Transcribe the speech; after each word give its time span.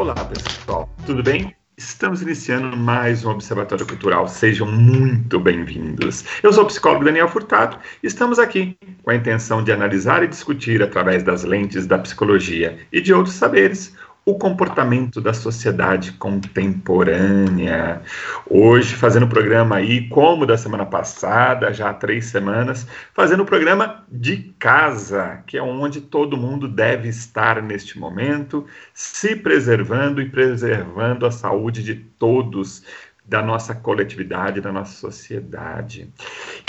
Olá, 0.00 0.14
pessoal. 0.14 0.88
Tudo 1.04 1.22
bem? 1.22 1.54
Estamos 1.76 2.22
iniciando 2.22 2.74
mais 2.74 3.22
um 3.22 3.32
Observatório 3.32 3.86
Cultural. 3.86 4.26
Sejam 4.26 4.66
muito 4.66 5.38
bem-vindos. 5.38 6.24
Eu 6.42 6.54
sou 6.54 6.64
o 6.64 6.66
psicólogo 6.66 7.04
Daniel 7.04 7.28
Furtado 7.28 7.76
e 8.02 8.06
estamos 8.06 8.38
aqui 8.38 8.78
com 9.02 9.10
a 9.10 9.14
intenção 9.14 9.62
de 9.62 9.70
analisar 9.70 10.22
e 10.22 10.26
discutir, 10.26 10.82
através 10.82 11.22
das 11.22 11.44
lentes 11.44 11.86
da 11.86 11.98
psicologia 11.98 12.78
e 12.90 12.98
de 12.98 13.12
outros 13.12 13.34
saberes, 13.34 13.94
o 14.30 14.38
comportamento 14.38 15.20
da 15.20 15.34
sociedade 15.34 16.12
contemporânea. 16.12 18.00
Hoje, 18.48 18.94
fazendo 18.94 19.24
o 19.24 19.28
programa 19.28 19.76
aí, 19.76 20.08
como 20.08 20.46
da 20.46 20.56
semana 20.56 20.86
passada, 20.86 21.72
já 21.72 21.90
há 21.90 21.94
três 21.94 22.26
semanas, 22.26 22.86
fazendo 23.12 23.42
o 23.42 23.46
programa 23.46 24.04
de 24.08 24.54
casa, 24.58 25.42
que 25.46 25.58
é 25.58 25.62
onde 25.62 26.00
todo 26.00 26.36
mundo 26.36 26.68
deve 26.68 27.08
estar 27.08 27.60
neste 27.60 27.98
momento, 27.98 28.64
se 28.94 29.34
preservando 29.34 30.22
e 30.22 30.28
preservando 30.28 31.26
a 31.26 31.30
saúde 31.30 31.82
de 31.82 31.94
todos, 31.96 32.84
da 33.26 33.42
nossa 33.42 33.74
coletividade, 33.74 34.60
da 34.60 34.72
nossa 34.72 34.92
sociedade. 34.92 36.12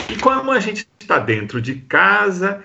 E 0.08 0.16
como 0.18 0.52
a 0.52 0.60
gente 0.60 0.88
está 1.00 1.18
dentro 1.18 1.60
de 1.60 1.76
casa, 1.76 2.64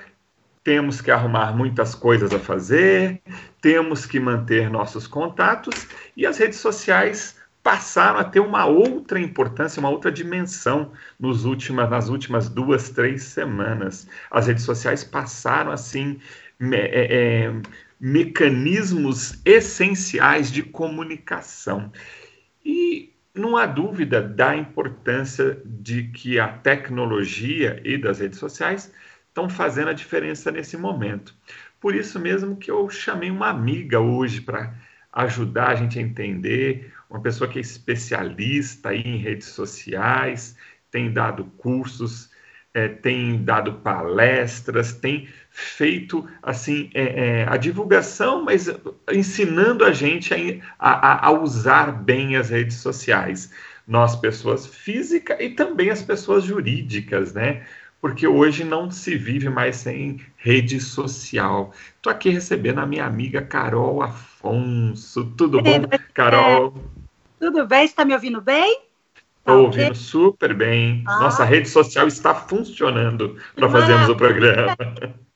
temos 0.67 1.01
que 1.01 1.13
arrumar 1.13 1.57
muitas 1.57 1.95
coisas 1.95 2.35
a 2.35 2.41
fazer, 2.41 3.23
temos 3.61 4.05
que 4.05 4.19
manter 4.19 4.69
nossos 4.69 5.07
contatos 5.07 5.87
e 6.17 6.27
as 6.27 6.39
redes 6.39 6.59
sociais 6.59 7.37
passaram 7.63 8.19
a 8.19 8.25
ter 8.25 8.41
uma 8.41 8.67
outra 8.67 9.21
importância, 9.21 9.79
uma 9.79 9.91
outra 9.91 10.11
dimensão 10.11 10.91
nos 11.21 11.45
últimas, 11.45 11.89
nas 11.89 12.09
últimas 12.09 12.49
duas, 12.49 12.91
três 12.91 13.23
semanas. 13.23 14.09
As 14.29 14.49
redes 14.49 14.65
sociais 14.65 15.05
passaram, 15.05 15.71
assim, 15.71 16.19
me, 16.59 16.77
é, 16.79 17.45
é, 17.45 17.53
mecanismos 18.01 19.41
essenciais 19.45 20.51
de 20.51 20.65
comunicação. 20.65 21.93
E 22.65 23.13
não 23.33 23.57
há 23.57 23.67
dúvida 23.67 24.21
da 24.21 24.57
importância 24.57 25.63
de 25.65 26.09
que 26.09 26.41
a 26.41 26.49
tecnologia 26.49 27.81
e 27.85 27.97
das 27.97 28.19
redes 28.19 28.41
sociais 28.41 28.93
estão 29.37 29.51
fazendo 29.51 29.91
a 29.91 29.93
diferença 29.93 30.51
nesse 30.51 30.79
momento. 30.79 31.35
Por 31.79 31.95
isso 31.95 32.19
mesmo 32.19 32.57
que 32.57 32.71
eu 32.71 32.89
chamei 32.89 33.31
uma 33.31 33.51
amiga 33.51 34.01
hoje 34.01 34.41
para 34.41 34.73
ajudar 35.13 35.69
a 35.69 35.75
gente 35.75 35.99
a 35.99 36.03
entender, 36.03 36.91
uma 37.11 37.21
pessoa 37.21 37.49
que 37.49 37.59
é 37.59 37.61
especialista 37.61 38.95
em 38.95 39.19
redes 39.19 39.49
sociais, 39.49 40.57
tem 40.91 41.13
dado 41.13 41.45
cursos, 41.59 42.31
é, 42.73 42.89
tem 42.89 43.45
dado 43.45 43.75
palestras, 43.75 44.95
tem 44.95 45.29
feito 45.51 46.27
assim 46.43 46.91
é, 46.95 47.03
é, 47.03 47.47
a 47.47 47.59
divulgação, 47.59 48.43
mas 48.43 48.69
ensinando 49.13 49.85
a 49.85 49.93
gente 49.93 50.33
a, 50.79 50.91
a, 51.13 51.27
a 51.27 51.31
usar 51.31 51.93
bem 51.93 52.37
as 52.37 52.49
redes 52.49 52.77
sociais. 52.77 53.53
Nós, 53.87 54.17
pessoas 54.17 54.67
físicas 54.67 55.37
e 55.41 55.51
também 55.51 55.91
as 55.91 56.03
pessoas 56.03 56.43
jurídicas, 56.43 57.33
né? 57.35 57.65
Porque 58.07 58.29
hoje 58.29 58.63
não 58.63 58.89
se 58.89 59.17
vive 59.17 59.49
mais 59.49 59.75
sem 59.75 60.25
rede 60.37 60.79
social. 60.81 61.73
Estou 61.97 62.13
aqui 62.13 62.31
recebendo 62.31 62.79
a 62.79 62.87
minha 62.87 63.05
amiga 63.05 63.43
Carol 63.43 64.01
Afonso. 64.01 65.25
Tudo 65.37 65.61
bom, 65.61 65.83
Carol? 66.15 66.73
Tudo 67.41 67.67
bem? 67.67 67.85
Está 67.85 68.05
me 68.05 68.15
ouvindo 68.15 68.41
bem? 68.41 68.81
Estou 69.41 69.65
ouvindo 69.65 69.97
super 69.97 70.55
bem. 70.55 71.03
Ah. 71.05 71.19
Nossa 71.19 71.45
rede 71.45 71.69
social 71.69 72.07
está 72.07 72.33
funcionando 72.33 73.37
para 73.57 73.69
fazermos 73.69 74.09
o 74.09 74.15
programa. 74.15 74.77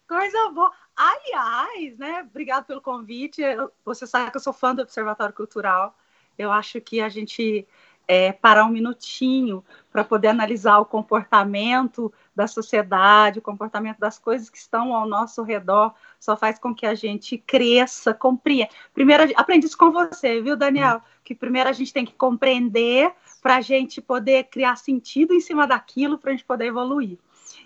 Coisa 0.06 0.50
boa. 0.50 0.70
Aliás, 0.96 1.98
né? 1.98 2.24
Obrigado 2.30 2.66
pelo 2.66 2.80
convite. 2.80 3.42
Você 3.84 4.06
sabe 4.06 4.30
que 4.30 4.36
eu 4.36 4.40
sou 4.40 4.52
fã 4.52 4.72
do 4.76 4.82
Observatório 4.82 5.34
Cultural. 5.34 5.98
Eu 6.38 6.52
acho 6.52 6.80
que 6.80 7.00
a 7.00 7.08
gente 7.08 7.66
é, 8.10 8.32
parar 8.32 8.64
um 8.64 8.70
minutinho 8.70 9.64
para 9.92 10.02
poder 10.02 10.28
analisar 10.28 10.78
o 10.80 10.84
comportamento 10.84 12.12
da 12.40 12.46
sociedade, 12.46 13.38
o 13.38 13.42
comportamento 13.42 13.98
das 13.98 14.18
coisas 14.18 14.48
que 14.48 14.56
estão 14.56 14.94
ao 14.94 15.06
nosso 15.06 15.42
redor, 15.42 15.94
só 16.18 16.36
faz 16.36 16.58
com 16.58 16.74
que 16.74 16.86
a 16.86 16.94
gente 16.94 17.36
cresça, 17.36 18.14
compreenda. 18.14 18.70
Primeiro, 18.94 19.30
aprendi 19.36 19.66
isso 19.66 19.76
com 19.76 19.90
você, 19.92 20.40
viu, 20.40 20.56
Daniel? 20.56 21.02
Que 21.22 21.34
primeiro 21.34 21.68
a 21.68 21.72
gente 21.72 21.92
tem 21.92 22.06
que 22.06 22.14
compreender 22.14 23.12
para 23.42 23.56
a 23.56 23.60
gente 23.60 24.00
poder 24.00 24.44
criar 24.44 24.76
sentido 24.76 25.34
em 25.34 25.40
cima 25.40 25.66
daquilo, 25.66 26.16
para 26.16 26.30
a 26.30 26.32
gente 26.32 26.44
poder 26.46 26.66
evoluir. 26.66 27.18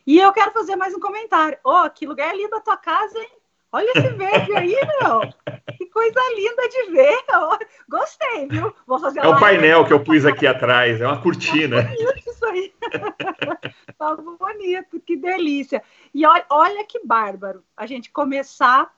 E 0.04 0.18
eu 0.18 0.32
quero 0.32 0.50
fazer 0.50 0.74
mais 0.74 0.92
um 0.92 1.00
comentário. 1.00 1.56
Oh, 1.64 1.88
que 1.88 2.04
lugar 2.04 2.36
lindo 2.36 2.56
a 2.56 2.60
tua 2.60 2.76
casa, 2.76 3.16
hein? 3.16 3.30
Olha 3.70 3.90
esse 3.94 4.08
verde 4.08 4.56
aí, 4.56 4.76
meu. 5.00 5.20
Coisa 5.94 6.20
linda 6.34 6.68
de 6.68 6.90
ver. 6.90 7.24
Gostei, 7.88 8.48
viu? 8.48 8.74
Vou 8.84 8.98
fazer 8.98 9.20
É 9.20 9.28
o 9.28 9.38
painel 9.38 9.86
que 9.86 9.92
eu 9.92 10.02
pus 10.02 10.26
aqui 10.26 10.44
atrás, 10.44 11.00
é 11.00 11.06
uma 11.06 11.22
cortina. 11.22 11.84
Tá 11.94 11.94
bonito 11.94 12.30
isso 12.30 12.44
aí. 12.46 12.74
tá 13.96 14.16
bonito, 14.16 15.00
que 15.00 15.16
delícia. 15.16 15.80
E 16.12 16.26
olha, 16.26 16.44
olha 16.50 16.84
que 16.84 17.00
bárbaro 17.06 17.62
a 17.76 17.86
gente 17.86 18.10
começar 18.10 18.92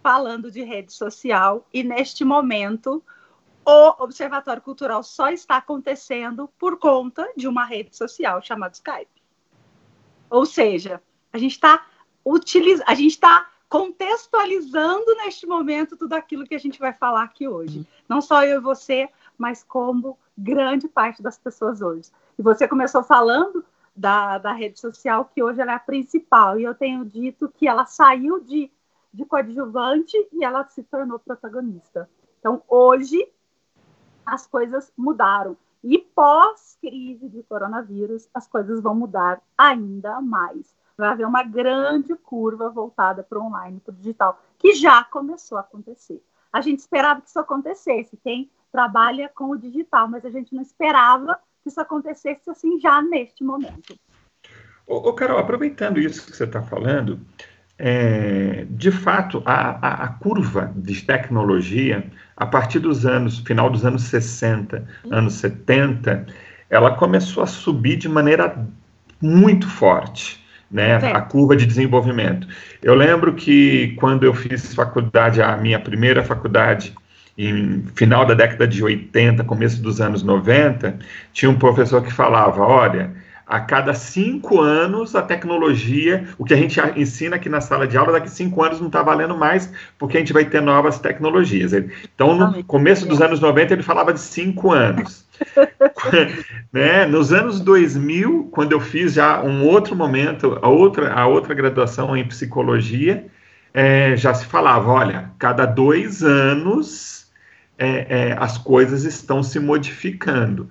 falando 0.00 0.48
de 0.48 0.62
rede 0.62 0.92
social 0.92 1.66
e 1.74 1.82
neste 1.82 2.24
momento 2.24 3.02
o 3.64 4.04
Observatório 4.04 4.62
Cultural 4.62 5.02
só 5.02 5.30
está 5.30 5.56
acontecendo 5.56 6.48
por 6.56 6.78
conta 6.78 7.28
de 7.36 7.48
uma 7.48 7.64
rede 7.64 7.96
social 7.96 8.40
chamada 8.40 8.74
Skype. 8.74 9.10
Ou 10.30 10.46
seja, 10.46 11.02
a 11.32 11.38
gente 11.38 11.52
está 11.52 11.84
utilizando, 12.24 12.84
a 12.86 12.94
gente 12.94 13.10
está 13.10 13.50
contextualizando 13.68 15.14
neste 15.16 15.46
momento 15.46 15.96
tudo 15.96 16.12
aquilo 16.12 16.46
que 16.46 16.54
a 16.54 16.58
gente 16.58 16.78
vai 16.78 16.92
falar 16.92 17.22
aqui 17.22 17.48
hoje. 17.48 17.80
Uhum. 17.80 17.86
Não 18.08 18.20
só 18.20 18.44
eu 18.44 18.58
e 18.58 18.62
você, 18.62 19.08
mas 19.36 19.64
como 19.64 20.18
grande 20.36 20.88
parte 20.88 21.22
das 21.22 21.38
pessoas 21.38 21.80
hoje. 21.80 22.10
E 22.38 22.42
você 22.42 22.68
começou 22.68 23.02
falando 23.02 23.64
da, 23.94 24.38
da 24.38 24.52
rede 24.52 24.78
social, 24.78 25.30
que 25.34 25.42
hoje 25.42 25.60
ela 25.60 25.72
é 25.72 25.74
a 25.74 25.80
principal, 25.80 26.60
e 26.60 26.64
eu 26.64 26.74
tenho 26.74 27.04
dito 27.04 27.52
que 27.56 27.66
ela 27.66 27.86
saiu 27.86 28.40
de, 28.40 28.70
de 29.12 29.24
coadjuvante 29.24 30.16
e 30.32 30.44
ela 30.44 30.64
se 30.68 30.82
tornou 30.82 31.18
protagonista. 31.18 32.08
Então, 32.38 32.62
hoje, 32.68 33.26
as 34.24 34.46
coisas 34.46 34.92
mudaram. 34.96 35.56
E 35.82 35.98
pós-crise 35.98 37.28
de 37.28 37.42
coronavírus, 37.44 38.28
as 38.34 38.46
coisas 38.46 38.80
vão 38.80 38.94
mudar 38.94 39.40
ainda 39.56 40.20
mais 40.20 40.74
vai 40.96 41.10
haver 41.10 41.26
uma 41.26 41.42
grande 41.42 42.14
curva 42.14 42.70
voltada 42.70 43.22
para 43.22 43.38
o 43.38 43.44
online, 43.46 43.80
para 43.80 43.92
o 43.92 43.96
digital, 43.96 44.42
que 44.58 44.74
já 44.74 45.04
começou 45.04 45.58
a 45.58 45.60
acontecer. 45.60 46.22
A 46.52 46.60
gente 46.60 46.78
esperava 46.78 47.20
que 47.20 47.28
isso 47.28 47.38
acontecesse, 47.38 48.18
quem 48.22 48.50
trabalha 48.72 49.30
com 49.34 49.50
o 49.50 49.58
digital, 49.58 50.08
mas 50.08 50.24
a 50.24 50.30
gente 50.30 50.54
não 50.54 50.62
esperava 50.62 51.38
que 51.62 51.68
isso 51.68 51.80
acontecesse 51.80 52.48
assim 52.48 52.80
já 52.80 53.02
neste 53.02 53.44
momento. 53.44 53.94
Ô, 54.86 54.96
ô 54.96 55.12
Carol, 55.12 55.38
aproveitando 55.38 55.98
isso 55.98 56.24
que 56.24 56.36
você 56.36 56.44
está 56.44 56.62
falando, 56.62 57.20
é, 57.78 58.66
de 58.70 58.90
fato, 58.90 59.42
a, 59.44 59.86
a, 59.86 60.04
a, 60.04 60.08
curva 60.08 60.72
de 60.76 61.02
tecnologia, 61.04 62.10
a 62.34 62.46
partir 62.46 62.78
dos 62.78 63.04
anos, 63.04 63.40
final 63.40 63.68
dos 63.68 63.84
anos 63.84 64.04
60, 64.04 64.86
anos 65.10 65.34
70, 65.34 66.26
ela 66.70 66.96
começou 66.96 67.42
a 67.42 67.46
subir 67.46 67.96
de 67.96 68.08
maneira 68.08 68.66
muito 69.20 69.68
forte 69.68 70.45
né, 70.70 70.96
a 70.96 71.20
curva 71.20 71.56
de 71.56 71.66
desenvolvimento. 71.66 72.46
Eu 72.82 72.94
lembro 72.94 73.32
que 73.34 73.94
quando 73.98 74.24
eu 74.24 74.34
fiz 74.34 74.74
faculdade, 74.74 75.40
a 75.40 75.56
minha 75.56 75.78
primeira 75.78 76.22
faculdade, 76.24 76.94
em 77.38 77.84
final 77.94 78.24
da 78.24 78.34
década 78.34 78.66
de 78.66 78.82
80, 78.82 79.44
começo 79.44 79.82
dos 79.82 80.00
anos 80.00 80.22
90, 80.22 80.98
tinha 81.32 81.50
um 81.50 81.58
professor 81.58 82.02
que 82.02 82.12
falava, 82.12 82.62
olha, 82.62 83.12
a 83.46 83.60
cada 83.60 83.94
cinco 83.94 84.60
anos 84.60 85.14
a 85.14 85.22
tecnologia, 85.22 86.28
o 86.36 86.44
que 86.44 86.52
a 86.52 86.56
gente 86.56 86.80
ensina 86.96 87.36
aqui 87.36 87.48
na 87.48 87.60
sala 87.60 87.86
de 87.86 87.96
aula, 87.96 88.12
daqui 88.12 88.28
cinco 88.28 88.62
anos 88.62 88.80
não 88.80 88.88
está 88.88 89.02
valendo 89.02 89.36
mais, 89.36 89.72
porque 89.96 90.16
a 90.16 90.20
gente 90.20 90.32
vai 90.32 90.44
ter 90.44 90.60
novas 90.60 90.98
tecnologias. 90.98 91.72
Então, 91.72 92.36
no 92.36 92.64
começo 92.64 93.06
dos 93.06 93.22
anos 93.22 93.38
90, 93.38 93.74
ele 93.74 93.82
falava 93.84 94.12
de 94.12 94.18
cinco 94.18 94.72
anos. 94.72 95.24
né? 96.72 97.06
Nos 97.06 97.32
anos 97.32 97.60
2000, 97.60 98.48
quando 98.50 98.72
eu 98.72 98.80
fiz 98.80 99.12
já 99.12 99.40
um 99.40 99.64
outro 99.64 99.94
momento, 99.94 100.58
a 100.60 100.68
outra, 100.68 101.12
a 101.12 101.26
outra 101.28 101.54
graduação 101.54 102.16
em 102.16 102.26
psicologia, 102.26 103.26
é, 103.72 104.16
já 104.16 104.34
se 104.34 104.46
falava, 104.46 104.90
olha, 104.90 105.30
cada 105.38 105.66
dois 105.66 106.24
anos 106.24 107.30
é, 107.78 108.06
é, 108.30 108.36
as 108.38 108.58
coisas 108.58 109.04
estão 109.04 109.40
se 109.42 109.60
modificando. 109.60 110.68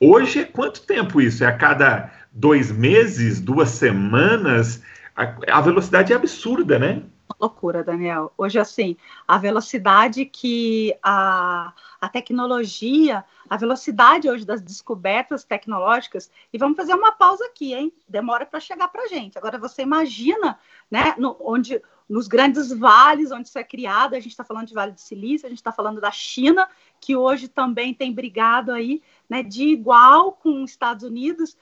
Hoje, 0.00 0.40
é 0.40 0.44
quanto 0.44 0.82
tempo 0.82 1.20
isso? 1.20 1.42
É 1.42 1.46
a 1.46 1.52
cada 1.52 2.10
dois 2.32 2.70
meses, 2.70 3.40
duas 3.40 3.70
semanas? 3.70 4.82
A, 5.16 5.58
a 5.58 5.60
velocidade 5.60 6.12
é 6.12 6.16
absurda, 6.16 6.78
né? 6.78 7.02
loucura, 7.38 7.84
Daniel. 7.84 8.32
Hoje, 8.36 8.58
assim, 8.58 8.96
a 9.26 9.38
velocidade 9.38 10.24
que 10.24 10.96
a, 11.02 11.72
a 12.00 12.08
tecnologia, 12.08 13.24
a 13.48 13.56
velocidade 13.56 14.28
hoje 14.28 14.44
das 14.44 14.60
descobertas 14.60 15.44
tecnológicas, 15.44 16.30
e 16.52 16.58
vamos 16.58 16.76
fazer 16.76 16.94
uma 16.94 17.12
pausa 17.12 17.44
aqui, 17.46 17.74
hein? 17.74 17.92
Demora 18.08 18.44
para 18.44 18.60
chegar 18.60 18.88
para 18.88 19.08
gente. 19.08 19.38
Agora, 19.38 19.58
você 19.58 19.82
imagina, 19.82 20.58
né, 20.90 21.14
no, 21.16 21.36
onde 21.40 21.80
nos 22.08 22.26
grandes 22.26 22.72
vales 22.72 23.30
onde 23.30 23.48
isso 23.48 23.58
é 23.58 23.64
criado. 23.64 24.14
A 24.14 24.20
gente 24.20 24.30
está 24.30 24.42
falando 24.42 24.66
de 24.66 24.74
Vale 24.74 24.92
do 24.92 25.00
Silício, 25.00 25.46
a 25.46 25.50
gente 25.50 25.58
está 25.58 25.70
falando 25.70 26.00
da 26.00 26.10
China, 26.10 26.66
que 26.98 27.14
hoje 27.14 27.48
também 27.48 27.92
tem 27.92 28.12
brigado 28.12 28.72
aí 28.72 29.02
né, 29.28 29.42
de 29.42 29.64
igual 29.64 30.32
com 30.32 30.62
os 30.62 30.70
Estados 30.70 31.04
Unidos 31.04 31.56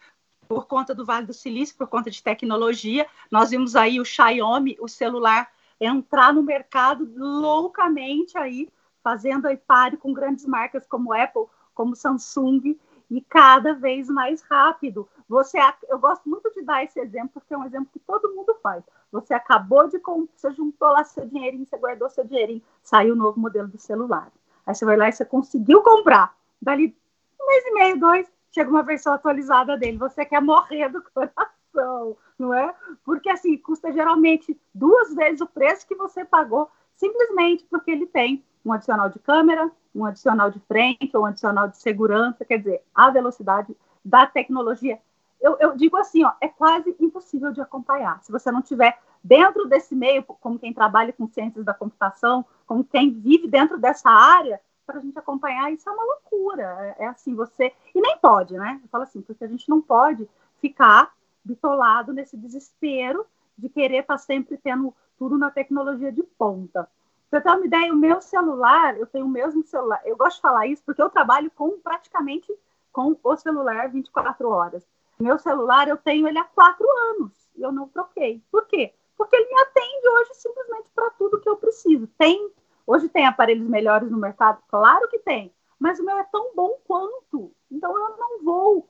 por 0.48 0.66
conta 0.66 0.94
do 0.94 1.04
Vale 1.04 1.26
do 1.26 1.32
Silício, 1.32 1.76
por 1.76 1.88
conta 1.88 2.10
de 2.10 2.22
tecnologia. 2.22 3.06
Nós 3.31 3.50
vimos 3.50 3.76
aí 3.76 4.00
o 4.00 4.04
Xiaomi, 4.04 4.76
o 4.81 4.88
celular, 4.88 5.50
entrar 5.81 6.32
no 6.32 6.43
mercado 6.43 7.08
loucamente 7.16 8.37
aí, 8.38 8.69
fazendo 9.02 9.46
aí 9.46 9.56
pare 9.56 9.96
com 9.96 10.12
grandes 10.12 10.46
marcas 10.46 10.87
como 10.87 11.12
Apple, 11.12 11.44
como 11.75 11.94
Samsung, 11.94 12.76
e 13.10 13.20
cada 13.20 13.75
vez 13.75 14.08
mais 14.08 14.43
rápido. 14.43 15.08
Você, 15.28 15.58
eu 15.88 15.98
gosto 15.98 16.28
muito 16.28 16.52
de 16.52 16.62
dar 16.62 16.82
esse 16.84 16.98
exemplo, 16.98 17.31
porque 17.34 17.54
é 17.54 17.58
um 17.58 17.64
exemplo 17.64 17.88
que 17.93 17.98
todo 18.00 18.34
mundo 18.34 18.56
faz. 18.62 18.82
Você 19.12 19.34
acabou 19.34 19.88
de 19.88 20.00
você 20.34 20.52
juntou 20.52 20.88
lá 20.88 21.04
seu 21.04 21.26
dinheirinho, 21.26 21.66
você 21.66 21.76
guardou 21.76 22.10
seu 22.10 22.25
dinheirinho, 22.25 22.62
saiu 22.82 23.14
o 23.14 23.16
novo 23.16 23.38
modelo 23.38 23.69
do 23.69 23.78
celular. 23.78 24.31
Aí 24.66 24.75
você 24.75 24.84
vai 24.84 24.96
lá 24.96 25.08
e 25.08 25.12
você 25.12 25.25
conseguiu 25.25 25.82
comprar. 25.82 26.34
Dali 26.60 26.96
um 27.40 27.46
mês 27.46 27.64
e 27.66 27.72
meio, 27.72 28.00
dois, 28.00 28.32
chega 28.56 28.70
uma 28.70 28.82
versão 28.82 29.12
atualizada 29.12 29.76
dele. 29.76 29.99
Você 29.99 30.25
quer 30.25 30.41
morrer 30.41 30.88
do 30.88 31.03
coração, 31.12 32.17
não 32.38 32.55
é? 32.55 32.75
Porque 33.05 33.29
assim, 33.29 33.58
custa 33.58 33.93
geralmente 33.93 34.58
duas 34.75 35.14
vezes 35.14 35.43
o 35.43 35.47
preço 35.47 35.87
que 35.87 35.94
você 35.94 36.25
pagou, 36.25 36.70
simplesmente 36.94 37.64
porque 37.64 37.91
ele 37.91 38.06
tem 38.06 38.43
um 38.64 38.73
adicional 38.73 39.11
de 39.11 39.19
câmera, 39.19 39.70
um 39.94 40.06
adicional 40.06 40.50
de 40.50 40.58
frente, 40.61 41.17
um 41.17 41.26
adicional 41.26 41.69
de 41.69 41.76
segurança, 41.76 42.44
quer 42.47 42.58
dizer, 42.58 42.82
a 42.94 43.11
velocidade 43.11 43.76
da 44.03 44.26
tecnologia. 44.26 44.99
Eu, 45.38 45.58
eu, 45.61 45.76
digo 45.76 45.99
assim, 45.99 46.25
ó, 46.25 46.32
é 46.41 46.49
quase 46.49 46.97
impossível 46.99 47.53
de 47.53 47.61
acompanhar. 47.61 48.23
Se 48.23 48.32
você 48.32 48.50
não 48.50 48.62
tiver 48.62 48.99
dentro 49.23 49.69
desse 49.69 49.94
meio, 49.94 50.23
como 50.23 50.58
quem 50.58 50.73
trabalha 50.73 51.12
com 51.12 51.29
ciências 51.29 51.64
da 51.64 51.75
computação, 51.75 52.44
como 52.67 52.82
quem 52.82 53.11
vive 53.11 53.47
dentro 53.47 53.76
dessa 53.76 54.08
área, 54.08 54.58
para 54.86 54.98
a 54.98 55.02
gente 55.02 55.18
acompanhar, 55.18 55.72
isso 55.72 55.88
é 55.88 55.92
uma 55.92 56.04
loucura. 56.04 56.62
É, 56.98 57.04
é, 57.04 57.06
assim, 57.08 57.34
você. 57.34 57.72
E 57.94 58.00
nem 58.00 58.16
pode, 58.18 58.54
né? 58.54 58.80
Eu 58.82 58.88
falo 58.88 59.04
assim, 59.04 59.20
porque 59.20 59.44
a 59.44 59.48
gente 59.48 59.68
não 59.68 59.82
pode 59.82 60.28
ficar 60.60 61.12
bitolado 61.44 62.12
nesse 62.12 62.36
desespero 62.36 63.26
de 63.58 63.68
querer 63.68 64.00
estar 64.00 64.14
tá 64.14 64.18
sempre 64.18 64.56
tendo 64.56 64.94
tudo 65.18 65.36
na 65.36 65.50
tecnologia 65.50 66.12
de 66.12 66.22
ponta. 66.22 66.88
Pra 67.28 67.40
ter 67.40 67.48
uma 67.50 67.66
ideia, 67.66 67.92
o 67.92 67.96
meu 67.96 68.20
celular, 68.20 68.96
eu 68.96 69.06
tenho 69.06 69.26
o 69.26 69.28
mesmo 69.28 69.64
celular. 69.64 70.00
Eu 70.04 70.16
gosto 70.16 70.36
de 70.36 70.42
falar 70.42 70.66
isso 70.66 70.82
porque 70.84 71.02
eu 71.02 71.10
trabalho 71.10 71.50
com 71.50 71.78
praticamente 71.80 72.52
com 72.92 73.16
o 73.22 73.36
celular 73.36 73.90
24 73.90 74.48
horas. 74.48 74.86
Meu 75.18 75.38
celular, 75.38 75.88
eu 75.88 75.96
tenho 75.96 76.28
ele 76.28 76.38
há 76.38 76.44
quatro 76.44 76.86
anos 77.10 77.32
e 77.56 77.62
eu 77.62 77.72
não 77.72 77.88
troquei. 77.88 78.42
Por 78.50 78.66
quê? 78.66 78.92
Porque 79.16 79.34
ele 79.34 79.48
me 79.48 79.60
atende 79.60 80.08
hoje 80.08 80.34
simplesmente 80.34 80.90
para 80.94 81.10
tudo 81.10 81.40
que 81.40 81.48
eu 81.48 81.56
preciso. 81.56 82.06
Tem, 82.18 82.50
hoje 82.86 83.08
tem 83.08 83.26
aparelhos 83.26 83.68
melhores 83.68 84.10
no 84.10 84.18
mercado? 84.18 84.58
Claro 84.68 85.08
que 85.08 85.18
tem. 85.18 85.52
Mas 85.78 85.98
o 85.98 86.04
meu 86.04 86.16
é 86.18 86.24
tão 86.24 86.54
bom 86.54 86.78
quanto. 86.86 87.52
Então 87.70 87.90
eu 87.96 88.16
não 88.16 88.44
vou. 88.44 88.88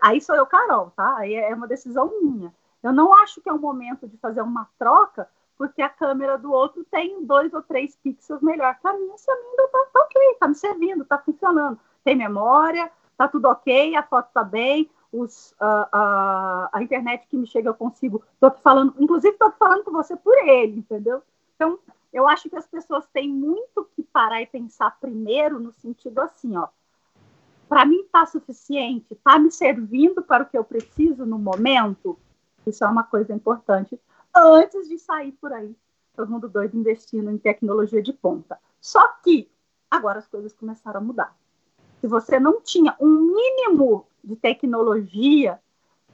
Aí 0.00 0.20
sou 0.20 0.34
eu, 0.34 0.46
Carol, 0.46 0.90
tá? 0.96 1.16
Aí 1.18 1.34
é 1.34 1.54
uma 1.54 1.68
decisão 1.68 2.10
minha. 2.22 2.54
Eu 2.82 2.92
não 2.92 3.12
acho 3.14 3.40
que 3.40 3.48
é 3.48 3.52
o 3.52 3.58
momento 3.58 4.06
de 4.06 4.16
fazer 4.18 4.42
uma 4.42 4.68
troca, 4.78 5.28
porque 5.56 5.82
a 5.82 5.88
câmera 5.88 6.36
do 6.38 6.52
outro 6.52 6.84
tem 6.90 7.24
dois 7.24 7.52
ou 7.52 7.62
três 7.62 7.96
pixels 7.96 8.42
melhor 8.42 8.78
que 8.78 8.86
a 8.86 8.92
minha, 8.92 9.16
se 9.16 9.30
a 9.30 9.34
minha 9.34 9.68
tá, 9.68 9.86
tá 9.92 10.00
ok, 10.00 10.36
tá 10.40 10.48
me 10.48 10.54
servindo, 10.54 11.04
tá 11.04 11.18
funcionando. 11.18 11.78
Tem 12.02 12.16
memória, 12.16 12.90
tá 13.16 13.28
tudo 13.28 13.48
ok, 13.48 13.96
a 13.96 14.02
foto 14.02 14.30
tá 14.32 14.44
bem, 14.44 14.90
os, 15.12 15.52
uh, 15.52 15.84
uh, 15.96 16.68
a 16.72 16.82
internet 16.82 17.26
que 17.28 17.36
me 17.36 17.46
chega 17.46 17.68
eu 17.68 17.74
consigo, 17.74 18.22
tô 18.40 18.46
aqui 18.46 18.60
falando, 18.60 18.94
inclusive 18.98 19.36
tô 19.38 19.46
aqui 19.46 19.58
falando 19.58 19.84
com 19.84 19.92
você 19.92 20.16
por 20.16 20.36
ele, 20.36 20.78
entendeu? 20.78 21.22
Então, 21.54 21.78
eu 22.14 22.28
acho 22.28 22.48
que 22.48 22.56
as 22.56 22.66
pessoas 22.66 23.04
têm 23.12 23.28
muito 23.28 23.84
que 23.96 24.02
parar 24.04 24.40
e 24.40 24.46
pensar 24.46 24.96
primeiro 25.00 25.58
no 25.58 25.72
sentido 25.72 26.20
assim, 26.20 26.56
ó, 26.56 26.68
para 27.68 27.84
mim 27.84 28.06
tá 28.12 28.24
suficiente, 28.24 29.16
tá 29.16 29.36
me 29.36 29.50
servindo 29.50 30.22
para 30.22 30.44
o 30.44 30.46
que 30.46 30.56
eu 30.56 30.62
preciso 30.62 31.26
no 31.26 31.38
momento, 31.38 32.16
isso 32.64 32.84
é 32.84 32.86
uma 32.86 33.02
coisa 33.02 33.34
importante 33.34 34.00
antes 34.32 34.88
de 34.88 34.96
sair 34.96 35.32
por 35.32 35.52
aí, 35.52 35.74
todo 36.14 36.30
mundo 36.30 36.48
doido 36.48 36.78
investindo 36.78 37.30
em 37.32 37.36
tecnologia 37.36 38.00
de 38.00 38.12
ponta. 38.12 38.60
Só 38.80 39.04
que 39.24 39.50
agora 39.90 40.20
as 40.20 40.28
coisas 40.28 40.52
começaram 40.52 41.00
a 41.00 41.04
mudar. 41.04 41.36
Se 42.00 42.06
você 42.06 42.38
não 42.38 42.60
tinha 42.60 42.94
um 43.00 43.08
mínimo 43.08 44.06
de 44.22 44.36
tecnologia, 44.36 45.60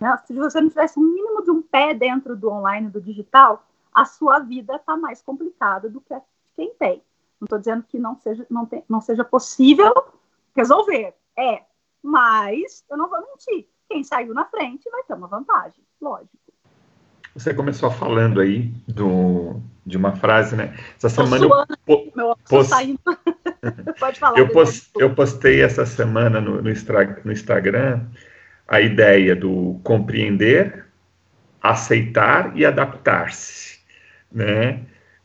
né, 0.00 0.18
se 0.24 0.32
você 0.32 0.62
não 0.62 0.70
tivesse 0.70 0.98
um 0.98 1.02
mínimo 1.02 1.42
de 1.42 1.50
um 1.50 1.60
pé 1.60 1.92
dentro 1.92 2.34
do 2.34 2.48
online, 2.48 2.88
do 2.88 3.02
digital, 3.02 3.66
a 3.92 4.04
sua 4.04 4.38
vida 4.38 4.76
está 4.76 4.96
mais 4.96 5.22
complicada 5.22 5.88
do 5.88 6.00
que 6.00 6.14
a 6.14 6.18
de 6.18 6.24
quem 6.56 6.74
tem. 6.74 7.02
Não 7.40 7.46
estou 7.46 7.58
dizendo 7.58 7.84
que 7.84 7.98
não 7.98 8.16
seja, 8.16 8.46
não, 8.50 8.66
tem, 8.66 8.84
não 8.88 9.00
seja 9.00 9.24
possível 9.24 9.92
resolver. 10.54 11.14
É, 11.38 11.62
mas 12.02 12.84
eu 12.90 12.96
não 12.96 13.08
vou 13.08 13.20
mentir. 13.20 13.66
Quem 13.88 14.04
saiu 14.04 14.34
na 14.34 14.44
frente 14.44 14.88
vai 14.90 15.02
ter 15.04 15.14
uma 15.14 15.26
vantagem, 15.26 15.82
lógico. 16.00 16.36
Você 17.34 17.54
começou 17.54 17.90
falando 17.90 18.40
aí 18.40 18.72
do, 18.88 19.60
de 19.86 19.96
uma 19.96 20.16
frase, 20.16 20.56
né? 20.56 20.76
Essa 20.96 21.08
semana 21.08 21.46
suando, 21.46 21.76
eu, 21.86 22.12
meu 22.14 22.36
post... 22.48 22.72
Pode 23.98 24.18
falar. 24.18 24.38
eu, 24.38 24.48
post, 24.48 24.90
eu 24.96 25.14
postei 25.14 25.62
essa 25.62 25.86
semana 25.86 26.40
no, 26.40 26.56
no, 26.56 26.62
no 26.62 27.32
Instagram 27.32 28.06
a 28.70 28.80
ideia 28.80 29.34
do 29.34 29.80
compreender, 29.82 30.86
aceitar 31.60 32.56
e 32.56 32.64
adaptar-se, 32.64 33.79
né? 34.32 34.80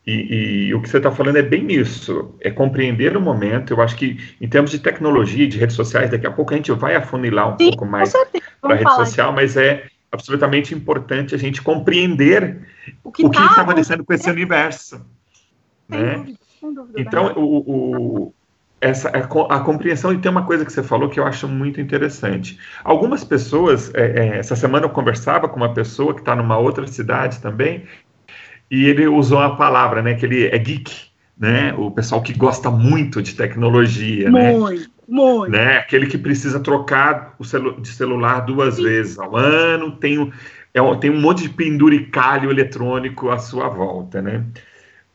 E, 0.06 0.68
e, 0.68 0.74
o 0.74 0.80
que 0.80 0.88
você 0.88 0.98
está 0.98 1.10
falando 1.10 1.36
é 1.36 1.42
bem 1.42 1.66
isso, 1.72 2.32
é 2.40 2.48
compreender 2.48 3.16
o 3.16 3.20
momento. 3.20 3.72
Eu 3.72 3.82
acho 3.82 3.96
que, 3.96 4.16
em 4.40 4.48
termos 4.48 4.70
de 4.70 4.78
tecnologia, 4.78 5.48
de 5.48 5.58
redes 5.58 5.74
sociais, 5.74 6.10
daqui 6.10 6.26
a 6.26 6.30
pouco 6.30 6.54
a 6.54 6.56
gente 6.56 6.70
vai 6.70 6.94
afunilar 6.94 7.48
um 7.48 7.58
Sim, 7.58 7.70
pouco 7.70 7.86
mais 7.86 8.12
para 8.60 8.74
a 8.74 8.76
rede 8.76 8.94
social, 8.94 9.32
mas 9.32 9.56
é 9.56 9.86
absolutamente 10.12 10.72
importante 10.72 11.34
a 11.34 11.38
gente 11.38 11.60
compreender 11.60 12.60
o 13.02 13.10
que 13.10 13.26
está 13.26 13.54
tá 13.54 13.62
acontecendo 13.62 14.04
com 14.04 14.12
esse 14.12 14.30
universo. 14.30 15.04
Sem 15.90 16.00
né? 16.00 16.14
dúvida, 16.14 16.38
sem 16.60 16.74
dúvida, 16.74 17.00
então, 17.00 17.32
o, 17.36 18.26
o, 18.26 18.34
essa, 18.80 19.08
a, 19.08 19.56
a, 19.56 19.60
compreensão, 19.60 20.12
e 20.12 20.18
tem 20.18 20.30
uma 20.30 20.44
coisa 20.44 20.64
que 20.64 20.72
você 20.72 20.82
falou 20.82 21.08
que 21.08 21.18
eu 21.18 21.26
acho 21.26 21.48
muito 21.48 21.80
interessante. 21.80 22.58
Algumas 22.84 23.24
pessoas, 23.24 23.92
é, 23.94 24.20
é, 24.20 24.38
essa 24.38 24.54
semana 24.54 24.86
eu 24.86 24.90
conversava 24.90 25.48
com 25.48 25.56
uma 25.56 25.72
pessoa 25.72 26.14
que 26.14 26.20
está 26.20 26.36
numa 26.36 26.58
outra 26.58 26.86
cidade 26.86 27.40
também, 27.40 27.84
e 28.70 28.86
ele 28.86 29.06
usou 29.06 29.38
a 29.38 29.56
palavra, 29.56 30.02
né, 30.02 30.14
que 30.14 30.26
ele 30.26 30.46
é 30.46 30.58
geek, 30.58 30.92
né, 31.38 31.74
o 31.76 31.90
pessoal 31.90 32.22
que 32.22 32.32
gosta 32.32 32.70
muito 32.70 33.22
de 33.22 33.34
tecnologia, 33.34 34.30
né? 34.30 34.52
muito. 34.52 34.80
né? 34.80 34.86
Muito. 35.08 35.52
Né? 35.52 35.78
Aquele 35.78 36.06
que 36.06 36.18
precisa 36.18 36.58
trocar 36.58 37.36
o 37.38 37.44
celu 37.44 37.80
de 37.80 37.88
celular 37.88 38.40
duas 38.40 38.74
Sim. 38.74 38.82
vezes 38.82 39.18
ao 39.18 39.36
ano, 39.36 39.92
tem, 39.92 40.18
um, 40.18 40.32
é, 40.74 40.80
tem 40.96 41.10
um 41.10 41.20
monte 41.20 41.42
de 41.42 41.48
penduricalho 41.50 42.50
eletrônico 42.50 43.30
à 43.30 43.38
sua 43.38 43.68
volta, 43.68 44.20
né? 44.20 44.44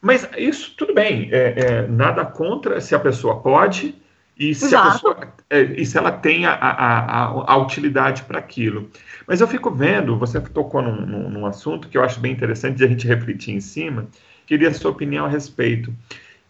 Mas 0.01 0.27
isso, 0.38 0.74
tudo 0.77 0.93
bem, 0.93 1.27
é, 1.31 1.53
é, 1.58 1.88
nada 1.88 2.25
contra 2.25 2.79
se 2.79 2.96
a 2.96 3.00
pessoa 3.00 3.41
pode 3.41 3.93
e 4.38 4.55
se, 4.55 4.69
pessoa, 4.69 5.17
é, 5.50 5.61
e 5.61 5.85
se 5.85 5.97
ela 5.97 6.11
tem 6.11 6.45
a, 6.45 6.53
a, 6.53 7.25
a, 7.25 7.53
a 7.53 7.57
utilidade 7.57 8.23
para 8.23 8.39
aquilo. 8.39 8.89
Mas 9.27 9.39
eu 9.39 9.47
fico 9.47 9.69
vendo, 9.69 10.17
você 10.17 10.39
tocou 10.39 10.81
num, 10.81 11.05
num, 11.05 11.29
num, 11.29 11.45
assunto 11.45 11.88
que 11.88 11.97
eu 11.97 12.03
acho 12.03 12.19
bem 12.19 12.31
interessante 12.31 12.77
de 12.77 12.83
a 12.83 12.88
gente 12.88 13.07
refletir 13.07 13.53
em 13.53 13.61
cima, 13.61 14.07
queria 14.47 14.69
a 14.69 14.73
sua 14.73 14.91
opinião 14.91 15.25
a 15.25 15.29
respeito, 15.29 15.93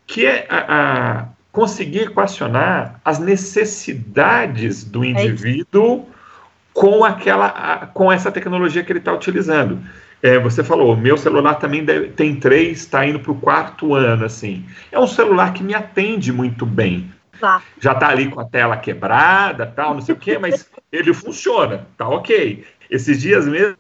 que 0.07 0.25
é 0.25 0.47
a, 0.49 1.27
conseguir 1.51 2.03
equacionar 2.03 2.99
as 3.03 3.19
necessidades 3.19 4.83
do 4.83 5.03
é 5.03 5.09
indivíduo 5.09 6.05
com 6.73 7.03
aquela 7.03 7.89
com 7.93 8.11
essa 8.11 8.31
tecnologia 8.31 8.83
que 8.83 8.91
ele 8.91 8.99
está 8.99 9.13
utilizando. 9.13 9.79
É, 10.23 10.37
você 10.37 10.63
falou, 10.63 10.95
meu 10.95 11.17
celular 11.17 11.55
também 11.55 11.83
deve, 11.83 12.09
tem 12.09 12.35
três, 12.35 12.81
está 12.81 13.05
indo 13.05 13.19
para 13.19 13.31
o 13.31 13.35
quarto 13.35 13.95
ano, 13.95 14.23
assim. 14.23 14.63
É 14.91 14.99
um 14.99 15.07
celular 15.07 15.51
que 15.51 15.63
me 15.63 15.73
atende 15.73 16.31
muito 16.31 16.65
bem. 16.65 17.11
Tá. 17.41 17.63
Já 17.79 17.93
está 17.93 18.09
ali 18.09 18.29
com 18.29 18.39
a 18.39 18.45
tela 18.45 18.77
quebrada, 18.77 19.65
tal, 19.65 19.95
não 19.95 20.01
sei 20.01 20.13
o 20.13 20.17
quê, 20.17 20.37
mas 20.37 20.69
ele 20.93 21.11
funciona, 21.11 21.87
tá 21.97 22.07
ok. 22.07 22.63
Esses 22.87 23.19
dias 23.19 23.47
mesmo 23.47 23.75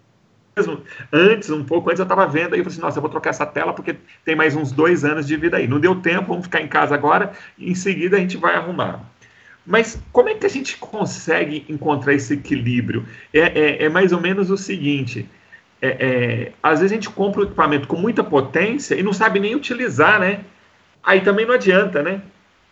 antes, 1.13 1.49
um 1.51 1.63
pouco 1.63 1.89
antes, 1.89 1.99
eu 1.99 2.03
estava 2.03 2.25
vendo 2.25 2.53
aí, 2.53 2.59
eu 2.59 2.63
falei 2.63 2.67
assim, 2.67 2.81
nossa, 2.81 2.97
eu 2.97 3.01
vou 3.01 3.09
trocar 3.09 3.29
essa 3.29 3.45
tela 3.45 3.71
porque 3.71 3.95
tem 4.25 4.35
mais 4.35 4.55
uns 4.55 4.71
dois 4.71 5.05
anos 5.05 5.27
de 5.27 5.37
vida 5.37 5.57
aí. 5.57 5.67
Não 5.67 5.79
deu 5.79 5.95
tempo, 5.95 6.29
vamos 6.29 6.45
ficar 6.45 6.59
em 6.59 6.67
casa 6.67 6.95
agora, 6.95 7.33
e 7.55 7.71
em 7.71 7.75
seguida 7.75 8.17
a 8.17 8.19
gente 8.19 8.35
vai 8.35 8.55
arrumar. 8.55 8.99
Mas 9.63 10.01
como 10.11 10.29
é 10.29 10.33
que 10.33 10.45
a 10.45 10.49
gente 10.49 10.77
consegue 10.77 11.63
encontrar 11.69 12.15
esse 12.15 12.33
equilíbrio? 12.33 13.05
É, 13.31 13.41
é, 13.41 13.83
é 13.85 13.89
mais 13.89 14.11
ou 14.11 14.19
menos 14.19 14.49
o 14.49 14.57
seguinte: 14.57 15.29
é, 15.79 15.87
é, 15.87 16.51
às 16.63 16.79
vezes 16.79 16.91
a 16.91 16.95
gente 16.95 17.11
compra 17.11 17.41
um 17.41 17.43
equipamento 17.43 17.87
com 17.87 17.95
muita 17.95 18.23
potência 18.23 18.95
e 18.95 19.03
não 19.03 19.13
sabe 19.13 19.39
nem 19.39 19.55
utilizar, 19.55 20.19
né? 20.19 20.39
Aí 21.03 21.21
também 21.21 21.45
não 21.45 21.53
adianta, 21.53 22.01
né? 22.01 22.21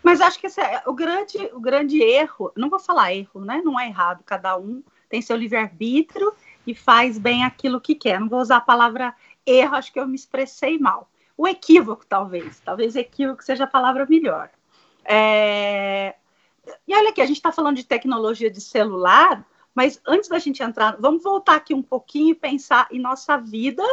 Mas 0.02 0.22
acho 0.22 0.40
que 0.40 0.48
esse 0.48 0.62
é 0.62 0.82
o 0.86 0.94
grande, 0.94 1.38
o 1.54 1.60
grande 1.60 2.02
erro, 2.02 2.52
não 2.56 2.70
vou 2.70 2.80
falar 2.80 3.14
erro, 3.14 3.44
né? 3.44 3.62
Não 3.64 3.80
é 3.80 3.88
errado, 3.88 4.24
cada 4.26 4.58
um 4.58 4.82
tem 5.10 5.22
seu 5.22 5.36
livre-arbítrio 5.36 6.34
e 6.66 6.74
faz 6.74 7.18
bem 7.18 7.44
aquilo 7.44 7.82
que 7.82 7.96
quer. 7.96 8.20
Não 8.20 8.30
vou 8.30 8.40
usar 8.40 8.58
a 8.58 8.62
palavra 8.62 9.14
erro, 9.46 9.76
acho 9.76 9.92
que 9.92 10.00
eu 10.00 10.08
me 10.08 10.16
expressei 10.16 10.78
mal. 10.78 11.10
o 11.36 11.48
equívoco, 11.48 12.06
talvez. 12.06 12.60
Talvez 12.60 12.96
equívoco 12.98 13.44
seja 13.44 13.64
a 13.64 13.68
palavra 13.68 14.06
melhor. 14.06 14.50
É... 15.06 16.16
E 16.86 16.94
olha 16.94 17.10
aqui, 17.10 17.22
a 17.22 17.26
gente 17.26 17.38
está 17.38 17.52
falando 17.52 17.78
de 17.78 17.86
tecnologia 17.86 18.52
de 18.52 18.60
celular, 18.60 19.46
mas 19.74 20.02
antes 20.06 20.28
da 20.28 20.38
gente 20.38 20.62
entrar, 20.62 20.98
vamos 21.00 21.24
voltar 21.24 21.56
aqui 21.56 21.74
um 21.74 21.82
pouquinho 21.82 22.32
e 22.32 22.36
pensar 22.36 22.88
em 22.92 23.00
nossa 23.00 23.38
vida. 23.38 23.84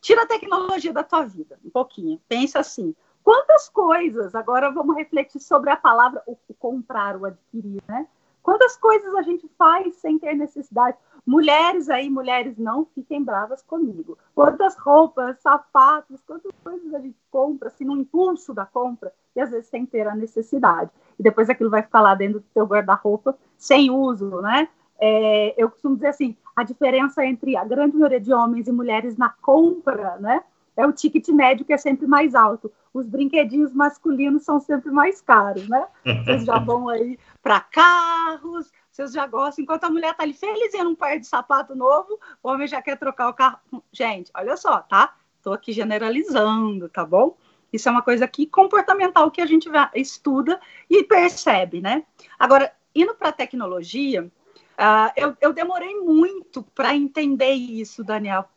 Tira 0.00 0.22
a 0.22 0.26
tecnologia 0.26 0.92
da 0.92 1.02
tua 1.02 1.24
vida, 1.24 1.58
um 1.64 1.70
pouquinho. 1.70 2.20
Pensa 2.28 2.60
assim, 2.60 2.94
quantas 3.22 3.68
coisas, 3.68 4.34
agora 4.34 4.70
vamos 4.70 4.96
refletir 4.96 5.40
sobre 5.40 5.70
a 5.70 5.76
palavra 5.76 6.22
o, 6.26 6.36
o 6.48 6.54
comprar, 6.54 7.16
o 7.16 7.26
adquirir, 7.26 7.82
né? 7.88 8.06
Quantas 8.42 8.76
coisas 8.76 9.14
a 9.14 9.22
gente 9.22 9.48
faz 9.58 9.96
sem 9.96 10.18
ter 10.18 10.34
necessidade? 10.34 10.96
Mulheres 11.26 11.90
aí, 11.90 12.08
mulheres, 12.08 12.56
não 12.56 12.86
fiquem 12.86 13.22
bravas 13.22 13.62
comigo. 13.62 14.16
Quantas 14.34 14.76
roupas, 14.76 15.38
sapatos, 15.40 16.22
quantas 16.26 16.50
coisas 16.64 16.94
a 16.94 17.00
gente 17.00 17.18
compra, 17.30 17.68
assim, 17.68 17.84
no 17.84 17.96
impulso 17.96 18.54
da 18.54 18.64
compra, 18.64 19.12
e 19.36 19.40
às 19.40 19.50
vezes 19.50 19.68
sem 19.68 19.84
ter 19.84 20.08
a 20.08 20.14
necessidade. 20.14 20.90
E 21.18 21.22
depois 21.22 21.50
aquilo 21.50 21.70
vai 21.70 21.82
ficar 21.82 22.00
lá 22.00 22.14
dentro 22.14 22.40
do 22.40 22.46
seu 22.52 22.64
guarda-roupa 22.64 23.36
sem 23.58 23.90
uso, 23.90 24.40
né? 24.40 24.68
É, 24.98 25.54
eu 25.56 25.70
costumo 25.70 25.94
dizer 25.94 26.08
assim, 26.08 26.36
a 26.54 26.62
diferença 26.62 27.24
entre 27.24 27.56
a 27.56 27.64
grande 27.64 27.96
maioria 27.96 28.20
de 28.20 28.32
homens 28.32 28.68
e 28.68 28.72
mulheres 28.72 29.16
na 29.16 29.28
compra, 29.28 30.16
né? 30.18 30.42
É 30.80 30.86
o 30.86 30.92
ticket 30.92 31.28
médio 31.28 31.64
que 31.64 31.72
é 31.72 31.76
sempre 31.76 32.06
mais 32.06 32.34
alto. 32.34 32.72
Os 32.92 33.06
brinquedinhos 33.06 33.72
masculinos 33.72 34.44
são 34.44 34.58
sempre 34.58 34.90
mais 34.90 35.20
caros, 35.20 35.68
né? 35.68 35.86
Vocês 36.24 36.44
já 36.44 36.58
vão 36.58 36.88
aí 36.88 37.18
para 37.42 37.60
carros, 37.60 38.72
vocês 38.90 39.12
já 39.12 39.26
gostam. 39.26 39.62
Enquanto 39.62 39.84
a 39.84 39.90
mulher 39.90 40.14
tá 40.14 40.22
ali 40.22 40.32
felizinha 40.32 40.84
num 40.84 40.94
par 40.94 41.18
de 41.18 41.26
sapato 41.26 41.74
novo, 41.74 42.18
o 42.42 42.48
homem 42.48 42.66
já 42.66 42.80
quer 42.80 42.96
trocar 42.96 43.28
o 43.28 43.34
carro. 43.34 43.58
Gente, 43.92 44.30
olha 44.34 44.56
só, 44.56 44.80
tá? 44.80 45.14
Tô 45.42 45.52
aqui 45.52 45.72
generalizando, 45.72 46.88
tá 46.88 47.04
bom? 47.04 47.36
Isso 47.72 47.88
é 47.88 47.92
uma 47.92 48.02
coisa 48.02 48.24
aqui 48.24 48.46
comportamental 48.46 49.30
que 49.30 49.40
a 49.40 49.46
gente 49.46 49.68
estuda 49.94 50.60
e 50.88 51.04
percebe, 51.04 51.80
né? 51.80 52.04
Agora, 52.38 52.72
indo 52.94 53.14
para 53.14 53.28
a 53.28 53.32
tecnologia, 53.32 54.24
uh, 54.24 55.12
eu, 55.14 55.36
eu 55.40 55.52
demorei 55.52 55.94
muito 56.00 56.62
para 56.74 56.94
entender 56.94 57.52
isso, 57.52 58.02
Daniel, 58.02 58.48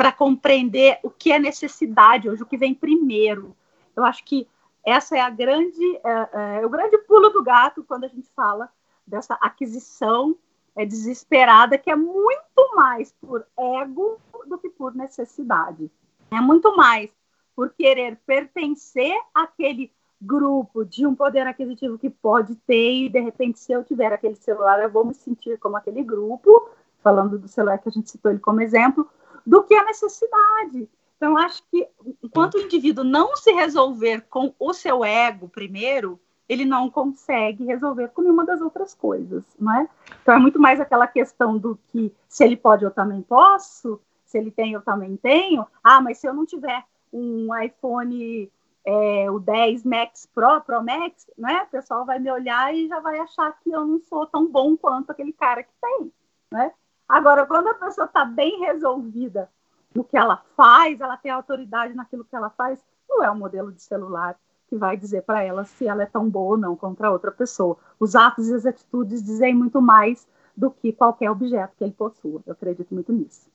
para 0.00 0.12
compreender 0.12 0.98
o 1.02 1.10
que 1.10 1.30
é 1.30 1.38
necessidade 1.38 2.26
hoje, 2.26 2.42
o 2.42 2.46
que 2.46 2.56
vem 2.56 2.72
primeiro. 2.72 3.54
Eu 3.94 4.02
acho 4.02 4.24
que 4.24 4.48
essa 4.82 5.14
é 5.14 5.20
a 5.20 5.28
grande, 5.28 6.00
é, 6.02 6.60
é, 6.60 6.64
o 6.64 6.70
grande 6.70 6.96
pulo 6.96 7.28
do 7.28 7.42
gato 7.42 7.84
quando 7.86 8.04
a 8.04 8.08
gente 8.08 8.26
fala 8.34 8.70
dessa 9.06 9.34
aquisição 9.34 10.34
é, 10.74 10.86
desesperada, 10.86 11.76
que 11.76 11.90
é 11.90 11.96
muito 11.96 12.74
mais 12.74 13.12
por 13.20 13.44
ego 13.58 14.18
do 14.46 14.56
que 14.56 14.70
por 14.70 14.94
necessidade. 14.94 15.90
É 16.30 16.40
muito 16.40 16.74
mais 16.74 17.10
por 17.54 17.68
querer 17.68 18.16
pertencer 18.24 19.14
àquele 19.34 19.92
grupo 20.18 20.82
de 20.82 21.06
um 21.06 21.14
poder 21.14 21.46
aquisitivo 21.46 21.98
que 21.98 22.08
pode 22.08 22.54
ter, 22.66 23.04
e 23.04 23.08
de 23.10 23.20
repente, 23.20 23.60
se 23.60 23.70
eu 23.70 23.84
tiver 23.84 24.14
aquele 24.14 24.36
celular, 24.36 24.82
eu 24.82 24.90
vou 24.90 25.04
me 25.04 25.12
sentir 25.12 25.58
como 25.58 25.76
aquele 25.76 26.02
grupo, 26.02 26.70
falando 27.02 27.38
do 27.38 27.48
celular 27.48 27.76
que 27.76 27.90
a 27.90 27.92
gente 27.92 28.10
citou 28.10 28.30
ele 28.30 28.40
como 28.40 28.62
exemplo, 28.62 29.06
do 29.46 29.62
que 29.62 29.74
a 29.74 29.84
necessidade. 29.84 30.88
Então, 31.16 31.36
acho 31.36 31.62
que 31.70 31.86
enquanto 32.22 32.54
o 32.54 32.60
indivíduo 32.60 33.04
não 33.04 33.36
se 33.36 33.52
resolver 33.52 34.22
com 34.30 34.54
o 34.58 34.72
seu 34.72 35.04
ego 35.04 35.48
primeiro, 35.48 36.18
ele 36.48 36.64
não 36.64 36.90
consegue 36.90 37.64
resolver 37.64 38.08
com 38.08 38.22
nenhuma 38.22 38.44
das 38.44 38.60
outras 38.60 38.94
coisas, 38.94 39.44
não 39.58 39.72
é? 39.74 39.88
Então, 40.22 40.34
é 40.34 40.38
muito 40.38 40.58
mais 40.58 40.80
aquela 40.80 41.06
questão 41.06 41.58
do 41.58 41.78
que 41.88 42.12
se 42.28 42.42
ele 42.42 42.56
pode, 42.56 42.84
eu 42.84 42.90
também 42.90 43.22
posso, 43.22 44.00
se 44.24 44.38
ele 44.38 44.50
tem, 44.50 44.72
eu 44.72 44.80
também 44.80 45.16
tenho. 45.16 45.66
Ah, 45.82 46.00
mas 46.00 46.18
se 46.18 46.26
eu 46.26 46.32
não 46.32 46.46
tiver 46.46 46.84
um 47.12 47.48
iPhone, 47.60 48.50
é, 48.84 49.30
o 49.30 49.38
10 49.38 49.84
Max 49.84 50.26
Pro, 50.32 50.60
Pro 50.62 50.82
Max, 50.82 51.26
né? 51.36 51.62
O 51.64 51.70
pessoal 51.70 52.06
vai 52.06 52.18
me 52.18 52.30
olhar 52.30 52.74
e 52.74 52.88
já 52.88 53.00
vai 53.00 53.18
achar 53.18 53.52
que 53.60 53.70
eu 53.70 53.84
não 53.84 54.00
sou 54.00 54.26
tão 54.26 54.46
bom 54.46 54.76
quanto 54.76 55.10
aquele 55.10 55.32
cara 55.32 55.62
que 55.62 55.72
tem, 55.80 56.12
né? 56.50 56.72
Agora, 57.10 57.44
quando 57.44 57.66
a 57.66 57.74
pessoa 57.74 58.04
está 58.04 58.24
bem 58.24 58.60
resolvida 58.60 59.48
no 59.92 60.04
que 60.04 60.16
ela 60.16 60.40
faz, 60.56 61.00
ela 61.00 61.16
tem 61.16 61.32
autoridade 61.32 61.92
naquilo 61.92 62.24
que 62.24 62.36
ela 62.36 62.50
faz, 62.50 62.78
não 63.08 63.24
é 63.24 63.28
um 63.28 63.36
modelo 63.36 63.72
de 63.72 63.82
celular 63.82 64.36
que 64.68 64.76
vai 64.76 64.96
dizer 64.96 65.22
para 65.22 65.42
ela 65.42 65.64
se 65.64 65.88
ela 65.88 66.04
é 66.04 66.06
tão 66.06 66.30
boa 66.30 66.52
ou 66.52 66.56
não 66.56 66.76
contra 66.76 67.10
outra 67.10 67.32
pessoa. 67.32 67.76
Os 67.98 68.14
atos 68.14 68.48
e 68.48 68.54
as 68.54 68.64
atitudes 68.64 69.24
dizem 69.24 69.52
muito 69.52 69.82
mais 69.82 70.24
do 70.56 70.70
que 70.70 70.92
qualquer 70.92 71.28
objeto 71.28 71.72
que 71.76 71.82
ele 71.82 71.92
possua. 71.92 72.40
Eu 72.46 72.52
acredito 72.52 72.94
muito 72.94 73.12
nisso. 73.12 73.48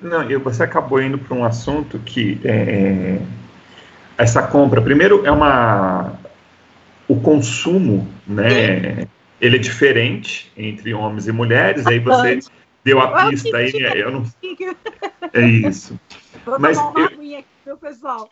Não, 0.00 0.28
e 0.28 0.36
você 0.36 0.64
acabou 0.64 1.00
indo 1.00 1.18
para 1.18 1.36
um 1.36 1.44
assunto 1.44 2.00
que 2.00 2.40
é, 2.42 2.50
é, 2.50 3.22
essa 4.18 4.44
compra, 4.48 4.82
primeiro, 4.82 5.24
é 5.24 5.30
uma. 5.30 6.14
O 7.06 7.20
consumo, 7.20 8.08
né? 8.26 9.06
Ele 9.40 9.56
é 9.56 9.58
diferente 9.58 10.52
entre 10.56 10.94
homens 10.94 11.28
e 11.28 11.32
mulheres, 11.32 11.86
aí 11.86 11.98
você 11.98 12.40
deu 12.84 13.00
a 13.00 13.28
pista 13.28 13.56
aí, 13.56 13.72
né? 13.72 13.92
Eu 13.94 14.10
não. 14.10 14.24
É 15.32 15.46
isso. 15.46 15.98
Vou 16.44 16.58
Mas 16.58 16.76
tomar 16.76 16.90
uma 16.90 17.00
eu... 17.00 17.06
aguinha 17.06 17.38
aqui, 17.38 17.48
meu 17.64 17.76
pessoal. 17.76 18.28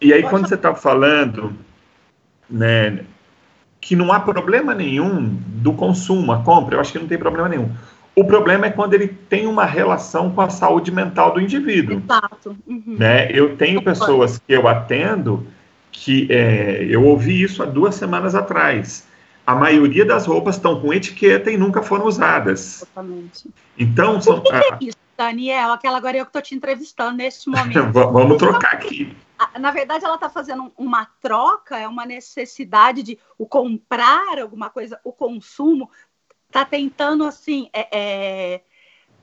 E 0.00 0.12
aí, 0.12 0.22
quando 0.22 0.48
você 0.48 0.54
está 0.54 0.74
falando, 0.74 1.54
né, 2.48 3.04
que 3.80 3.94
não 3.94 4.12
há 4.12 4.20
problema 4.20 4.74
nenhum 4.74 5.38
do 5.46 5.72
consumo, 5.72 6.32
a 6.32 6.42
compra, 6.42 6.76
eu 6.76 6.80
acho 6.80 6.92
que 6.92 6.98
não 6.98 7.06
tem 7.06 7.18
problema 7.18 7.48
nenhum. 7.48 7.70
O 8.14 8.24
problema 8.24 8.66
é 8.66 8.70
quando 8.70 8.94
ele 8.94 9.08
tem 9.08 9.46
uma 9.46 9.64
relação 9.64 10.30
com 10.30 10.40
a 10.40 10.50
saúde 10.50 10.90
mental 10.90 11.32
do 11.32 11.40
indivíduo. 11.40 12.02
Exato. 12.04 12.56
Uhum. 12.66 12.96
Né? 12.98 13.30
Eu 13.30 13.56
tenho 13.56 13.82
pessoas 13.82 14.38
que 14.38 14.52
eu 14.52 14.66
atendo 14.66 15.46
que 15.92 16.26
é, 16.30 16.86
eu 16.88 17.04
ouvi 17.04 17.42
isso 17.42 17.62
há 17.62 17.66
duas 17.66 17.94
semanas 17.94 18.34
atrás. 18.34 19.06
A 19.50 19.54
maioria 19.56 20.04
das 20.04 20.26
roupas 20.26 20.54
estão 20.54 20.80
com 20.80 20.94
etiqueta 20.94 21.50
e 21.50 21.56
nunca 21.56 21.82
foram 21.82 22.06
usadas. 22.06 22.82
Exatamente. 22.82 23.50
Então, 23.76 24.20
são, 24.20 24.36
o 24.36 24.42
que, 24.42 24.54
é 24.54 24.78
isso, 24.80 24.96
Daniel? 25.18 25.72
Aquela 25.72 25.96
agora 25.96 26.16
eu 26.16 26.24
que 26.24 26.28
estou 26.28 26.40
te 26.40 26.54
entrevistando 26.54 27.16
neste 27.16 27.50
momento. 27.50 27.90
Vamos 27.92 28.36
trocar 28.36 28.74
aqui. 28.74 29.12
Na 29.58 29.72
verdade, 29.72 30.04
ela 30.04 30.14
está 30.14 30.30
fazendo 30.30 30.72
uma 30.78 31.04
troca, 31.20 31.76
é 31.76 31.88
uma 31.88 32.06
necessidade 32.06 33.02
de 33.02 33.18
o 33.36 33.44
comprar 33.44 34.38
alguma 34.38 34.70
coisa, 34.70 35.00
o 35.02 35.12
consumo 35.12 35.90
está 36.46 36.64
tentando 36.64 37.24
assim 37.24 37.68
é, 37.72 37.88
é, 37.90 38.60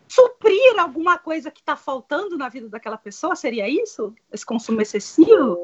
suprir 0.09 0.77
alguma 0.77 1.17
coisa 1.17 1.49
que 1.49 1.61
está 1.61 1.77
faltando 1.77 2.37
na 2.37 2.49
vida 2.49 2.67
daquela 2.67 2.97
pessoa? 2.97 3.33
Seria 3.33 3.69
isso? 3.69 4.13
Esse 4.29 4.45
consumo 4.45 4.81
excessivo? 4.81 5.57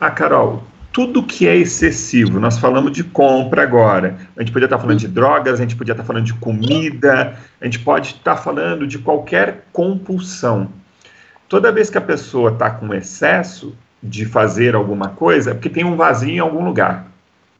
Ah, 0.00 0.10
Carol, 0.10 0.62
tudo 0.94 1.24
que 1.24 1.48
é 1.48 1.56
excessivo, 1.56 2.38
nós 2.38 2.56
falamos 2.56 2.92
de 2.92 3.02
compra 3.02 3.64
agora. 3.64 4.16
A 4.36 4.40
gente 4.40 4.52
podia 4.52 4.66
estar 4.66 4.78
falando 4.78 5.00
de 5.00 5.08
drogas, 5.08 5.58
a 5.58 5.62
gente 5.64 5.74
podia 5.74 5.92
estar 5.92 6.04
falando 6.04 6.24
de 6.24 6.34
comida, 6.34 7.36
a 7.60 7.64
gente 7.64 7.80
pode 7.80 8.10
estar 8.10 8.36
falando 8.36 8.86
de 8.86 9.00
qualquer 9.00 9.64
compulsão. 9.72 10.70
Toda 11.48 11.72
vez 11.72 11.90
que 11.90 11.98
a 11.98 12.00
pessoa 12.00 12.52
está 12.52 12.70
com 12.70 12.94
excesso 12.94 13.76
de 14.00 14.24
fazer 14.24 14.76
alguma 14.76 15.08
coisa, 15.08 15.50
é 15.50 15.54
porque 15.54 15.68
tem 15.68 15.82
um 15.82 15.96
vazio 15.96 16.30
em 16.30 16.38
algum 16.38 16.64
lugar. 16.64 17.08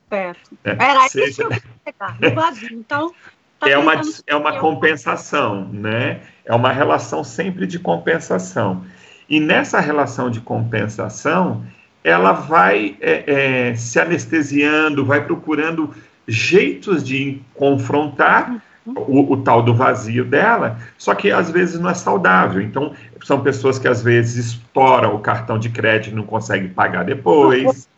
Certo. 0.09 0.57
É, 0.63 0.71
Era 0.71 1.09
seja... 1.09 1.27
isso 1.27 1.49
que 1.49 1.55
eu 1.55 1.61
pegar, 1.85 2.35
vazio. 2.37 2.69
Então, 2.71 3.13
tá 3.59 3.69
é 3.69 3.77
uma, 3.77 4.01
é 4.29 4.37
uma 4.37 4.61
compensação, 4.61 5.69
né? 5.73 6.21
É 6.45 6.55
uma 6.55 6.71
relação 6.71 7.25
sempre 7.25 7.67
de 7.67 7.81
compensação. 7.81 8.85
E 9.29 9.41
nessa 9.41 9.81
relação 9.81 10.31
de 10.31 10.41
compensação, 10.41 11.65
ela 12.05 12.33
vai 12.33 12.97
é, 13.01 13.71
é, 13.71 13.75
se 13.75 13.99
anestesiando, 13.99 15.07
vai 15.07 15.25
procurando 15.25 15.91
jeitos 16.29 17.03
de 17.03 17.41
confrontar 17.55 18.63
o, 18.87 19.33
o, 19.33 19.37
tal 19.39 19.63
do 19.63 19.75
vazio 19.75 20.25
dela, 20.25 20.79
só 20.99 21.15
que 21.15 21.31
às 21.31 21.51
vezes 21.51 21.81
não 21.81 21.89
é 21.89 21.95
saudável. 21.95 22.61
Então, 22.61 22.93
são 23.25 23.41
pessoas 23.41 23.79
que 23.79 23.89
às 23.89 24.03
vezes 24.03 24.47
exploram 24.47 25.15
o 25.15 25.19
cartão 25.21 25.59
de 25.59 25.71
crédito 25.71 26.13
e 26.13 26.15
não 26.15 26.25
conseguem 26.25 26.69
pagar 26.69 27.05
depois. 27.05 27.89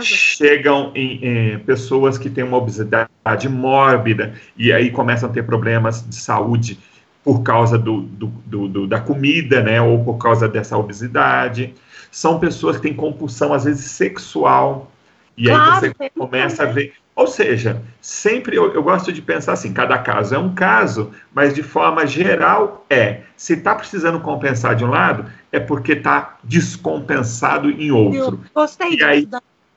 Chegam 0.00 0.92
em, 0.94 1.54
em, 1.54 1.58
pessoas 1.60 2.18
que 2.18 2.28
têm 2.28 2.44
uma 2.44 2.56
obesidade 2.56 3.48
mórbida 3.48 4.34
e 4.56 4.72
aí 4.72 4.90
começam 4.90 5.28
a 5.28 5.32
ter 5.32 5.44
problemas 5.44 6.04
de 6.08 6.16
saúde 6.16 6.78
por 7.24 7.42
causa 7.42 7.78
do, 7.78 8.02
do, 8.02 8.26
do, 8.26 8.68
do, 8.68 8.86
da 8.86 9.00
comida, 9.00 9.62
né, 9.62 9.80
ou 9.80 10.04
por 10.04 10.18
causa 10.18 10.48
dessa 10.48 10.76
obesidade. 10.76 11.74
São 12.12 12.38
pessoas 12.38 12.76
que 12.76 12.82
têm 12.82 12.94
compulsão, 12.94 13.54
às 13.54 13.64
vezes, 13.64 13.86
sexual. 13.86 14.92
E 15.34 15.46
claro, 15.46 15.86
aí 15.86 15.94
você 15.96 16.10
começa 16.10 16.62
a 16.62 16.66
ver. 16.66 16.92
Ou 17.16 17.26
seja, 17.26 17.82
sempre 18.02 18.56
eu, 18.56 18.72
eu, 18.74 18.82
gosto 18.82 19.10
de 19.10 19.22
pensar 19.22 19.54
assim: 19.54 19.72
cada 19.72 19.96
caso 19.98 20.34
é 20.34 20.38
um 20.38 20.54
caso, 20.54 21.10
mas 21.34 21.54
de 21.54 21.62
forma 21.62 22.06
geral 22.06 22.84
é. 22.88 23.22
Se 23.34 23.54
está 23.54 23.74
precisando 23.74 24.20
compensar 24.20 24.76
de 24.76 24.84
um 24.84 24.90
lado, 24.90 25.24
é 25.50 25.58
porque 25.58 25.92
está 25.92 26.36
descompensado 26.44 27.70
em 27.70 27.90
outro. 27.90 28.40
Eu 28.44 28.50
gostei 28.54 28.96
e 28.96 29.02
aí, 29.02 29.28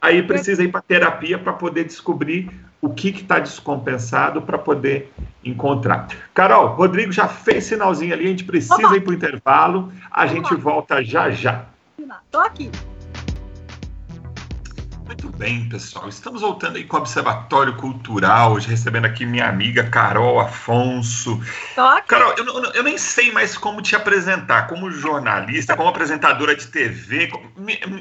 aí 0.01 0.21
precisa 0.23 0.61
ir 0.61 0.67
para 0.67 0.81
terapia 0.81 1.39
para 1.39 1.53
poder 1.53 1.85
descobrir 1.85 2.49
o 2.81 2.89
que 2.89 3.09
está 3.09 3.39
descompensado 3.39 4.41
para 4.41 4.57
poder 4.57 5.11
encontrar. 5.43 6.07
Carol, 6.33 6.75
Rodrigo 6.75 7.11
já 7.11 7.27
fez 7.27 7.63
sinalzinho 7.63 8.13
ali, 8.13 8.25
a 8.25 8.29
gente 8.29 8.43
precisa 8.43 8.75
Opa. 8.75 8.95
ir 8.97 9.01
para 9.01 9.11
o 9.11 9.13
intervalo, 9.13 9.91
a 10.11 10.27
gente 10.27 10.53
volta 10.53 11.01
já 11.01 11.31
já. 11.31 11.65
Estou 12.13 12.41
aqui. 12.41 12.71
Muito 15.05 15.29
bem, 15.29 15.69
pessoal. 15.69 16.09
Estamos 16.09 16.41
voltando 16.41 16.77
aí 16.77 16.83
com 16.83 16.97
o 16.97 16.99
Observatório 16.99 17.75
Cultural, 17.77 18.53
hoje 18.53 18.67
recebendo 18.67 19.05
aqui 19.05 19.23
minha 19.25 19.47
amiga 19.47 19.87
Carol 19.89 20.39
Afonso. 20.39 21.39
Toque. 21.75 22.07
Carol, 22.07 22.33
eu, 22.37 22.45
eu, 22.73 22.83
nem 22.83 22.97
sei 22.97 23.31
mais 23.31 23.55
como 23.55 23.83
te 23.83 23.95
apresentar, 23.95 24.67
como 24.67 24.89
jornalista, 24.89 25.77
como 25.77 25.89
apresentadora 25.89 26.55
de 26.55 26.67
TV. 26.67 27.27
Como... 27.27 27.53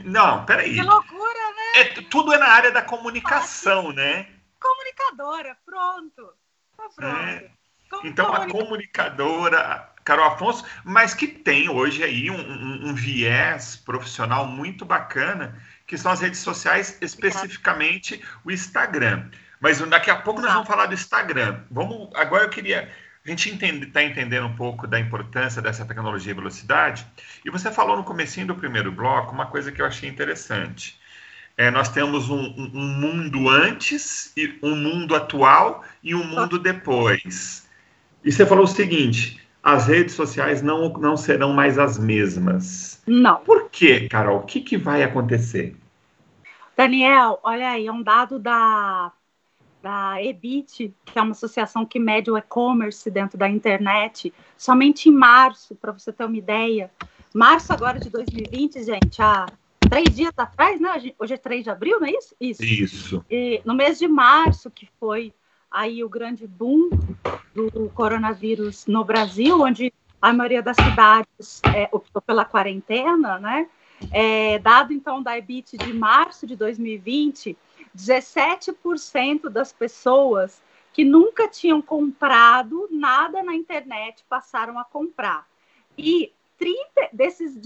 Não, 0.05 0.45
peraí. 0.47 0.75
Que 0.75 0.83
loucura, 0.83 1.51
né? 1.51 1.81
É, 1.81 1.85
tudo 2.09 2.33
é 2.33 2.39
na 2.39 2.49
área 2.49 2.73
da 2.73 2.81
comunicação, 2.81 3.93
né? 3.93 4.27
Comunicadora, 4.59 5.57
pronto. 5.67 6.33
Tá 6.77 6.89
pronto. 6.97 7.17
É. 7.17 7.51
Então, 8.03 8.33
a 8.33 8.47
comunicadora 8.49 9.89
Carol 10.05 10.27
Afonso, 10.27 10.65
mas 10.85 11.15
que 11.15 11.27
tem 11.27 11.69
hoje 11.69 12.03
aí 12.03 12.31
um, 12.31 12.37
um, 12.37 12.89
um 12.89 12.95
viés 12.95 13.77
profissional 13.77 14.47
muito 14.47 14.85
bacana 14.85 15.59
que 15.87 15.97
são 15.99 16.13
as 16.13 16.21
redes 16.21 16.41
sociais, 16.41 16.99
especificamente 17.01 18.23
o 18.45 18.51
Instagram. 18.51 19.29
Mas 19.61 19.81
daqui 19.81 20.11
a 20.11 20.17
pouco 20.17 20.41
nós 20.41 20.53
vamos 20.53 20.69
falar 20.69 20.87
do 20.87 20.95
Instagram. 20.95 21.61
Vamos, 21.71 22.11
agora 22.15 22.45
eu 22.45 22.51
queria 22.51 22.91
a 23.27 23.31
gente 23.31 23.49
está 23.49 24.03
entendendo 24.03 24.47
um 24.47 24.55
pouco 24.55 24.87
da 24.87 25.01
importância 25.01 25.63
dessa 25.63 25.83
tecnologia 25.87 26.33
e 26.33 26.35
velocidade. 26.35 27.07
E 27.43 27.49
você 27.49 27.73
falou 27.73 27.97
no 27.97 28.05
comecinho 28.05 28.47
do 28.47 28.55
primeiro 28.55 28.93
bloco 28.93 29.33
uma 29.33 29.47
coisa 29.47 29.73
que 29.73 29.81
eu 29.81 29.87
achei 29.87 30.11
interessante. 30.11 31.01
É, 31.57 31.71
nós 31.71 31.89
temos 31.89 32.29
um, 32.29 32.53
um, 32.59 32.87
mundo 33.01 33.49
antes, 33.49 34.31
e 34.37 34.59
um 34.63 34.77
mundo 34.77 35.17
atual 35.17 35.83
e 36.03 36.15
um 36.15 36.23
mundo 36.23 36.59
depois. 36.59 37.64
E 38.25 38.33
você 38.33 38.47
falou 38.47 38.65
o 38.65 38.69
seguinte: 38.69 39.41
as 39.63 39.87
redes 39.87 40.15
sociais 40.15 40.63
não, 40.63 40.89
não 40.95 41.17
serão 41.17 41.53
mais 41.53 41.79
as 41.79 41.99
mesmas. 41.99 43.03
Não. 43.07 43.37
Por 43.41 43.69
quê, 43.71 44.09
Carol? 44.09 44.39
O 44.39 44.43
que, 44.43 44.61
que 44.61 44.77
vai 44.77 45.03
acontecer? 45.03 45.77
Daniel, 46.77 47.39
olha 47.43 47.71
aí, 47.71 47.87
é 47.87 47.93
um 47.93 48.03
dado 48.03 48.39
da, 48.39 49.13
da 49.81 50.23
EBIT, 50.23 50.93
que 51.05 51.19
é 51.19 51.23
uma 51.23 51.33
associação 51.33 51.87
que 51.87 52.01
mede 52.01 52.31
o 52.31 52.37
e-commerce 52.37 53.09
dentro 53.11 53.39
da 53.39 53.49
internet. 53.49 54.33
Somente 54.57 55.09
em 55.09 55.13
março, 55.13 55.75
para 55.75 55.93
você 55.93 56.13
ter 56.13 56.25
uma 56.25 56.37
ideia, 56.37 56.91
março 57.33 57.73
agora 57.73 58.01
de 58.01 58.11
2020, 58.11 58.83
gente, 58.83 59.23
há 59.23 59.47
três 59.89 60.15
dias 60.15 60.33
atrás, 60.37 60.81
né? 60.81 61.13
Hoje 61.19 61.35
é 61.35 61.37
3 61.37 61.63
de 61.63 61.71
abril, 61.71 62.01
não 62.01 62.07
é 62.07 62.11
isso? 62.11 62.35
Isso. 62.41 62.65
Isso. 62.65 63.25
E 63.31 63.61
no 63.65 63.75
mês 63.75 63.99
de 63.99 64.09
março, 64.09 64.71
que 64.71 64.89
foi 64.99 65.33
aí 65.75 66.05
o 66.05 66.09
grande 66.09 66.47
boom 66.47 66.89
do 67.53 67.91
coronavírus 67.91 68.87
no 68.87 69.05
Brasil, 69.05 69.61
onde 69.61 69.93
a 70.23 70.33
maioria 70.33 70.63
das 70.63 70.77
cidades 70.79 71.65
é, 71.73 71.89
optou 71.93 72.23
pela 72.23 72.45
quarentena, 72.45 73.39
né? 73.41 73.69
É, 74.11 74.59
dado 74.61 74.93
então 74.93 75.21
da 75.21 75.37
EBIT 75.37 75.77
de 75.77 75.93
março 75.93 76.47
de 76.47 76.55
2020, 76.55 77.59
17% 77.95 79.51
das 79.51 79.73
pessoas 79.73 80.63
que 80.93 81.05
nunca 81.05 81.49
tinham 81.49 81.83
comprado 81.83 82.89
nada 82.93 83.43
na 83.43 83.55
internet 83.55 84.25
passaram 84.29 84.79
a 84.79 84.85
comprar. 84.85 85.45
E 85.99 86.33
30 86.57 87.09
desses, 87.13 87.57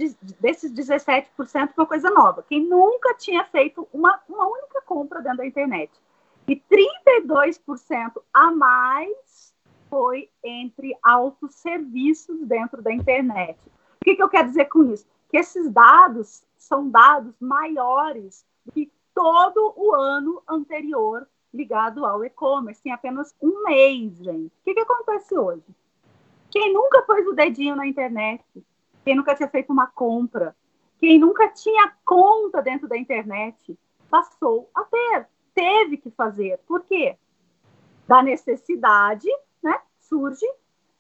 desses 0.40 0.72
17%, 0.72 1.74
uma 1.76 1.86
coisa 1.86 2.10
nova, 2.10 2.42
quem 2.48 2.64
nunca 2.64 3.14
tinha 3.14 3.44
feito 3.44 3.86
uma, 3.92 4.18
uma 4.26 4.46
única 4.46 4.80
compra 4.82 5.20
dentro 5.20 5.38
da 5.38 5.46
internet. 5.46 5.90
E 6.48 6.56
32% 6.56 8.22
a 8.32 8.50
mais 8.50 9.54
foi 9.90 10.30
entre 10.42 10.96
autosserviços 11.02 12.40
dentro 12.46 12.80
da 12.80 12.90
internet. 12.90 13.58
O 14.00 14.04
que, 14.04 14.16
que 14.16 14.22
eu 14.22 14.30
quero 14.30 14.48
dizer 14.48 14.64
com 14.64 14.84
isso? 14.84 15.06
Que 15.28 15.36
esses 15.36 15.70
dados 15.70 16.42
são 16.56 16.88
dados 16.88 17.34
maiores 17.38 18.46
do 18.64 18.72
que 18.72 18.90
todo 19.14 19.74
o 19.76 19.94
ano 19.94 20.42
anterior 20.48 21.28
ligado 21.52 22.06
ao 22.06 22.24
e-commerce, 22.24 22.80
em 22.86 22.92
apenas 22.92 23.34
um 23.42 23.64
mês, 23.64 24.16
gente. 24.16 24.46
O 24.46 24.64
que, 24.64 24.74
que 24.74 24.80
acontece 24.80 25.36
hoje? 25.36 25.64
Quem 26.50 26.72
nunca 26.72 27.02
pôs 27.02 27.26
o 27.26 27.34
dedinho 27.34 27.76
na 27.76 27.86
internet, 27.86 28.42
quem 29.04 29.14
nunca 29.14 29.34
tinha 29.34 29.48
feito 29.48 29.70
uma 29.70 29.86
compra, 29.86 30.56
quem 30.98 31.18
nunca 31.18 31.48
tinha 31.48 31.92
conta 32.04 32.62
dentro 32.62 32.88
da 32.88 32.96
internet, 32.96 33.78
passou 34.10 34.70
a 34.74 34.84
ter 34.84 35.26
teve 35.58 35.96
que 35.96 36.10
fazer. 36.10 36.60
Por 36.68 36.82
quê? 36.84 37.18
Da 38.06 38.22
necessidade, 38.22 39.28
né? 39.60 39.80
Surge 39.98 40.46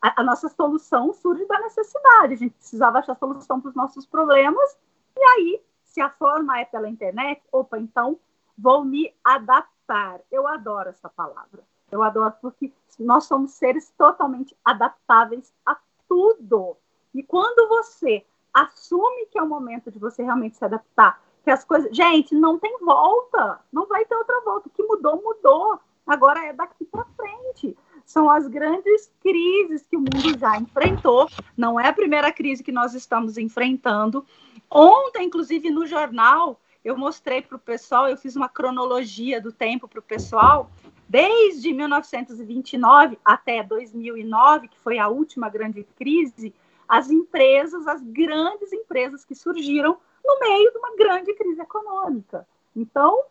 a, 0.00 0.20
a 0.20 0.24
nossa 0.24 0.48
solução 0.48 1.12
surge 1.12 1.44
da 1.46 1.60
necessidade. 1.60 2.34
A 2.34 2.36
gente 2.36 2.54
precisava 2.54 2.98
achar 2.98 3.16
solução 3.16 3.60
para 3.60 3.68
os 3.68 3.74
nossos 3.74 4.06
problemas 4.06 4.76
e 5.16 5.20
aí, 5.20 5.62
se 5.84 6.00
a 6.00 6.10
forma 6.10 6.58
é 6.58 6.64
pela 6.64 6.88
internet, 6.88 7.42
opa, 7.52 7.78
então 7.78 8.18
vou 8.56 8.84
me 8.84 9.12
adaptar. 9.22 10.20
Eu 10.30 10.46
adoro 10.46 10.88
essa 10.88 11.08
palavra. 11.08 11.62
Eu 11.90 12.02
adoro 12.02 12.34
porque 12.40 12.72
nós 12.98 13.24
somos 13.24 13.52
seres 13.52 13.92
totalmente 13.96 14.56
adaptáveis 14.64 15.52
a 15.64 15.76
tudo. 16.08 16.76
E 17.14 17.22
quando 17.22 17.68
você 17.68 18.24
assume 18.52 19.26
que 19.26 19.38
é 19.38 19.42
o 19.42 19.48
momento 19.48 19.90
de 19.90 19.98
você 19.98 20.22
realmente 20.22 20.56
se 20.56 20.64
adaptar 20.64 21.20
que 21.48 21.52
as 21.52 21.64
coisas. 21.64 21.96
Gente, 21.96 22.34
não 22.34 22.58
tem 22.58 22.76
volta. 22.82 23.58
Não 23.72 23.86
vai 23.86 24.04
ter 24.04 24.14
outra 24.14 24.38
volta. 24.42 24.68
O 24.68 24.70
que 24.70 24.82
mudou, 24.82 25.22
mudou. 25.22 25.80
Agora 26.06 26.44
é 26.44 26.52
daqui 26.52 26.84
para 26.84 27.06
frente. 27.16 27.74
São 28.04 28.30
as 28.30 28.46
grandes 28.46 29.10
crises 29.22 29.86
que 29.86 29.96
o 29.96 30.00
mundo 30.00 30.38
já 30.38 30.58
enfrentou. 30.58 31.26
Não 31.56 31.80
é 31.80 31.88
a 31.88 31.92
primeira 31.92 32.30
crise 32.30 32.62
que 32.62 32.70
nós 32.70 32.92
estamos 32.92 33.38
enfrentando. 33.38 34.26
Ontem, 34.70 35.24
inclusive, 35.24 35.70
no 35.70 35.86
jornal, 35.86 36.60
eu 36.84 36.98
mostrei 36.98 37.40
para 37.40 37.56
o 37.56 37.58
pessoal, 37.58 38.06
eu 38.06 38.18
fiz 38.18 38.36
uma 38.36 38.50
cronologia 38.50 39.40
do 39.40 39.50
tempo 39.50 39.88
para 39.88 40.00
o 40.00 40.02
pessoal, 40.02 40.70
desde 41.08 41.72
1929 41.72 43.18
até 43.24 43.62
2009, 43.62 44.68
que 44.68 44.78
foi 44.80 44.98
a 44.98 45.08
última 45.08 45.48
grande 45.48 45.86
crise, 45.96 46.54
as 46.86 47.10
empresas, 47.10 47.86
as 47.86 48.02
grandes 48.02 48.70
empresas 48.70 49.24
que 49.24 49.34
surgiram 49.34 49.96
no 50.28 50.38
meio 50.40 50.70
de 50.70 50.78
uma 50.78 50.94
grande 50.96 51.32
crise 51.32 51.60
econômica. 51.62 52.46
Então, 52.76 53.24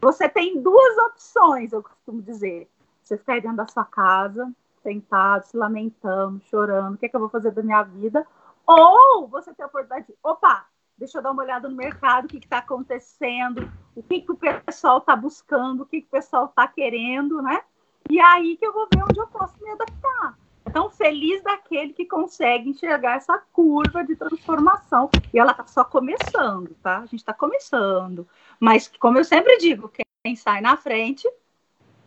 você 0.00 0.28
tem 0.28 0.62
duas 0.62 0.96
opções, 0.98 1.72
eu 1.72 1.82
costumo 1.82 2.22
dizer. 2.22 2.70
Você 3.02 3.18
ficar 3.18 3.40
dentro 3.40 3.56
da 3.56 3.66
sua 3.66 3.84
casa, 3.84 4.50
sentado, 4.82 5.44
se 5.44 5.56
lamentando, 5.56 6.40
chorando, 6.48 6.94
o 6.94 6.98
que, 6.98 7.06
é 7.06 7.08
que 7.08 7.16
eu 7.16 7.20
vou 7.20 7.28
fazer 7.28 7.50
da 7.50 7.62
minha 7.62 7.82
vida? 7.82 8.24
Ou 8.64 9.26
você 9.26 9.52
tem 9.52 9.64
a 9.64 9.66
oportunidade 9.66 10.06
de, 10.06 10.14
opa, 10.22 10.64
deixa 10.96 11.18
eu 11.18 11.22
dar 11.22 11.32
uma 11.32 11.42
olhada 11.42 11.68
no 11.68 11.74
mercado, 11.74 12.26
o 12.26 12.28
que 12.28 12.38
está 12.38 12.58
acontecendo, 12.58 13.68
o 13.96 14.02
que, 14.02 14.20
que 14.20 14.30
o 14.30 14.36
pessoal 14.36 14.98
está 14.98 15.16
buscando, 15.16 15.82
o 15.82 15.86
que, 15.86 16.00
que 16.00 16.06
o 16.06 16.10
pessoal 16.10 16.46
está 16.46 16.68
querendo, 16.68 17.42
né? 17.42 17.62
E 18.08 18.20
aí 18.20 18.56
que 18.56 18.66
eu 18.66 18.72
vou 18.72 18.86
ver 18.92 19.02
onde 19.02 19.18
eu 19.18 19.26
posso 19.26 19.54
me 19.60 19.70
adaptar. 19.70 20.38
Então, 20.72 20.88
feliz 20.88 21.42
daquele 21.42 21.92
que 21.92 22.06
consegue 22.06 22.70
enxergar 22.70 23.16
essa 23.16 23.36
curva 23.52 24.02
de 24.02 24.16
transformação. 24.16 25.10
E 25.30 25.38
ela 25.38 25.50
está 25.50 25.66
só 25.66 25.84
começando, 25.84 26.74
tá? 26.82 27.00
A 27.00 27.04
gente 27.04 27.16
está 27.16 27.34
começando. 27.34 28.26
Mas, 28.58 28.90
como 28.98 29.18
eu 29.18 29.24
sempre 29.24 29.58
digo, 29.58 29.92
quem 30.24 30.34
sai 30.34 30.62
na 30.62 30.74
frente 30.78 31.30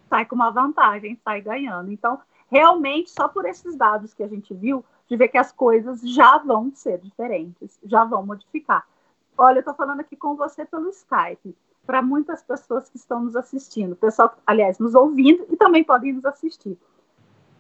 sai 0.10 0.26
com 0.26 0.34
uma 0.34 0.50
vantagem, 0.50 1.16
sai 1.24 1.42
ganhando. 1.42 1.92
Então, 1.92 2.20
realmente, 2.50 3.12
só 3.12 3.28
por 3.28 3.46
esses 3.46 3.76
dados 3.76 4.16
que 4.16 4.24
a 4.24 4.28
gente 4.28 4.52
viu, 4.52 4.84
de 5.08 5.16
ver 5.16 5.28
que 5.28 5.38
as 5.38 5.52
coisas 5.52 6.02
já 6.02 6.40
vão 6.40 6.72
ser 6.74 6.98
diferentes, 6.98 7.80
já 7.86 8.04
vão 8.04 8.26
modificar. 8.26 8.88
Olha, 9.38 9.58
eu 9.58 9.60
estou 9.60 9.76
falando 9.76 10.00
aqui 10.00 10.16
com 10.16 10.36
você 10.36 10.66
pelo 10.66 10.90
Skype, 10.90 11.56
para 11.86 12.02
muitas 12.02 12.42
pessoas 12.42 12.90
que 12.90 12.98
estão 12.98 13.26
nos 13.26 13.36
assistindo, 13.36 13.96
pessoal, 13.96 14.36
aliás, 14.48 14.80
nos 14.80 14.96
ouvindo 14.96 15.46
e 15.52 15.56
também 15.56 15.84
podem 15.84 16.14
nos 16.14 16.26
assistir. 16.26 16.76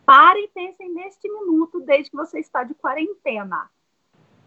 Pare 0.05 0.39
e 0.39 0.47
pense 0.49 0.87
neste 0.87 1.27
minuto, 1.27 1.81
desde 1.81 2.11
que 2.11 2.15
você 2.15 2.39
está 2.39 2.63
de 2.63 2.73
quarentena. 2.75 3.69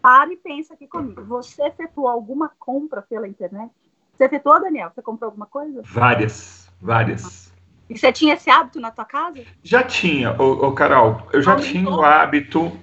Pare 0.01 0.33
e 0.33 0.37
pense 0.37 0.71
aqui 0.71 0.87
comigo. 0.87 1.23
Você 1.25 1.63
efetuou 1.63 2.07
alguma 2.07 2.49
compra 2.57 3.01
pela 3.01 3.27
internet? 3.27 3.71
Você 4.15 4.25
efetuou, 4.25 4.61
Daniel? 4.61 4.91
Você 4.93 5.01
comprou 5.01 5.27
alguma 5.27 5.45
coisa? 5.45 5.81
Várias, 5.83 6.71
várias. 6.81 7.53
E 7.89 7.97
você 7.97 8.11
tinha 8.13 8.35
esse 8.35 8.49
hábito 8.49 8.79
na 8.79 8.91
tua 8.91 9.03
casa? 9.03 9.43
Já 9.63 9.83
tinha, 9.83 10.39
ô, 10.41 10.67
ô 10.67 10.71
Carol. 10.73 11.27
Eu 11.33 11.41
já 11.41 11.51
aumentou? 11.51 11.71
tinha 11.71 11.89
o 11.89 12.01
hábito. 12.03 12.79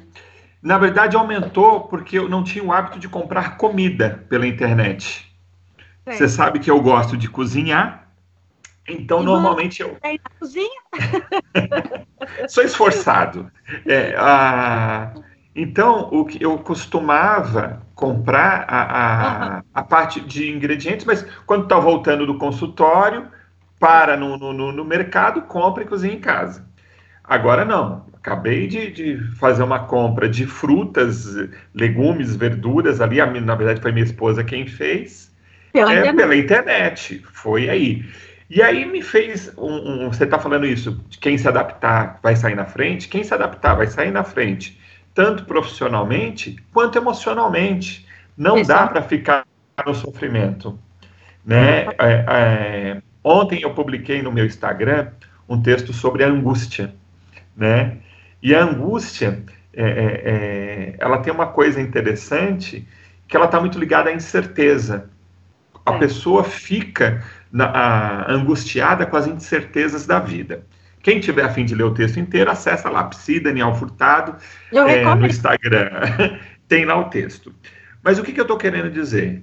Na 0.61 0.77
verdade, 0.79 1.17
aumentou 1.17 1.89
porque 1.89 2.19
eu 2.19 2.29
não 2.29 2.43
tinha 2.43 2.65
o 2.65 2.73
hábito 2.73 2.99
de 2.99 3.09
comprar 3.09 3.57
comida 3.57 4.27
pela 4.29 4.47
internet. 4.47 5.25
Você 6.05 6.29
sabe 6.29 6.59
que 6.59 6.71
eu 6.71 6.81
gosto 6.81 7.17
de 7.17 7.29
cozinhar 7.29 8.06
então, 8.89 9.23
e 9.23 9.25
normalmente 9.25 9.83
eu. 9.83 9.97
Tem 10.01 10.21
na 10.23 10.39
cozinha? 10.39 10.81
Sou 12.49 12.63
esforçado. 12.63 13.51
É, 13.85 14.15
a... 14.17 15.13
Então, 15.55 16.09
o 16.13 16.25
que 16.25 16.43
eu 16.43 16.59
costumava 16.59 17.83
comprar 17.95 18.67
a, 18.69 18.83
a, 18.83 19.63
a 19.75 19.83
parte 19.83 20.21
de 20.21 20.51
ingredientes, 20.51 21.07
mas 21.07 21.27
quando 21.47 21.63
está 21.63 21.79
voltando 21.79 22.27
do 22.27 22.37
consultório, 22.37 23.27
para 23.81 24.17
no, 24.17 24.37
no, 24.37 24.73
no, 24.73 24.85
mercado, 24.85 25.43
compra 25.43 25.83
e 25.83 25.87
cozinha 25.87 26.15
em 26.15 26.21
casa. 26.21 26.67
Agora 27.25 27.65
não. 27.65 28.07
Acabei 28.15 28.67
de, 28.67 28.91
de, 28.91 29.19
fazer 29.37 29.63
uma 29.63 29.81
compra 29.81 30.29
de 30.29 30.47
frutas, 30.47 31.27
legumes, 31.75 32.35
verduras 32.35 33.01
ali. 33.01 33.19
Na 33.41 33.55
verdade, 33.55 33.81
foi 33.81 33.93
minha 33.93 34.05
esposa 34.05 34.45
quem 34.45 34.67
fez. 34.67 35.33
Pela, 35.73 35.93
é, 35.93 35.99
internet. 35.99 36.17
pela 36.17 36.37
internet. 36.37 37.25
Foi 37.33 37.69
aí. 37.69 38.05
E 38.49 38.63
aí 38.63 38.85
me 38.85 39.03
fez. 39.03 39.53
Um, 39.57 40.07
um, 40.07 40.09
você 40.09 40.25
está 40.25 40.39
falando 40.39 40.67
isso, 40.67 41.01
de 41.09 41.19
quem 41.19 41.37
se 41.37 41.49
adaptar 41.49 42.19
vai 42.23 42.37
sair 42.37 42.55
na 42.55 42.65
frente. 42.65 43.09
Quem 43.09 43.25
se 43.25 43.35
adaptar 43.35 43.75
vai 43.75 43.87
sair 43.87 44.11
na 44.11 44.23
frente, 44.23 44.81
tanto 45.15 45.45
profissionalmente 45.45 46.57
quanto 46.73 46.97
emocionalmente. 46.97 48.07
Não 48.37 48.57
Exato. 48.59 48.81
dá 48.81 48.89
para 48.89 49.03
ficar 49.03 49.47
no 49.85 49.95
sofrimento. 49.95 50.79
Né? 51.45 51.87
É, 51.99 52.25
é, 52.29 53.03
ontem 53.23 53.63
eu 53.63 53.75
publiquei 53.75 54.23
no 54.23 54.33
meu 54.33 54.47
Instagram 54.47 55.09
um 55.49 55.61
texto 55.61 55.93
sobre 55.93 56.25
a 56.25 56.29
angústia. 56.29 56.95
Né? 57.57 57.99
E 58.43 58.55
a 58.55 58.63
angústia, 58.63 59.43
é, 59.73 59.83
é, 59.83 60.23
é 60.25 60.95
ela 60.99 61.19
tem 61.19 61.33
uma 61.33 61.47
coisa 61.47 61.81
interessante 61.81 62.87
que 63.27 63.37
ela 63.37 63.47
está 63.47 63.61
muito 63.61 63.79
ligada 63.79 64.11
à 64.11 64.13
incerteza. 64.13 65.09
A 65.85 65.95
é. 65.95 65.99
pessoa 65.99 66.45
fica 66.45 67.25
na, 67.57 67.71
a, 67.71 68.33
angustiada 68.33 69.07
com 69.07 69.17
as 69.17 69.27
incertezas 69.27 70.07
da 70.07 70.19
vida. 70.19 70.67
Quem 71.03 71.21
tiver 71.21 71.43
a 71.43 71.49
fim 71.49 71.65
de 71.65 71.75
ler 71.75 71.85
o 71.85 71.95
texto 71.95 72.21
inteiro, 72.21 72.51
acessa 72.51 72.91
lá, 72.91 73.05
Psi 73.05 73.41
Daniel 73.41 73.75
Furtado, 73.75 74.37
é, 74.71 75.03
no 75.15 75.27
Instagram. 75.27 75.89
tem 76.69 76.85
lá 76.85 76.99
o 76.99 77.05
texto. 77.05 77.55
Mas 78.03 78.19
o 78.19 78.23
que, 78.23 78.33
que 78.33 78.41
eu 78.41 78.45
estou 78.45 78.59
querendo 78.59 78.91
dizer? 78.91 79.43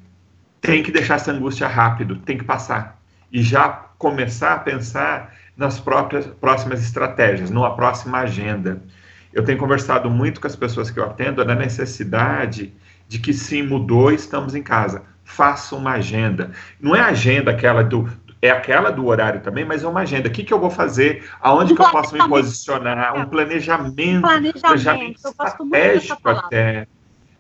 Tem 0.62 0.84
que 0.84 0.92
deixar 0.92 1.16
essa 1.16 1.32
angústia 1.32 1.68
rápido, 1.68 2.18
tem 2.18 2.38
que 2.38 2.44
passar. 2.44 3.02
E 3.32 3.42
já 3.42 3.68
começar 3.98 4.54
a 4.54 4.60
pensar 4.60 5.34
nas 5.58 5.80
próprias 5.80 6.28
próximas 6.28 6.84
estratégias, 6.84 7.50
numa 7.50 7.76
próxima 7.76 8.20
agenda. 8.20 8.84
Eu 9.34 9.44
tenho 9.44 9.58
conversado 9.58 10.08
muito 10.08 10.40
com 10.40 10.46
as 10.46 10.56
pessoas 10.56 10.92
que 10.92 11.00
eu 11.00 11.04
atendo 11.04 11.44
da 11.44 11.56
necessidade 11.56 12.74
de 13.08 13.18
que 13.18 13.34
sim, 13.34 13.64
mudou, 13.64 14.12
estamos 14.12 14.54
em 14.54 14.62
casa 14.62 15.02
faça 15.34 15.76
uma 15.76 15.94
agenda. 15.94 16.52
Não 16.80 16.96
é 16.96 17.02
agenda 17.02 17.52
aquela 17.52 17.84
do. 17.84 18.10
É 18.42 18.50
aquela 18.52 18.92
do 18.92 19.06
horário 19.06 19.40
também, 19.40 19.64
mas 19.64 19.84
é 19.84 19.88
uma 19.88 20.02
agenda. 20.02 20.28
O 20.28 20.32
que, 20.32 20.44
que 20.44 20.54
eu 20.54 20.60
vou 20.60 20.70
fazer? 20.70 21.24
Aonde 21.40 21.74
que 21.74 21.82
eu 21.82 21.90
posso 21.90 22.14
me 22.14 22.28
posicionar? 22.28 23.16
Um 23.16 23.26
planejamento. 23.26 24.18
Um 24.18 24.22
planejamento, 24.22 24.62
planejamento 24.62 25.16
estratégico 25.26 26.30
até. 26.30 26.88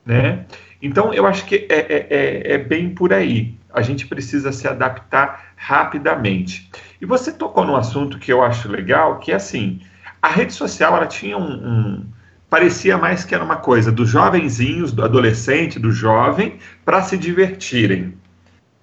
Né? 0.05 0.45
Então, 0.81 1.13
eu 1.13 1.27
acho 1.27 1.45
que 1.45 1.67
é, 1.69 1.75
é, 1.75 2.07
é, 2.09 2.53
é 2.53 2.57
bem 2.57 2.89
por 2.89 3.13
aí. 3.13 3.53
A 3.73 3.81
gente 3.81 4.07
precisa 4.07 4.53
se 4.53 4.65
adaptar 4.65 5.53
rapidamente. 5.57 6.69
E 7.01 7.05
você 7.05 7.33
tocou 7.33 7.65
num 7.65 7.75
assunto 7.75 8.17
que 8.17 8.31
eu 8.31 8.41
acho 8.41 8.69
legal, 8.69 9.19
que 9.19 9.33
é 9.33 9.35
assim, 9.35 9.81
a 10.21 10.29
rede 10.29 10.53
social 10.53 10.95
ela 10.95 11.07
tinha 11.07 11.37
um, 11.37 11.51
um 11.51 12.05
parecia 12.53 12.99
mais 12.99 13.25
que 13.25 13.33
era 13.33 13.43
uma 13.43 13.55
coisa 13.55 13.91
dos 13.91 14.09
jovenzinhos, 14.09 14.91
do 14.91 15.03
adolescente, 15.03 15.79
do 15.79 15.91
jovem, 15.91 16.59
para 16.85 17.01
se 17.01 17.17
divertirem. 17.17 18.15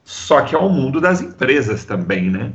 Só 0.02 0.42
que 0.42 0.56
é 0.56 0.58
o 0.58 0.68
mundo 0.68 1.00
das 1.00 1.20
empresas 1.20 1.84
também, 1.84 2.28
né? 2.28 2.52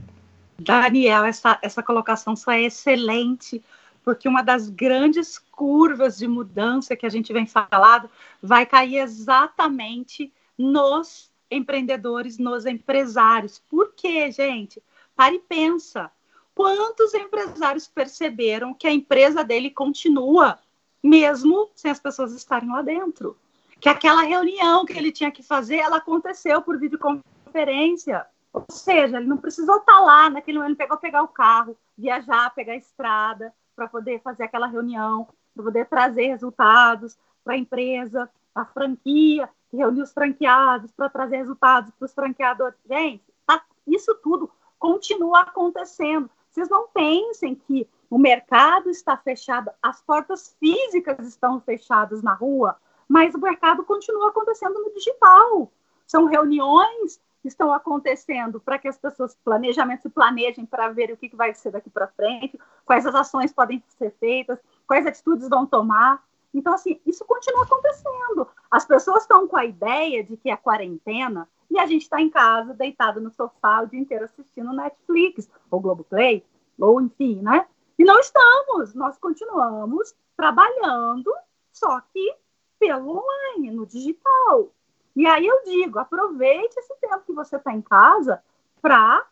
Daniel, 0.60 1.24
essa, 1.24 1.58
essa 1.62 1.82
colocação 1.82 2.36
só 2.36 2.52
é 2.52 2.64
excelente, 2.64 3.64
porque 4.04 4.28
uma 4.28 4.42
das 4.42 4.70
grandes 4.70 5.40
curvas 5.40 6.18
de 6.18 6.28
mudança 6.28 6.98
que 6.98 7.06
a 7.06 7.10
gente 7.10 7.32
vem 7.32 7.46
falando 7.48 8.10
vai 8.44 8.66
cair 8.66 8.98
exatamente 8.98 10.34
nos 10.58 11.32
empreendedores, 11.50 12.38
nos 12.38 12.66
empresários. 12.66 13.64
Por 13.70 13.94
quê, 13.96 14.30
gente? 14.34 14.84
Pare 15.16 15.38
e 15.38 15.40
pensa. 15.40 16.12
Quantos 16.54 17.14
empresários 17.14 17.88
perceberam 17.88 18.74
que 18.74 18.86
a 18.86 18.92
empresa 18.92 19.46
dele 19.46 19.70
continua 19.70 20.60
mesmo 21.06 21.70
sem 21.76 21.92
as 21.92 22.00
pessoas 22.00 22.34
estarem 22.34 22.68
lá 22.68 22.82
dentro. 22.82 23.38
Que 23.80 23.88
aquela 23.88 24.24
reunião 24.24 24.86
que 24.86 24.94
ele 24.94 25.12
tinha 25.12 25.32
que 25.32 25.44
fazer, 25.44 25.76
ela 25.76 25.98
aconteceu 25.98 26.62
por 26.64 26.80
videoconferência. 26.80 28.26
Ou 28.52 28.66
seja, 28.72 29.18
ele 29.18 29.28
não 29.28 29.38
precisou 29.38 29.78
estar 29.78 30.00
lá 30.00 30.30
naquele 30.32 30.58
momento, 30.58 30.72
ele 30.72 30.78
pegou 30.78 30.98
pegar 30.98 31.22
o 31.22 31.28
carro, 31.28 31.78
viajar, 31.96 32.54
pegar 32.56 32.74
a 32.74 32.78
estrada 32.78 33.54
para 33.76 33.88
poder 33.88 34.20
fazer 34.22 34.44
aquela 34.44 34.66
reunião, 34.66 35.28
para 35.54 35.64
poder 35.64 35.86
trazer 35.86 36.28
resultados 36.28 37.16
para 37.44 37.54
a 37.54 37.58
empresa, 37.58 38.28
a 38.56 38.66
franquia, 38.66 39.48
reunir 39.72 40.02
os 40.02 40.14
franqueados 40.14 40.92
para 40.92 41.10
trazer 41.10 41.38
resultados 41.38 41.92
para 41.92 42.06
os 42.06 42.14
franqueadores. 42.14 42.80
Gente, 42.90 43.24
tá, 43.46 43.62
isso 43.86 44.16
tudo 44.24 44.50
continua 44.80 45.42
acontecendo. 45.42 46.30
Vocês 46.50 46.70
não 46.70 46.88
pensem 46.88 47.54
que 47.54 47.88
o 48.16 48.18
mercado 48.18 48.90
está 48.90 49.18
fechado, 49.18 49.70
as 49.84 50.02
portas 50.02 50.56
físicas 50.58 51.28
estão 51.28 51.60
fechadas 51.60 52.24
na 52.24 52.34
rua, 52.34 52.78
mas 53.10 53.36
o 53.36 53.42
mercado 53.42 53.84
continua 53.84 54.30
acontecendo 54.30 54.80
no 54.80 54.94
digital. 54.94 55.70
São 56.08 56.24
reuniões 56.24 57.20
que 57.42 57.50
estão 57.50 57.74
acontecendo 57.74 58.62
para 58.62 58.80
que 58.80 58.88
as 58.88 58.98
pessoas 58.98 59.38
planejamento 59.44 60.04
se 60.04 60.10
planejem 60.10 60.66
para 60.66 60.88
ver 60.92 61.12
o 61.12 61.18
que, 61.18 61.36
vai 61.36 61.54
ser 61.54 61.72
daqui 61.72 61.90
para 61.90 62.08
frente, 62.08 62.58
quais 62.86 63.06
as 63.06 63.14
ações 63.14 63.52
podem 63.52 63.84
ser 63.90 64.16
feitas, 64.18 64.60
quais 64.88 65.06
atitudes 65.06 65.50
vão 65.50 65.66
tomar. 65.66 66.24
Então, 66.54 66.74
assim, 66.74 67.02
isso 67.06 67.26
continua 67.26 67.64
acontecendo. 67.64 68.48
As 68.72 68.86
pessoas 68.86 69.24
estão 69.24 69.46
com 69.46 69.58
a 69.58 69.66
ideia 69.66 70.24
de 70.24 70.38
que 70.38 70.50
é 70.50 70.56
quarentena 70.56 71.50
e 71.70 71.78
a 71.78 71.86
gente 71.86 72.04
está 72.04 72.22
em 72.22 72.30
casa, 72.30 72.74
deitado 72.74 73.20
no 73.20 73.30
sofá 73.30 73.82
o 73.82 73.88
dia 73.88 74.00
inteiro 74.00 74.24
assistindo 74.24 74.72
Netflix, 74.72 75.50
ou 75.70 75.82
Globoplay, 75.82 76.46
ou 76.80 77.02
enfim, 77.02 77.42
né? 77.42 77.68
E 77.98 78.04
não 78.04 78.20
estamos, 78.20 78.94
nós 78.94 79.18
continuamos 79.18 80.14
trabalhando, 80.36 81.34
só 81.72 82.02
que 82.14 82.36
pelo 82.80 83.20
online, 83.20 83.72
no 83.72 83.86
digital. 83.86 84.70
E 85.16 85.26
aí 85.26 85.48
eu 85.48 85.64
digo, 85.64 85.98
aproveite 85.98 86.78
esse 86.78 86.94
tempo 87.00 87.24
que 87.26 87.34
você 87.34 87.56
está 87.56 87.72
em 87.72 87.82
casa 87.82 88.44
para 88.82 89.26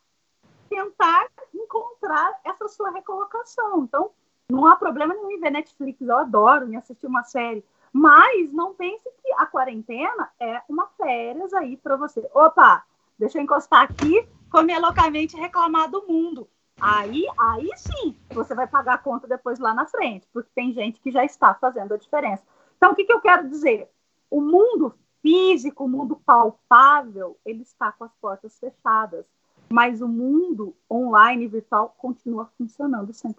tentar 0.70 1.28
encontrar 1.54 2.40
essa 2.44 2.68
sua 2.70 2.90
recolocação. 2.92 3.84
Então, 3.84 4.12
não 4.50 4.66
há 4.66 4.76
problema 4.76 5.14
nenhum 5.14 5.32
em 5.32 5.40
ver 5.40 5.52
Netflix, 5.52 6.02
eu 6.02 6.16
adoro 6.16 6.68
em 6.70 6.78
assistir 6.78 7.06
uma 7.06 7.24
série. 7.24 7.64
Mas 7.92 8.52
não 8.52 8.74
pense 8.74 9.04
que 9.22 9.34
a 9.34 9.46
quarentena 9.46 10.32
é 10.40 10.62
uma 10.68 10.88
férias 10.98 11.54
aí 11.54 11.78
para 11.78 11.96
você. 11.96 12.28
Opa, 12.34 12.84
deixa 13.20 13.38
eu 13.38 13.44
encostar 13.44 13.84
aqui, 13.84 14.28
comer 14.50 14.80
loucamente 14.80 15.36
reclamar 15.36 15.92
do 15.92 16.08
mundo. 16.08 16.48
Aí, 16.80 17.26
aí 17.38 17.70
sim, 17.76 18.16
você 18.32 18.54
vai 18.54 18.68
pagar 18.68 18.96
a 18.96 18.98
conta 18.98 19.28
depois 19.28 19.60
lá 19.60 19.74
na 19.74 19.86
frente, 19.86 20.28
porque 20.34 20.50
tem 20.54 20.74
gente 20.74 21.00
que 21.00 21.12
já 21.12 21.24
está 21.24 21.54
fazendo 21.54 21.94
a 21.94 21.98
diferença. 21.98 22.44
Então, 22.78 22.92
o 22.92 22.96
que, 22.96 23.06
que 23.06 23.14
eu 23.14 23.22
quero 23.22 23.48
dizer? 23.48 23.90
O 24.30 24.42
mundo 24.42 24.94
físico, 25.22 25.86
o 25.86 25.88
mundo 25.88 26.20
palpável, 26.26 27.38
ele 27.46 27.62
está 27.62 27.92
com 27.92 28.04
as 28.04 28.12
portas 28.20 28.60
fechadas, 28.60 29.26
mas 29.70 30.02
o 30.02 30.08
mundo 30.08 30.76
online 30.92 31.48
virtual 31.48 31.96
continua 31.98 32.50
funcionando 32.58 33.14
100%. 33.14 33.34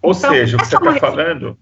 Ou 0.00 0.10
então, 0.12 0.14
seja, 0.14 0.56
o 0.56 0.60
que 0.60 0.66
você 0.66 0.76
está 0.76 0.98
falando 0.98 1.58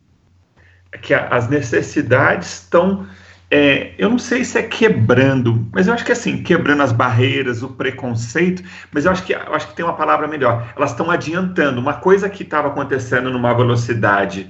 é 0.93 0.99
que 0.99 1.13
as 1.13 1.49
necessidades 1.49 2.63
estão 2.63 3.07
é, 3.51 3.95
eu 3.99 4.09
não 4.09 4.19
sei 4.19 4.45
se 4.45 4.57
é 4.59 4.63
quebrando, 4.63 5.67
mas 5.73 5.89
eu 5.89 5.95
acho 5.95 6.05
que 6.05 6.13
é 6.13 6.15
assim, 6.15 6.41
quebrando 6.41 6.85
as 6.85 6.93
barreiras, 6.93 7.65
o 7.65 7.71
preconceito, 7.71 8.63
mas 8.93 9.05
eu 9.05 9.11
acho 9.11 9.25
que, 9.25 9.33
eu 9.33 9.55
acho 9.55 9.69
que 9.69 9.75
tem 9.75 9.85
uma 9.85 9.97
palavra 9.97 10.29
melhor. 10.29 10.73
Elas 10.77 10.93
estão 10.93 11.11
adiantando. 11.11 11.81
Uma 11.81 11.95
coisa 11.95 12.31
que 12.31 12.45
estava 12.45 12.69
acontecendo 12.69 13.29
numa 13.29 13.53
velocidade 13.53 14.49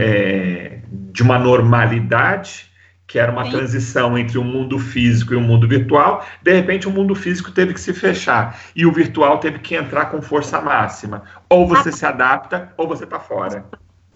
é, 0.00 0.80
de 0.90 1.22
uma 1.22 1.38
normalidade, 1.38 2.68
que 3.06 3.16
era 3.16 3.30
uma 3.30 3.44
Sim. 3.44 3.52
transição 3.52 4.18
entre 4.18 4.38
o 4.38 4.42
mundo 4.42 4.76
físico 4.76 5.32
e 5.32 5.36
o 5.36 5.40
mundo 5.40 5.68
virtual, 5.68 6.26
de 6.42 6.52
repente 6.52 6.88
o 6.88 6.90
mundo 6.90 7.14
físico 7.14 7.52
teve 7.52 7.74
que 7.74 7.80
se 7.80 7.94
fechar 7.94 8.60
e 8.74 8.84
o 8.84 8.90
virtual 8.90 9.38
teve 9.38 9.60
que 9.60 9.76
entrar 9.76 10.06
com 10.06 10.20
força 10.20 10.60
máxima. 10.60 11.22
Ou 11.48 11.68
você 11.68 11.92
se 11.92 12.04
adapta, 12.04 12.72
ou 12.76 12.88
você 12.88 13.04
está 13.04 13.20
fora. 13.20 13.64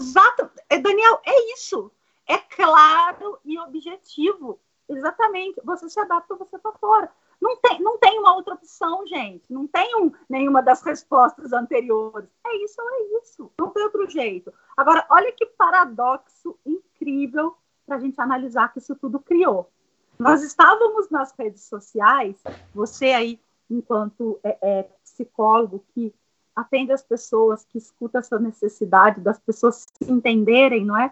Exato. 0.01 0.51
É, 0.69 0.79
Daniel, 0.79 1.21
é 1.25 1.55
isso 1.55 1.93
é 2.31 2.39
claro 2.39 3.39
e 3.45 3.59
objetivo. 3.59 4.61
Exatamente. 4.89 5.61
Você 5.65 5.89
se 5.89 5.99
adapta, 6.01 6.35
você 6.35 6.57
está 6.57 6.73
fora. 6.73 7.11
Não 7.41 7.57
tem, 7.57 7.81
não 7.81 7.99
tem 7.99 8.19
uma 8.19 8.35
outra 8.35 8.55
opção, 8.55 9.07
gente. 9.07 9.45
Não 9.49 9.67
tem 9.67 9.97
um, 9.97 10.13
nenhuma 10.29 10.63
das 10.63 10.83
respostas 10.83 11.53
anteriores. 11.53 12.29
É 12.47 12.57
isso 12.57 12.81
ou 12.81 12.91
é 12.91 13.03
isso. 13.23 13.53
Não 13.59 13.71
tem 13.71 13.83
outro 13.83 14.09
jeito. 14.09 14.53
Agora, 14.77 15.07
olha 15.09 15.33
que 15.33 15.47
paradoxo 15.47 16.59
incrível 16.67 17.57
para 17.87 17.97
a 17.97 18.01
gente 18.01 18.21
analisar 18.21 18.73
que 18.73 18.79
isso 18.79 18.95
tudo 18.95 19.19
criou. 19.19 19.71
Nós 20.19 20.43
estávamos 20.43 21.09
nas 21.09 21.33
redes 21.33 21.65
sociais, 21.65 22.37
você 22.75 23.07
aí, 23.07 23.41
enquanto 23.71 24.39
é, 24.45 24.59
é, 24.61 24.83
psicólogo 25.03 25.83
que 25.95 26.15
atende 26.55 26.93
as 26.93 27.03
pessoas, 27.03 27.65
que 27.65 27.79
escuta 27.79 28.19
essa 28.19 28.39
necessidade 28.39 29.19
das 29.21 29.39
pessoas 29.39 29.87
se 29.97 30.13
entenderem, 30.13 30.85
não 30.85 30.97
é? 30.97 31.11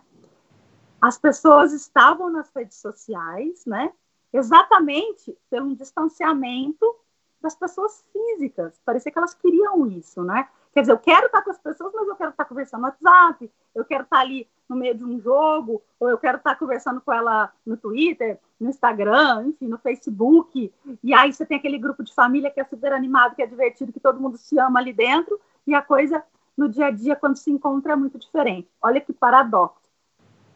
As 1.00 1.18
pessoas 1.18 1.72
estavam 1.72 2.30
nas 2.30 2.50
redes 2.54 2.78
sociais, 2.78 3.64
né? 3.66 3.92
Exatamente 4.32 5.36
pelo 5.48 5.74
distanciamento 5.74 6.94
das 7.40 7.54
pessoas 7.54 8.04
físicas. 8.12 8.80
Parecia 8.84 9.12
que 9.12 9.18
elas 9.18 9.34
queriam 9.34 9.86
isso, 9.86 10.22
né? 10.22 10.48
Quer 10.72 10.80
dizer, 10.80 10.92
eu 10.92 10.98
quero 10.98 11.26
estar 11.26 11.42
com 11.42 11.50
as 11.50 11.58
pessoas, 11.58 11.92
mas 11.94 12.08
eu 12.08 12.16
quero 12.16 12.30
estar 12.30 12.44
conversando 12.44 12.80
no 12.82 12.86
WhatsApp, 12.88 13.50
eu 13.74 13.84
quero 13.84 14.04
estar 14.04 14.18
ali 14.18 14.48
no 14.68 14.76
meio 14.76 14.94
de 14.94 15.04
um 15.04 15.18
jogo, 15.18 15.82
ou 15.98 16.10
eu 16.10 16.18
quero 16.18 16.38
estar 16.38 16.56
conversando 16.56 17.00
com 17.00 17.12
ela 17.12 17.52
no 17.64 17.76
Twitter, 17.76 18.38
no 18.60 18.68
Instagram, 18.68 19.46
enfim, 19.46 19.66
no 19.66 19.78
Facebook. 19.78 20.72
E 21.02 21.14
aí 21.14 21.32
você 21.32 21.46
tem 21.46 21.56
aquele 21.56 21.78
grupo 21.78 22.02
de 22.02 22.12
família 22.12 22.50
que 22.50 22.60
é 22.60 22.64
super 22.64 22.92
animado, 22.92 23.34
que 23.34 23.42
é 23.42 23.46
divertido, 23.46 23.92
que 23.92 24.00
todo 24.00 24.20
mundo 24.20 24.36
se 24.36 24.58
ama 24.58 24.78
ali 24.78 24.92
dentro, 24.92 25.40
e 25.66 25.74
a 25.74 25.80
coisa 25.80 26.22
no 26.56 26.68
dia 26.68 26.86
a 26.86 26.90
dia, 26.90 27.14
quando 27.14 27.36
se 27.36 27.50
encontra, 27.50 27.92
é 27.92 27.96
muito 27.96 28.18
diferente. 28.18 28.68
Olha 28.82 29.00
que 29.00 29.12
paradoxo. 29.12 29.77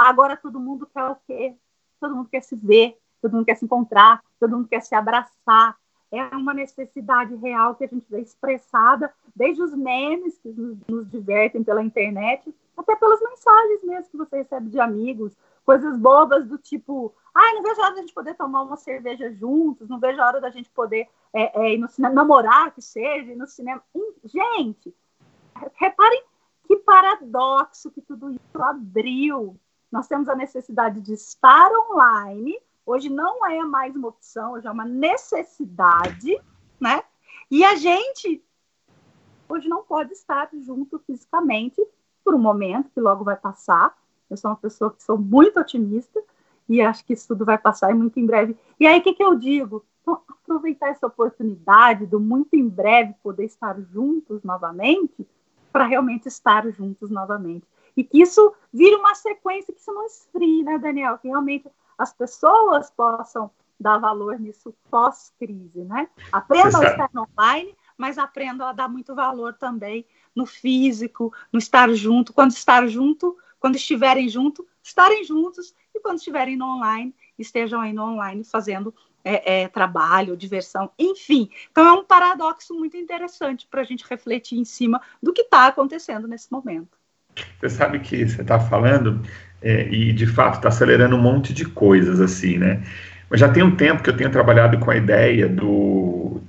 Agora 0.09 0.37
todo 0.37 0.61
mundo 0.61 0.87
quer 0.87 1.05
o 1.05 1.17
quê? 1.27 1.55
Todo 2.01 2.17
mundo 2.17 2.29
quer 2.29 2.43
se 2.43 2.57
ver, 2.57 2.99
todo 3.21 3.33
mundo 3.35 3.45
quer 3.45 3.57
se 3.57 3.65
encontrar, 3.65 4.23
todo 4.39 4.57
mundo 4.57 4.69
quer 4.69 4.81
se 4.81 4.95
abraçar. 4.95 5.77
É 6.11 6.23
uma 6.37 6.53
necessidade 6.53 7.35
real 7.37 7.75
que 7.75 7.85
a 7.85 7.89
gente 7.89 8.05
vê 8.11 8.21
expressada 8.21 9.13
desde 9.35 9.63
os 9.63 9.75
memes 9.75 10.39
que 10.39 10.49
nos, 10.49 10.77
nos 10.87 11.11
divertem 11.11 11.65
pela 11.65 11.83
internet, 11.83 12.55
até 12.77 12.95
pelas 12.97 13.21
mensagens 13.21 13.83
mesmo 13.83 14.11
que 14.11 14.17
você 14.17 14.39
recebe 14.39 14.69
de 14.69 14.79
amigos, 14.79 15.37
coisas 15.65 15.97
bobas 15.97 16.47
do 16.47 16.59
tipo, 16.59 17.15
ai, 17.35 17.55
não 17.55 17.63
vejo 17.63 17.81
a 17.81 17.85
hora 17.85 17.95
da 17.95 18.01
gente 18.01 18.13
poder 18.13 18.35
tomar 18.35 18.63
uma 18.63 18.77
cerveja 18.77 19.33
juntos, 19.33 19.89
não 19.89 19.99
vejo 19.99 20.21
a 20.21 20.27
hora 20.27 20.41
da 20.41 20.51
gente 20.51 20.69
poder 20.71 21.09
é, 21.33 21.61
é, 21.61 21.75
ir 21.75 21.79
no 21.79 21.89
cinema, 21.89 22.15
namorar, 22.15 22.73
que 22.73 22.83
seja, 22.83 23.33
ir 23.33 23.37
no 23.37 23.47
cinema. 23.47 23.83
Gente, 24.25 24.95
reparem 25.75 26.25
que 26.67 26.77
paradoxo 26.77 27.91
que 27.91 28.01
tudo 28.01 28.31
isso 28.31 28.63
abriu. 28.63 29.59
Nós 29.93 30.09
temos 30.09 30.27
a 30.27 30.35
necessidade 30.35 31.03
de 31.03 31.13
estar 31.13 31.71
online, 31.71 32.59
hoje 32.87 33.11
não 33.11 33.47
é 33.47 33.63
mais 33.63 33.95
uma 33.95 34.09
opção, 34.09 34.55
hoje 34.55 34.67
é 34.67 34.71
uma 34.71 34.87
necessidade, 34.87 36.41
né? 36.81 37.05
E 37.51 37.63
a 37.63 37.77
gente 37.77 38.43
hoje 39.47 39.69
não 39.69 39.83
pode 39.83 40.15
estar 40.15 40.49
junto 40.55 40.99
fisicamente 41.01 41.87
por 42.25 42.35
um 42.35 42.39
momento 42.39 42.89
que 42.89 43.01
logo 43.01 43.23
vai 43.23 43.37
passar. 43.37 43.95
Eu 44.31 44.37
sou 44.39 44.51
uma 44.51 44.57
pessoa 44.57 44.91
que 44.91 45.03
sou 45.03 45.19
muito 45.19 45.61
otimista 45.61 46.23
e 46.67 46.81
acho 46.81 47.05
que 47.05 47.13
isso 47.13 47.29
tudo 47.29 47.45
vai 47.45 47.59
passar 47.59 47.91
e 47.91 47.95
muito 47.95 48.19
em 48.19 48.25
breve. 48.25 48.57
E 48.81 48.87
aí, 48.87 48.99
o 48.99 49.03
que, 49.03 49.13
que 49.13 49.23
eu 49.23 49.35
digo? 49.35 49.85
Então, 50.01 50.23
aproveitar 50.27 50.89
essa 50.89 51.07
oportunidade 51.07 52.07
do 52.07 52.19
muito 52.19 52.57
em 52.57 52.67
breve 52.67 53.15
poder 53.23 53.45
estar 53.45 53.79
juntos 53.93 54.43
novamente, 54.43 55.29
para 55.71 55.85
realmente 55.85 56.29
estar 56.29 56.67
juntos 56.71 57.11
novamente. 57.11 57.67
E 57.97 58.05
que 58.05 58.23
isso 58.23 58.55
vire 58.73 58.95
uma 58.97 59.15
sequência, 59.15 59.73
que 59.73 59.81
isso 59.81 59.93
não 59.93 60.07
esfrie, 60.07 60.63
né, 60.63 60.79
Daniel? 60.79 61.19
Que 61.19 61.29
realmente 61.29 61.69
as 61.99 62.13
pessoas 62.13 62.91
possam 62.91 63.51
dar 63.79 63.99
valor 63.99 64.39
nisso 64.39 64.75
pós-crise, 64.91 65.85
né? 65.85 66.09
Aprendam 66.31 66.81
a 66.81 66.87
estar 66.87 67.11
online, 67.17 67.77
mas 67.97 68.17
aprendam 68.17 68.67
a 68.67 68.73
dar 68.73 68.89
muito 68.89 69.15
valor 69.15 69.55
também 69.55 70.07
no 70.35 70.47
físico, 70.47 71.33
no 71.53 71.59
estar 71.59 71.93
junto. 71.93 72.33
Quando 72.33 72.53
estar 72.53 72.87
junto, 72.87 73.37
quando 73.59 73.77
estiverem 73.77 74.29
junto, 74.29 74.67
estarem 74.83 75.25
juntos 75.25 75.75
e 75.95 76.01
quando 76.01 76.19
estiverem 76.19 76.57
no 76.57 76.67
online, 76.67 77.15
estejam 77.39 77.81
aí 77.81 77.93
no 77.93 78.05
online 78.05 78.45
fazendo 78.45 78.95
é, 79.25 79.63
é, 79.63 79.69
trabalho, 79.69 80.37
diversão, 80.37 80.91
enfim. 80.99 81.51
Então 81.71 81.87
é 81.87 81.93
um 81.93 82.05
paradoxo 82.05 82.75
muito 82.75 82.97
interessante 82.97 83.67
para 83.67 83.83
a 83.83 83.85
gente 83.85 84.05
refletir 84.09 84.59
em 84.59 84.65
cima 84.65 85.01
do 85.23 85.33
que 85.33 85.43
está 85.43 85.67
acontecendo 85.67 86.27
nesse 86.27 86.51
momento. 86.51 87.02
Você 87.61 87.69
sabe 87.69 87.99
que 88.01 88.29
você 88.29 88.43
está 88.43 88.59
falando 88.59 89.21
é, 89.63 89.89
e 89.89 90.13
de 90.13 90.27
fato 90.27 90.57
está 90.57 90.69
acelerando 90.69 91.17
um 91.17 91.21
monte 91.21 91.53
de 91.53 91.65
coisas 91.65 92.21
assim, 92.21 92.59
né? 92.59 92.83
Mas 93.31 93.41
já 93.41 93.49
tem 93.49 93.63
um 93.63 93.75
tempo 93.75 94.03
que 94.03 94.11
eu 94.11 94.17
tenho 94.17 94.31
trabalhado 94.31 94.79
com 94.79 94.91
a 94.91 94.97
ideia 94.97 95.49
do 95.49 96.43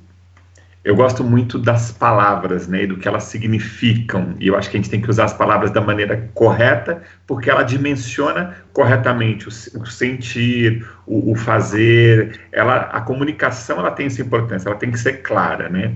eu 0.84 0.98
gosto 0.98 1.24
muito 1.24 1.58
das 1.58 1.92
palavras, 1.92 2.68
né, 2.68 2.86
do 2.86 2.98
que 2.98 3.08
elas 3.08 3.24
significam, 3.24 4.36
e 4.38 4.48
eu 4.48 4.58
acho 4.58 4.70
que 4.70 4.76
a 4.76 4.82
gente 4.82 4.90
tem 4.90 5.02
que 5.02 5.10
usar 5.10 5.24
as 5.26 5.34
palavras 5.34 5.72
da 5.72 5.80
maneira 5.80 6.30
correta, 6.34 7.02
porque 7.26 7.50
ela 7.50 7.64
dimensiona 7.64 8.58
corretamente 8.74 9.48
o, 9.48 9.52
o 9.80 9.86
sentir, 9.86 10.86
o, 11.08 11.32
o, 11.32 11.36
fazer, 11.36 12.38
ela, 12.52 12.82
a 12.92 13.00
comunicação, 13.00 13.80
ela 13.80 13.92
tem 13.92 14.08
essa 14.08 14.22
importância, 14.22 14.68
ela 14.68 14.78
tem 14.78 14.92
que 14.92 15.00
ser 15.00 15.22
clara, 15.22 15.70
né, 15.70 15.96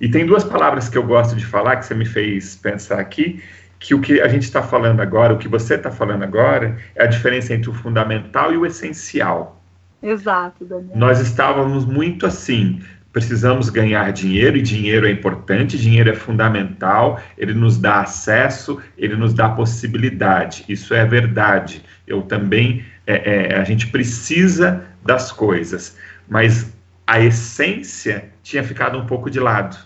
e 0.00 0.08
tem 0.08 0.26
duas 0.26 0.42
palavras 0.42 0.88
que 0.88 0.98
eu 0.98 1.04
gosto 1.04 1.36
de 1.36 1.46
falar, 1.46 1.76
que 1.76 1.86
você 1.86 1.94
me 1.94 2.04
fez 2.04 2.56
pensar 2.56 2.98
aqui, 2.98 3.40
que 3.84 3.94
o 3.94 4.00
que 4.00 4.18
a 4.18 4.28
gente 4.28 4.44
está 4.44 4.62
falando 4.62 5.00
agora, 5.00 5.34
o 5.34 5.36
que 5.36 5.46
você 5.46 5.74
está 5.74 5.90
falando 5.90 6.22
agora, 6.22 6.74
é 6.94 7.04
a 7.04 7.06
diferença 7.06 7.52
entre 7.52 7.68
o 7.68 7.74
fundamental 7.74 8.50
e 8.50 8.56
o 8.56 8.64
essencial. 8.64 9.62
Exato, 10.02 10.64
Daniel. 10.64 10.96
Nós 10.96 11.20
estávamos 11.20 11.84
muito 11.84 12.24
assim, 12.24 12.80
precisamos 13.12 13.68
ganhar 13.68 14.10
dinheiro 14.10 14.56
e 14.56 14.62
dinheiro 14.62 15.06
é 15.06 15.10
importante, 15.10 15.78
dinheiro 15.78 16.08
é 16.08 16.14
fundamental, 16.14 17.20
ele 17.36 17.52
nos 17.52 17.76
dá 17.76 18.00
acesso, 18.00 18.80
ele 18.96 19.16
nos 19.16 19.34
dá 19.34 19.50
possibilidade. 19.50 20.64
Isso 20.66 20.94
é 20.94 21.04
verdade. 21.04 21.84
Eu 22.06 22.22
também, 22.22 22.82
é, 23.06 23.50
é, 23.52 23.58
a 23.58 23.64
gente 23.64 23.88
precisa 23.88 24.82
das 25.04 25.30
coisas, 25.30 25.98
mas 26.26 26.72
a 27.06 27.20
essência 27.20 28.30
tinha 28.42 28.64
ficado 28.64 28.96
um 28.96 29.04
pouco 29.04 29.28
de 29.28 29.38
lado. 29.38 29.76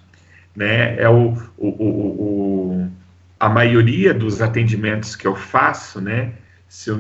Né? 0.55 0.97
É 1.01 1.09
o, 1.09 1.37
o, 1.57 1.69
o, 1.69 2.83
o 2.85 2.98
a 3.39 3.49
maioria 3.49 4.13
dos 4.13 4.43
atendimentos 4.43 5.15
que 5.15 5.27
eu 5.27 5.37
faço, 5.37 6.01
né? 6.01 6.33
Se 6.69 6.91
eu 6.91 6.99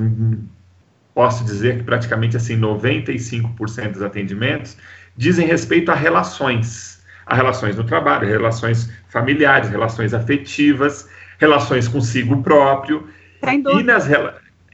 posso 1.15 1.45
dizer 1.45 1.79
que 1.79 1.83
praticamente 1.83 2.37
assim 2.37 2.59
95% 2.59 3.93
dos 3.93 4.03
atendimentos 4.03 4.77
dizem 5.17 5.47
respeito 5.47 5.91
a 5.91 5.95
relações, 5.95 7.03
a 7.27 7.35
relações 7.35 7.77
no 7.77 7.85
trabalho, 7.85 8.29
relações 8.29 8.91
familiares, 9.09 9.69
relações 9.69 10.15
afetivas, 10.15 11.09
relações 11.39 11.89
consigo 11.89 12.41
próprio. 12.43 13.09
E, 13.81 13.83
nas, 13.83 14.07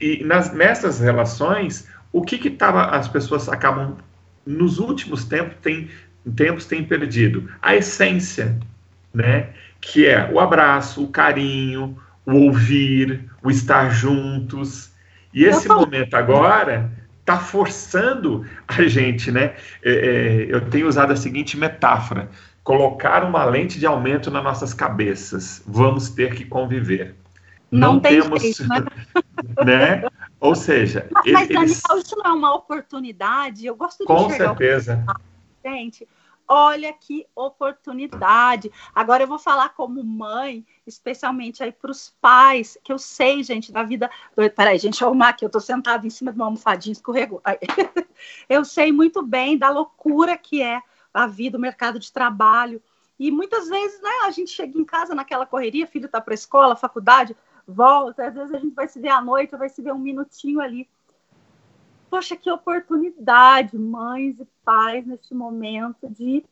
e 0.00 0.24
nas, 0.24 0.53
nessas 0.53 1.00
relações, 1.00 1.88
o 2.12 2.22
que 2.22 2.37
que 2.37 2.50
tava, 2.50 2.85
as 2.87 3.09
pessoas 3.09 3.48
acabam, 3.48 3.96
nos 4.44 4.79
últimos 4.79 5.24
tempos, 5.24 5.57
tem, 5.62 5.88
tempos 6.37 6.66
têm 6.66 6.85
perdido? 6.85 7.50
A 7.62 7.74
essência, 7.74 8.59
né? 9.14 9.48
Que 9.84 10.06
é 10.06 10.30
o 10.32 10.40
abraço, 10.40 11.04
o 11.04 11.08
carinho, 11.08 11.96
o 12.24 12.46
ouvir, 12.46 13.30
o 13.42 13.50
estar 13.50 13.90
juntos. 13.90 14.90
E 15.32 15.44
esse 15.44 15.68
momento 15.68 16.14
agora 16.14 16.90
está 17.20 17.38
forçando 17.38 18.46
a 18.66 18.82
gente, 18.82 19.30
né? 19.30 19.54
É, 19.82 19.92
é, 19.92 20.46
eu 20.48 20.68
tenho 20.70 20.88
usado 20.88 21.12
a 21.12 21.16
seguinte 21.16 21.56
metáfora: 21.56 22.30
colocar 22.62 23.24
uma 23.24 23.44
lente 23.44 23.78
de 23.78 23.84
aumento 23.84 24.30
nas 24.30 24.42
nossas 24.42 24.72
cabeças. 24.72 25.62
Vamos 25.66 26.08
ter 26.08 26.34
que 26.34 26.46
conviver. 26.46 27.14
Não, 27.70 27.94
não 27.94 28.00
temos, 28.00 28.40
jeito, 28.40 28.66
né? 28.66 28.84
né? 29.64 30.08
Ou 30.40 30.54
seja, 30.54 31.08
mas, 31.12 31.26
eles... 31.26 31.48
Daniel, 31.48 31.64
isso 31.98 32.16
não 32.16 32.30
é 32.30 32.32
uma 32.32 32.54
oportunidade. 32.54 33.66
Eu 33.66 33.76
gosto 33.76 33.98
de 33.98 34.06
Com 34.06 34.30
certeza. 34.30 35.04
Gente, 35.64 36.08
Olha 36.46 36.92
que 36.92 37.26
oportunidade. 37.35 38.70
Agora 38.94 39.22
eu 39.22 39.26
vou 39.26 39.38
falar 39.38 39.70
como 39.70 40.04
mãe, 40.04 40.64
especialmente 40.87 41.62
aí 41.62 41.72
para 41.72 41.90
os 41.90 42.14
pais, 42.20 42.76
que 42.85 42.92
eu 42.92 42.98
sei, 42.98 43.42
gente, 43.42 43.72
da 43.72 43.83
vida. 43.83 44.11
Peraí, 44.54 44.78
gente, 44.78 45.00
eu 45.00 45.09
arrumar 45.09 45.30
aqui, 45.30 45.44
eu 45.44 45.48
estou 45.48 45.61
sentada 45.61 46.07
em 46.07 46.11
cima 46.11 46.30
de 46.30 46.38
uma 46.38 46.44
almofadinha, 46.46 46.92
escorregou. 46.92 47.42
Eu 48.48 48.64
sei 48.64 48.92
muito 48.92 49.22
bem 49.22 49.59
da 49.59 49.70
loucura 49.70 50.37
que 50.37 50.62
é 50.62 50.80
a 51.12 51.26
vida, 51.26 51.59
o 51.59 51.61
mercado 51.61 51.98
de 51.98 52.12
trabalho. 52.12 52.80
E 53.18 53.30
muitas 53.30 53.68
vezes, 53.68 54.00
né, 54.02 54.11
a 54.24 54.30
gente 54.30 54.50
chega 54.50 54.78
em 54.78 54.85
casa 54.85 55.14
naquela 55.14 55.46
correria, 55.46 55.87
filho 55.87 56.07
está 56.07 56.20
para 56.20 56.35
a 56.35 56.37
escola, 56.37 56.76
faculdade, 56.76 57.37
volta, 57.66 58.26
às 58.26 58.35
vezes 58.35 58.54
a 58.54 58.59
gente 58.59 58.74
vai 58.74 58.88
se 58.88 59.00
ver 59.00 59.09
à 59.09 59.20
noite, 59.20 59.57
vai 59.57 59.68
se 59.68 59.80
ver 59.80 59.92
um 59.92 59.98
minutinho 59.98 60.61
ali. 60.61 60.88
Poxa, 62.14 62.37
que 62.37 62.48
oportunidade, 62.48 63.77
mães 63.77 64.38
e 64.38 64.44
pais, 64.64 65.05
neste 65.05 65.35
momento, 65.35 66.09
de 66.09 66.44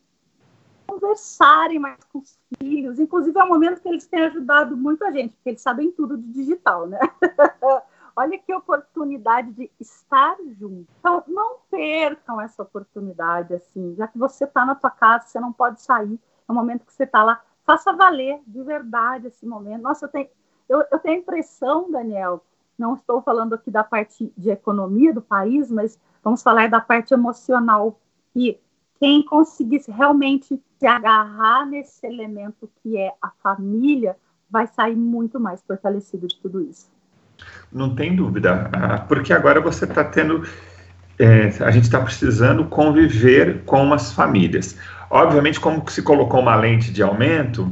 conversarem 0.85 1.79
mais 1.79 2.03
com 2.11 2.19
os 2.19 2.37
filhos. 2.57 2.99
Inclusive, 2.99 3.39
é 3.39 3.43
um 3.45 3.47
momento 3.47 3.79
que 3.79 3.87
eles 3.87 4.05
têm 4.05 4.23
ajudado 4.23 4.75
muito 4.75 5.05
a 5.05 5.11
gente, 5.11 5.33
porque 5.35 5.51
eles 5.51 5.61
sabem 5.61 5.89
tudo 5.89 6.17
de 6.17 6.33
digital, 6.33 6.85
né? 6.85 6.99
Olha 8.13 8.37
que 8.37 8.53
oportunidade 8.53 9.53
de 9.53 9.71
estar 9.79 10.35
junto. 10.59 10.85
Então, 10.99 11.23
não 11.29 11.59
percam 11.71 12.41
essa 12.41 12.61
oportunidade, 12.61 13.53
assim, 13.53 13.95
já 13.95 14.05
que 14.05 14.17
você 14.17 14.43
está 14.43 14.65
na 14.65 14.75
tua 14.75 14.91
casa, 14.91 15.27
você 15.27 15.39
não 15.39 15.53
pode 15.53 15.81
sair, 15.81 16.19
é 16.45 16.51
o 16.51 16.53
momento 16.53 16.85
que 16.85 16.91
você 16.91 17.05
está 17.05 17.23
lá, 17.23 17.41
faça 17.63 17.93
valer 17.93 18.41
de 18.45 18.61
verdade 18.63 19.27
esse 19.27 19.45
momento. 19.45 19.81
Nossa, 19.81 20.07
eu 20.07 20.09
tenho, 20.09 20.27
eu, 20.67 20.83
eu 20.91 20.99
tenho 20.99 21.15
a 21.15 21.19
impressão, 21.19 21.89
Daniel, 21.89 22.43
não 22.77 22.95
estou 22.95 23.21
falando 23.21 23.53
aqui 23.53 23.69
da 23.69 23.83
parte 23.83 24.31
de 24.37 24.49
economia 24.49 25.13
do 25.13 25.21
país, 25.21 25.71
mas 25.71 25.99
vamos 26.23 26.41
falar 26.41 26.69
da 26.69 26.79
parte 26.79 27.13
emocional. 27.13 27.99
E 28.35 28.57
quem 28.99 29.23
conseguisse 29.23 29.91
realmente 29.91 30.59
se 30.79 30.87
agarrar 30.87 31.65
nesse 31.65 32.05
elemento 32.05 32.69
que 32.81 32.97
é 32.97 33.13
a 33.21 33.29
família, 33.41 34.17
vai 34.49 34.67
sair 34.67 34.95
muito 34.95 35.39
mais 35.39 35.61
fortalecido 35.63 36.27
de 36.27 36.39
tudo 36.39 36.61
isso. 36.61 36.91
Não 37.71 37.95
tem 37.95 38.15
dúvida, 38.15 38.69
ah, 38.71 38.99
porque 38.99 39.33
agora 39.33 39.59
você 39.59 39.85
está 39.85 40.03
tendo. 40.03 40.43
É, 41.17 41.47
a 41.63 41.71
gente 41.71 41.83
está 41.83 41.99
precisando 42.01 42.65
conviver 42.65 43.63
com 43.65 43.93
as 43.93 44.11
famílias. 44.11 44.77
Obviamente, 45.09 45.59
como 45.59 45.87
se 45.89 46.01
colocou 46.01 46.39
uma 46.39 46.55
lente 46.55 46.91
de 46.91 47.03
aumento, 47.03 47.71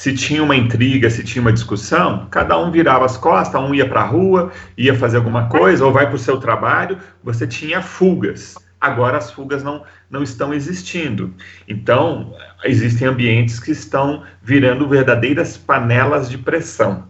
se 0.00 0.14
tinha 0.14 0.42
uma 0.42 0.56
intriga, 0.56 1.10
se 1.10 1.22
tinha 1.22 1.42
uma 1.42 1.52
discussão, 1.52 2.26
cada 2.30 2.58
um 2.58 2.70
virava 2.70 3.04
as 3.04 3.18
costas, 3.18 3.60
um 3.60 3.74
ia 3.74 3.86
para 3.86 4.00
a 4.00 4.06
rua, 4.06 4.50
ia 4.74 4.94
fazer 4.94 5.18
alguma 5.18 5.46
coisa, 5.50 5.84
ou 5.84 5.92
vai 5.92 6.06
para 6.06 6.14
o 6.14 6.18
seu 6.18 6.38
trabalho, 6.40 6.96
você 7.22 7.46
tinha 7.46 7.82
fugas. 7.82 8.54
Agora 8.80 9.18
as 9.18 9.30
fugas 9.30 9.62
não, 9.62 9.82
não 10.08 10.22
estão 10.22 10.54
existindo. 10.54 11.34
Então, 11.68 12.34
existem 12.64 13.08
ambientes 13.08 13.60
que 13.60 13.72
estão 13.72 14.22
virando 14.42 14.88
verdadeiras 14.88 15.58
panelas 15.58 16.30
de 16.30 16.38
pressão. 16.38 17.04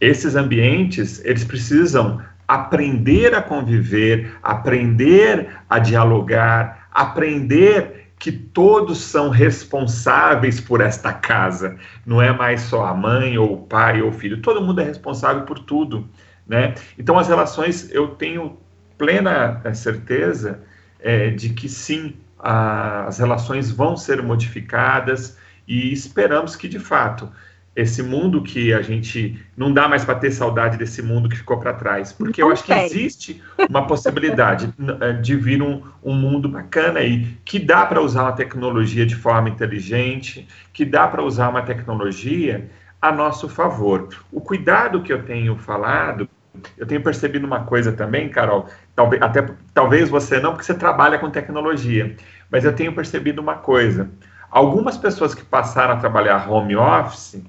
Esses 0.00 0.34
ambientes, 0.34 1.22
eles 1.26 1.44
precisam 1.44 2.22
aprender 2.48 3.34
a 3.34 3.42
conviver, 3.42 4.32
aprender 4.42 5.46
a 5.68 5.78
dialogar, 5.78 6.88
aprender 6.90 7.97
que 8.18 8.32
todos 8.32 8.98
são 8.98 9.30
responsáveis 9.30 10.60
por 10.60 10.80
esta 10.80 11.12
casa. 11.12 11.76
Não 12.04 12.20
é 12.20 12.32
mais 12.32 12.62
só 12.62 12.84
a 12.84 12.94
mãe 12.94 13.38
ou 13.38 13.54
o 13.54 13.66
pai 13.66 14.02
ou 14.02 14.08
o 14.08 14.12
filho, 14.12 14.42
todo 14.42 14.60
mundo 14.60 14.80
é 14.80 14.84
responsável 14.84 15.42
por 15.42 15.58
tudo, 15.58 16.08
né? 16.46 16.74
Então 16.98 17.18
as 17.18 17.28
relações, 17.28 17.90
eu 17.92 18.08
tenho 18.08 18.58
plena 18.96 19.60
eh, 19.64 19.74
certeza 19.74 20.60
é, 20.98 21.30
de 21.30 21.50
que 21.50 21.68
sim, 21.68 22.16
a, 22.38 23.06
as 23.06 23.18
relações 23.18 23.70
vão 23.70 23.96
ser 23.96 24.22
modificadas 24.22 25.38
e 25.66 25.92
esperamos 25.92 26.56
que 26.56 26.68
de 26.68 26.78
fato 26.78 27.30
esse 27.78 28.02
mundo 28.02 28.42
que 28.42 28.74
a 28.74 28.82
gente 28.82 29.40
não 29.56 29.72
dá 29.72 29.88
mais 29.88 30.04
para 30.04 30.16
ter 30.16 30.32
saudade 30.32 30.76
desse 30.76 31.00
mundo 31.00 31.28
que 31.28 31.36
ficou 31.36 31.58
para 31.60 31.72
trás, 31.72 32.12
porque 32.12 32.40
não 32.40 32.48
eu 32.48 32.52
acho 32.52 32.64
que 32.64 32.72
existe 32.72 33.40
uma 33.70 33.86
possibilidade 33.86 34.74
eh, 35.00 35.12
de 35.12 35.36
vir 35.36 35.62
um, 35.62 35.80
um 36.02 36.12
mundo 36.12 36.48
bacana 36.48 36.98
aí, 36.98 37.38
que 37.44 37.56
dá 37.56 37.86
para 37.86 38.00
usar 38.02 38.22
uma 38.24 38.32
tecnologia 38.32 39.06
de 39.06 39.14
forma 39.14 39.48
inteligente, 39.48 40.48
que 40.72 40.84
dá 40.84 41.06
para 41.06 41.22
usar 41.22 41.50
uma 41.50 41.62
tecnologia 41.62 42.68
a 43.00 43.12
nosso 43.12 43.48
favor. 43.48 44.08
O 44.32 44.40
cuidado 44.40 45.00
que 45.00 45.12
eu 45.12 45.22
tenho 45.22 45.54
falado, 45.54 46.28
eu 46.76 46.84
tenho 46.84 47.00
percebido 47.00 47.46
uma 47.46 47.60
coisa 47.60 47.92
também, 47.92 48.28
Carol, 48.28 48.66
talvez, 48.96 49.22
até 49.22 49.48
talvez 49.72 50.08
você 50.08 50.40
não, 50.40 50.50
porque 50.50 50.64
você 50.64 50.74
trabalha 50.74 51.16
com 51.16 51.30
tecnologia, 51.30 52.16
mas 52.50 52.64
eu 52.64 52.72
tenho 52.72 52.92
percebido 52.92 53.40
uma 53.40 53.54
coisa. 53.54 54.10
Algumas 54.50 54.96
pessoas 54.96 55.32
que 55.32 55.44
passaram 55.44 55.94
a 55.94 55.98
trabalhar 55.98 56.50
home 56.50 56.74
office 56.74 57.40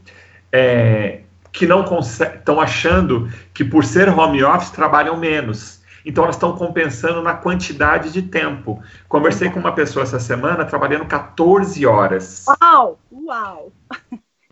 é, 0.52 1.22
que 1.52 1.66
não 1.66 1.84
estão 2.00 2.60
achando 2.60 3.30
que 3.54 3.64
por 3.64 3.84
ser 3.84 4.10
home 4.10 4.44
office 4.44 4.72
trabalham 4.72 5.18
menos. 5.18 5.80
Então 6.06 6.24
elas 6.24 6.36
estão 6.36 6.56
compensando 6.56 7.22
na 7.22 7.34
quantidade 7.34 8.12
de 8.12 8.22
tempo. 8.22 8.82
Conversei 9.08 9.50
com 9.50 9.60
uma 9.60 9.74
pessoa 9.74 10.04
essa 10.04 10.20
semana 10.20 10.66
trabalhando 10.66 11.06
14 11.06 11.86
horas. 11.86 12.46
Uau! 12.62 13.00
Uau! 13.12 13.72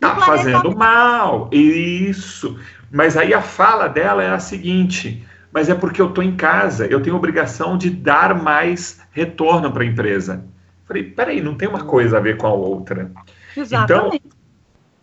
Tá 0.00 0.16
fazendo 0.16 0.76
mal. 0.76 1.48
Isso. 1.52 2.58
Mas 2.90 3.16
aí 3.16 3.34
a 3.34 3.42
fala 3.42 3.88
dela 3.88 4.22
é 4.22 4.30
a 4.30 4.38
seguinte: 4.38 5.26
mas 5.52 5.68
é 5.68 5.74
porque 5.74 6.00
eu 6.00 6.08
estou 6.08 6.22
em 6.22 6.36
casa, 6.36 6.86
eu 6.86 7.02
tenho 7.02 7.16
obrigação 7.16 7.76
de 7.76 7.90
dar 7.90 8.34
mais 8.34 9.00
retorno 9.10 9.72
para 9.72 9.82
a 9.82 9.86
empresa. 9.86 10.44
Falei, 10.84 11.04
peraí, 11.04 11.42
não 11.42 11.54
tem 11.54 11.68
uma 11.68 11.84
coisa 11.84 12.16
a 12.16 12.20
ver 12.20 12.36
com 12.36 12.46
a 12.46 12.52
outra. 12.52 13.10
Exatamente. 13.56 14.16
Então, 14.16 14.37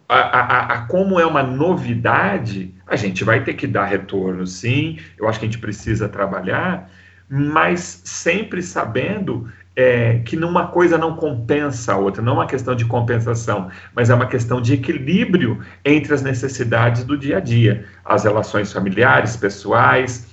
a, 0.07 0.17
a, 0.17 0.73
a, 0.73 0.81
como 0.87 1.19
é 1.19 1.25
uma 1.25 1.41
novidade, 1.41 2.73
a 2.85 2.95
gente 2.95 3.23
vai 3.23 3.43
ter 3.43 3.55
que 3.55 3.65
dar 3.65 3.85
retorno, 3.85 4.45
sim. 4.45 4.99
Eu 5.17 5.27
acho 5.27 5.39
que 5.39 5.45
a 5.45 5.49
gente 5.49 5.59
precisa 5.59 6.07
trabalhar, 6.07 6.89
mas 7.27 8.01
sempre 8.03 8.61
sabendo 8.61 9.49
é, 9.75 10.19
que 10.19 10.37
uma 10.37 10.67
coisa 10.67 10.97
não 10.97 11.15
compensa 11.15 11.93
a 11.93 11.97
outra, 11.97 12.21
não 12.21 12.33
é 12.33 12.35
uma 12.35 12.47
questão 12.47 12.75
de 12.75 12.85
compensação, 12.85 13.69
mas 13.95 14.09
é 14.09 14.13
uma 14.13 14.27
questão 14.27 14.61
de 14.61 14.73
equilíbrio 14.73 15.59
entre 15.83 16.13
as 16.13 16.21
necessidades 16.21 17.03
do 17.03 17.17
dia 17.17 17.37
a 17.37 17.39
dia. 17.39 17.85
As 18.03 18.23
relações 18.23 18.71
familiares, 18.71 19.35
pessoais, 19.35 20.27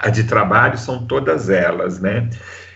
a 0.00 0.08
de 0.08 0.24
trabalho, 0.24 0.78
são 0.78 1.04
todas 1.04 1.50
elas, 1.50 2.00
né? 2.00 2.30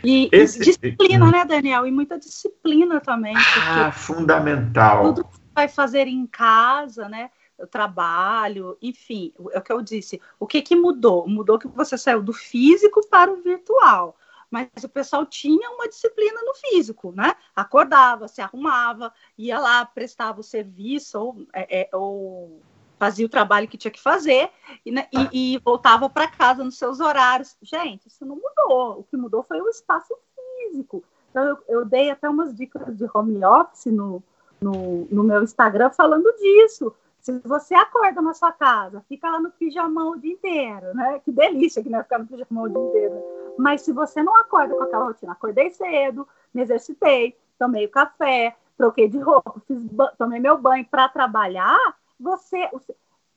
E, 0.04 0.28
Esse, 0.32 0.58
disciplina, 0.58 1.30
né, 1.30 1.44
Daniel? 1.44 1.86
E 1.86 1.92
muita 1.92 2.18
disciplina 2.18 3.00
também. 3.00 3.34
Ah, 3.36 3.92
fundamental. 3.92 5.14
Tudo 5.14 5.41
vai 5.54 5.68
fazer 5.68 6.06
em 6.06 6.26
casa, 6.26 7.08
né? 7.08 7.30
O 7.58 7.66
trabalho, 7.66 8.76
enfim, 8.82 9.32
é 9.52 9.58
o 9.58 9.62
que 9.62 9.72
eu 9.72 9.82
disse. 9.82 10.20
O 10.40 10.46
que, 10.46 10.62
que 10.62 10.74
mudou? 10.74 11.28
Mudou 11.28 11.58
que 11.58 11.68
você 11.68 11.96
saiu 11.96 12.22
do 12.22 12.32
físico 12.32 13.06
para 13.08 13.32
o 13.32 13.42
virtual. 13.42 14.16
Mas 14.50 14.68
o 14.84 14.88
pessoal 14.88 15.24
tinha 15.24 15.70
uma 15.70 15.88
disciplina 15.88 16.40
no 16.42 16.52
físico, 16.54 17.12
né? 17.12 17.34
Acordava, 17.56 18.28
se 18.28 18.42
arrumava, 18.42 19.12
ia 19.38 19.58
lá, 19.58 19.84
prestava 19.86 20.40
o 20.40 20.44
serviço 20.44 21.18
ou, 21.18 21.46
é, 21.54 21.80
é, 21.80 21.96
ou 21.96 22.60
fazia 22.98 23.24
o 23.24 23.30
trabalho 23.30 23.66
que 23.66 23.78
tinha 23.78 23.90
que 23.90 24.00
fazer 24.00 24.50
e, 24.84 24.92
né, 24.92 25.08
e, 25.32 25.54
e 25.54 25.58
voltava 25.58 26.08
para 26.10 26.28
casa 26.28 26.62
nos 26.62 26.76
seus 26.76 27.00
horários. 27.00 27.56
Gente, 27.62 28.08
isso 28.08 28.26
não 28.26 28.36
mudou. 28.36 29.00
O 29.00 29.04
que 29.04 29.16
mudou 29.16 29.42
foi 29.42 29.60
o 29.60 29.68
espaço 29.68 30.14
físico. 30.36 31.02
Então, 31.30 31.44
eu, 31.44 31.58
eu 31.66 31.84
dei 31.84 32.10
até 32.10 32.28
umas 32.28 32.54
dicas 32.54 32.96
de 32.96 33.04
home 33.12 33.42
office 33.42 33.86
no, 33.86 34.22
no, 34.62 35.06
no 35.10 35.22
meu 35.22 35.42
Instagram 35.42 35.90
falando 35.90 36.32
disso. 36.36 36.94
Se 37.20 37.38
você 37.44 37.74
acorda 37.74 38.20
na 38.20 38.34
sua 38.34 38.50
casa, 38.50 39.04
fica 39.08 39.30
lá 39.30 39.38
no 39.38 39.50
pijamão 39.52 40.12
o 40.12 40.18
dia 40.18 40.32
inteiro, 40.32 40.92
né? 40.94 41.20
Que 41.24 41.30
delícia 41.30 41.82
que 41.82 41.88
não 41.88 42.00
é 42.00 42.02
ficar 42.02 42.18
no 42.18 42.26
pijamão 42.26 42.64
o 42.64 42.68
dia 42.68 42.82
inteiro. 42.82 43.22
Mas 43.56 43.82
se 43.82 43.92
você 43.92 44.22
não 44.22 44.36
acorda 44.36 44.74
com 44.74 44.82
aquela 44.82 45.04
rotina, 45.04 45.32
acordei 45.32 45.70
cedo, 45.70 46.26
me 46.52 46.62
exercitei, 46.62 47.36
tomei 47.58 47.86
o 47.86 47.90
café, 47.90 48.56
troquei 48.76 49.08
de 49.08 49.18
roupa, 49.18 49.54
fiz, 49.68 49.78
tomei 50.18 50.40
meu 50.40 50.58
banho 50.58 50.84
para 50.84 51.08
trabalhar, 51.08 51.78
você, 52.18 52.68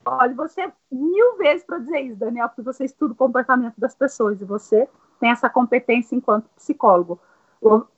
olha, 0.03 0.33
você 0.33 0.71
mil 0.91 1.37
vezes 1.37 1.63
para 1.63 1.77
dizer 1.77 1.99
isso, 2.01 2.17
Daniel, 2.17 2.49
porque 2.49 2.63
você 2.63 2.85
estuda 2.85 3.13
o 3.13 3.17
comportamento 3.17 3.75
das 3.77 3.93
pessoas 3.93 4.41
e 4.41 4.45
você 4.45 4.89
tem 5.19 5.29
essa 5.29 5.49
competência 5.49 6.15
enquanto 6.15 6.49
psicólogo 6.55 7.19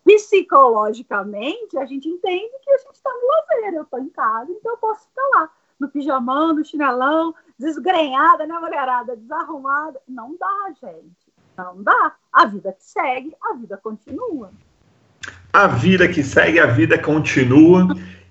psicologicamente, 0.04 1.78
a 1.78 1.86
gente 1.86 2.08
entende 2.08 2.52
que 2.64 2.72
a 2.72 2.78
gente 2.78 2.96
está 2.96 3.10
no 3.10 3.28
lazer. 3.28 3.74
Eu 3.76 3.84
estou 3.84 4.00
em 4.00 4.10
casa, 4.10 4.52
então 4.52 4.72
eu 4.72 4.78
posso 4.78 5.08
ficar 5.08 5.28
lá, 5.36 5.50
no 5.80 5.90
pijamão, 5.90 6.54
no 6.54 6.66
chinelão, 6.66 7.36
desgrenhada, 7.60 8.46
né, 8.46 8.58
mulherada? 8.60 9.16
Desarrumada. 9.16 10.00
Não 10.08 10.36
dá, 10.40 10.74
gente. 10.82 11.34
Não 11.58 11.82
dá. 11.84 12.14
A 12.32 12.46
vida 12.46 12.72
que 12.72 12.84
segue, 12.84 13.36
a 13.44 13.54
vida 13.54 13.78
continua. 13.78 14.52
A 15.52 15.68
vida 15.68 16.08
que 16.08 16.24
segue, 16.24 16.60
a 16.60 16.68
vida 16.68 16.98
continua. 16.98 17.88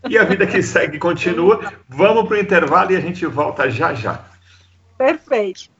E 0.08 0.16
a 0.16 0.24
vida 0.24 0.46
que 0.46 0.62
segue 0.62 0.98
continua. 0.98 1.72
Vamos 1.88 2.28
para 2.28 2.36
o 2.36 2.40
intervalo 2.40 2.92
e 2.92 2.96
a 2.96 3.00
gente 3.00 3.26
volta 3.26 3.68
já 3.68 3.92
já. 3.92 4.24
Perfeito. 4.96 5.75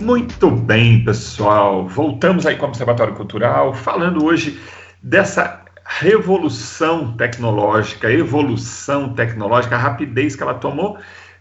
Muito 0.00 0.50
bem, 0.50 1.04
pessoal. 1.04 1.86
Voltamos 1.86 2.46
aí 2.46 2.56
com 2.56 2.64
o 2.64 2.68
Observatório 2.68 3.14
Cultural, 3.14 3.74
falando 3.74 4.24
hoje 4.24 4.60
dessa 5.02 5.64
revolução 5.84 7.16
tecnológica, 7.16 8.10
evolução 8.10 9.12
tecnológica, 9.12 9.74
a 9.74 9.78
rapidez 9.78 10.36
que 10.36 10.42
ela 10.42 10.54
tomou 10.54 10.98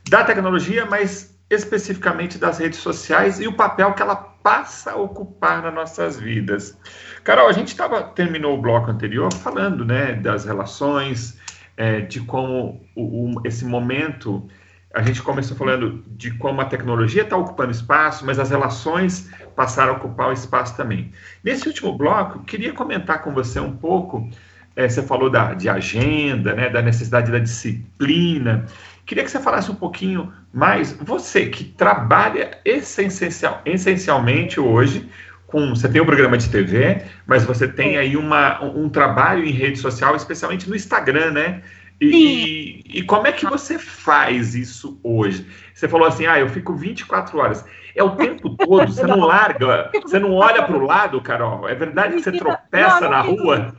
da 0.10 0.24
tecnologia, 0.24 0.86
mas 0.86 1.39
especificamente 1.50 2.38
das 2.38 2.60
redes 2.60 2.80
sociais 2.80 3.39
e 3.39 3.48
o 3.48 3.54
papel 3.54 3.93
que 3.93 4.02
ela 4.02 4.15
passa 4.15 4.91
a 4.91 4.95
ocupar 4.95 5.62
nas 5.62 5.74
nossas 5.74 6.19
vidas. 6.19 6.78
Carol, 7.24 7.48
a 7.48 7.52
gente 7.52 7.76
tava, 7.76 8.04
terminou 8.04 8.58
o 8.58 8.62
bloco 8.62 8.89
anterior 8.89 9.34
falando 9.34 9.84
né, 9.86 10.13
das 10.13 10.45
relações, 10.45 11.39
é, 11.76 12.02
de 12.02 12.22
como 12.22 12.82
o, 12.95 13.38
o, 13.38 13.41
esse 13.45 13.65
momento 13.65 14.48
a 14.93 15.04
gente 15.04 15.21
começou 15.21 15.56
falando 15.56 16.04
de 16.08 16.32
como 16.32 16.62
a 16.62 16.65
tecnologia 16.65 17.21
está 17.21 17.38
ocupando 17.38 17.71
espaço, 17.71 18.25
mas 18.25 18.39
as 18.39 18.49
relações 18.49 19.30
passaram 19.56 19.93
a 19.93 19.97
ocupar 19.97 20.30
o 20.30 20.34
espaço 20.34 20.75
também. 20.75 21.12
Nesse 21.43 21.67
último 21.67 21.95
bloco, 21.95 22.39
queria 22.39 22.73
comentar 22.73 23.21
com 23.21 23.32
você 23.32 23.60
um 23.60 23.75
pouco. 23.75 24.28
É, 24.75 24.88
você 24.88 25.04
falou 25.04 25.30
da, 25.30 25.54
de 25.54 25.69
agenda, 25.69 26.54
né, 26.56 26.69
da 26.69 26.82
necessidade 26.82 27.32
da 27.32 27.38
disciplina. 27.38 28.65
Queria 29.06 29.23
que 29.23 29.30
você 29.30 29.39
falasse 29.39 29.69
um 29.69 29.75
pouquinho 29.75 30.32
mais. 30.52 30.93
Você 31.02 31.47
que 31.47 31.63
trabalha 31.63 32.58
essencial, 32.65 33.62
essencialmente 33.65 34.60
hoje 34.60 35.08
com. 35.45 35.69
Você 35.69 35.89
tem 35.89 36.02
um 36.02 36.06
programa 36.06 36.38
de 36.38 36.49
TV, 36.49 37.03
mas 37.28 37.43
você 37.43 37.68
tem 37.68 37.97
aí 37.97 38.16
uma, 38.16 38.64
um 38.64 38.89
trabalho 38.89 39.43
em 39.43 39.51
rede 39.51 39.78
social, 39.78 40.16
especialmente 40.16 40.70
no 40.70 40.76
Instagram, 40.76 41.32
né? 41.32 41.61
E, 42.02 42.82
e, 42.86 43.04
como 43.04 43.28
é 43.28 43.32
que 43.32 43.45
você 43.45 43.78
faz 43.78 44.56
isso 44.56 45.00
hoje? 45.04 45.45
Você 45.74 45.88
falou 45.88 46.08
assim, 46.08 46.26
ah, 46.26 46.39
eu 46.39 46.47
fico 46.47 46.74
24 46.74 47.38
horas. 47.38 47.66
É 47.93 48.02
o 48.02 48.16
tempo 48.16 48.56
todo, 48.56 48.91
você 48.91 49.06
não 49.06 49.20
larga, 49.20 49.91
você 50.02 50.18
não 50.18 50.34
olha 50.34 50.64
para 50.64 50.78
o 50.78 50.86
lado, 50.86 51.22
Carol? 51.22 51.68
É 51.68 51.76
verdade 51.76 52.16
que 52.16 52.24
você 52.24 52.32
tropeça 52.32 53.02
não, 53.02 53.02
não 53.02 53.10
na 53.10 53.22
rua? 53.22 53.76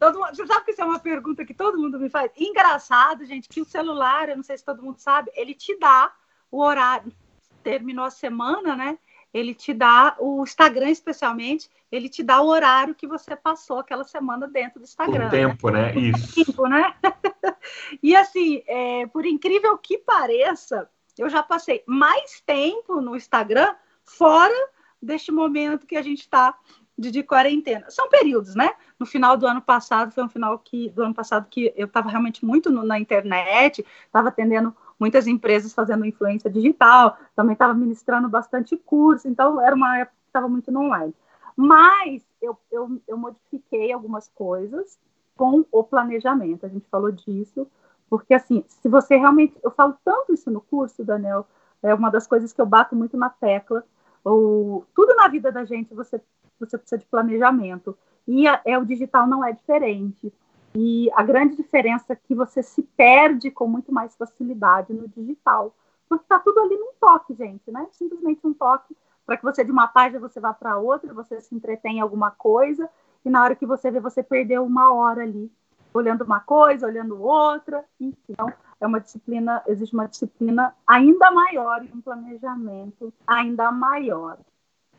Todo 0.00 0.18
mundo, 0.18 0.34
você 0.34 0.46
sabe 0.46 0.64
que 0.64 0.70
isso 0.72 0.80
é 0.80 0.84
uma 0.84 0.98
pergunta 0.98 1.44
que 1.44 1.54
todo 1.54 1.78
mundo 1.78 1.98
me 1.98 2.08
faz? 2.08 2.30
Engraçado, 2.36 3.24
gente, 3.24 3.48
que 3.48 3.60
o 3.60 3.64
celular, 3.66 4.30
eu 4.30 4.36
não 4.36 4.42
sei 4.42 4.56
se 4.56 4.64
todo 4.64 4.82
mundo 4.82 4.98
sabe, 4.98 5.30
ele 5.34 5.54
te 5.54 5.78
dá 5.78 6.10
o 6.50 6.60
horário. 6.62 7.12
Terminou 7.62 8.04
a 8.04 8.10
semana, 8.10 8.74
né? 8.74 8.98
Ele 9.32 9.54
te 9.54 9.72
dá, 9.72 10.14
o 10.18 10.42
Instagram 10.42 10.90
especialmente, 10.90 11.70
ele 11.90 12.08
te 12.08 12.22
dá 12.22 12.40
o 12.40 12.48
horário 12.48 12.94
que 12.94 13.06
você 13.06 13.34
passou 13.34 13.78
aquela 13.78 14.04
semana 14.04 14.46
dentro 14.46 14.80
do 14.80 14.84
Instagram. 14.84 15.28
O 15.28 15.30
tempo, 15.30 15.70
né? 15.70 15.92
né? 15.92 16.00
Isso. 16.00 16.44
Tempo, 16.44 16.66
né? 16.66 16.94
e 18.02 18.14
assim, 18.14 18.62
é, 18.66 19.06
por 19.06 19.24
incrível 19.24 19.76
que 19.78 19.98
pareça, 19.98 20.88
eu 21.18 21.28
já 21.28 21.42
passei 21.42 21.82
mais 21.86 22.40
tempo 22.44 23.00
no 23.00 23.16
Instagram 23.16 23.74
fora 24.04 24.54
deste 25.00 25.32
momento 25.32 25.86
que 25.86 25.96
a 25.96 26.02
gente 26.02 26.20
está 26.20 26.56
de, 26.96 27.10
de, 27.10 27.22
quarentena. 27.22 27.90
São 27.90 28.08
períodos, 28.08 28.54
né? 28.54 28.70
No 28.98 29.06
final 29.06 29.36
do 29.36 29.46
ano 29.46 29.60
passado, 29.60 30.12
foi 30.12 30.22
um 30.24 30.28
final 30.28 30.58
que, 30.58 30.90
do 30.90 31.02
ano 31.02 31.14
passado 31.14 31.48
que 31.48 31.72
eu 31.74 31.86
estava 31.86 32.08
realmente 32.08 32.44
muito 32.44 32.70
no, 32.70 32.84
na 32.84 32.98
internet, 32.98 33.84
estava 34.06 34.28
atendendo 34.28 34.74
muitas 35.02 35.26
empresas 35.26 35.72
fazendo 35.74 36.06
influência 36.06 36.48
digital, 36.48 37.18
também 37.34 37.54
estava 37.54 37.74
ministrando 37.74 38.28
bastante 38.28 38.76
curso, 38.76 39.26
então 39.26 39.60
era 39.60 39.74
uma 39.74 39.98
época 39.98 40.16
que 40.22 40.28
estava 40.28 40.48
muito 40.48 40.70
no 40.70 40.82
online. 40.82 41.12
Mas 41.56 42.22
eu, 42.40 42.56
eu, 42.70 43.00
eu 43.08 43.16
modifiquei 43.16 43.90
algumas 43.90 44.28
coisas 44.28 44.96
com 45.36 45.64
o 45.72 45.82
planejamento, 45.82 46.64
a 46.64 46.68
gente 46.68 46.88
falou 46.88 47.10
disso, 47.10 47.66
porque 48.08 48.32
assim, 48.32 48.64
se 48.68 48.88
você 48.88 49.16
realmente, 49.16 49.58
eu 49.60 49.72
falo 49.72 49.96
tanto 50.04 50.32
isso 50.32 50.52
no 50.52 50.60
curso, 50.60 51.04
Daniel, 51.04 51.48
é 51.82 51.92
uma 51.92 52.08
das 52.08 52.28
coisas 52.28 52.52
que 52.52 52.60
eu 52.60 52.66
bato 52.66 52.94
muito 52.94 53.16
na 53.16 53.28
tecla, 53.28 53.84
ou 54.22 54.86
tudo 54.94 55.16
na 55.16 55.26
vida 55.26 55.50
da 55.50 55.64
gente 55.64 55.92
você 55.92 56.20
você 56.60 56.78
precisa 56.78 56.96
de 56.96 57.06
planejamento 57.06 57.98
e 58.24 58.46
a, 58.46 58.60
é 58.64 58.78
o 58.78 58.84
digital 58.84 59.26
não 59.26 59.44
é 59.44 59.50
diferente 59.50 60.32
e 60.74 61.10
a 61.14 61.22
grande 61.22 61.56
diferença 61.56 62.12
é 62.12 62.16
que 62.16 62.34
você 62.34 62.62
se 62.62 62.82
perde 62.82 63.50
com 63.50 63.66
muito 63.66 63.92
mais 63.92 64.16
facilidade 64.16 64.92
no 64.92 65.06
digital, 65.08 65.74
porque 66.08 66.24
está 66.24 66.38
tudo 66.38 66.60
ali 66.60 66.76
num 66.76 66.92
toque, 67.00 67.34
gente, 67.34 67.70
né? 67.70 67.86
Simplesmente 67.92 68.46
um 68.46 68.54
toque 68.54 68.96
para 69.26 69.36
que 69.36 69.44
você 69.44 69.64
de 69.64 69.70
uma 69.70 69.88
página 69.88 70.20
você 70.20 70.40
vá 70.40 70.52
para 70.52 70.78
outra, 70.78 71.12
você 71.12 71.40
se 71.40 71.54
entretém 71.54 71.98
em 71.98 72.00
alguma 72.00 72.30
coisa 72.30 72.88
e 73.24 73.30
na 73.30 73.42
hora 73.42 73.54
que 73.54 73.66
você 73.66 73.90
vê 73.90 74.00
você 74.00 74.22
perdeu 74.22 74.64
uma 74.64 74.92
hora 74.92 75.22
ali 75.22 75.50
olhando 75.94 76.24
uma 76.24 76.40
coisa, 76.40 76.86
olhando 76.86 77.22
outra. 77.22 77.84
Então, 78.00 78.52
é 78.80 78.86
uma 78.86 79.00
disciplina, 79.00 79.62
existe 79.66 79.94
uma 79.94 80.08
disciplina 80.08 80.74
ainda 80.86 81.30
maior 81.30 81.84
e 81.84 81.92
um 81.92 82.00
planejamento 82.00 83.12
ainda 83.26 83.70
maior. 83.70 84.38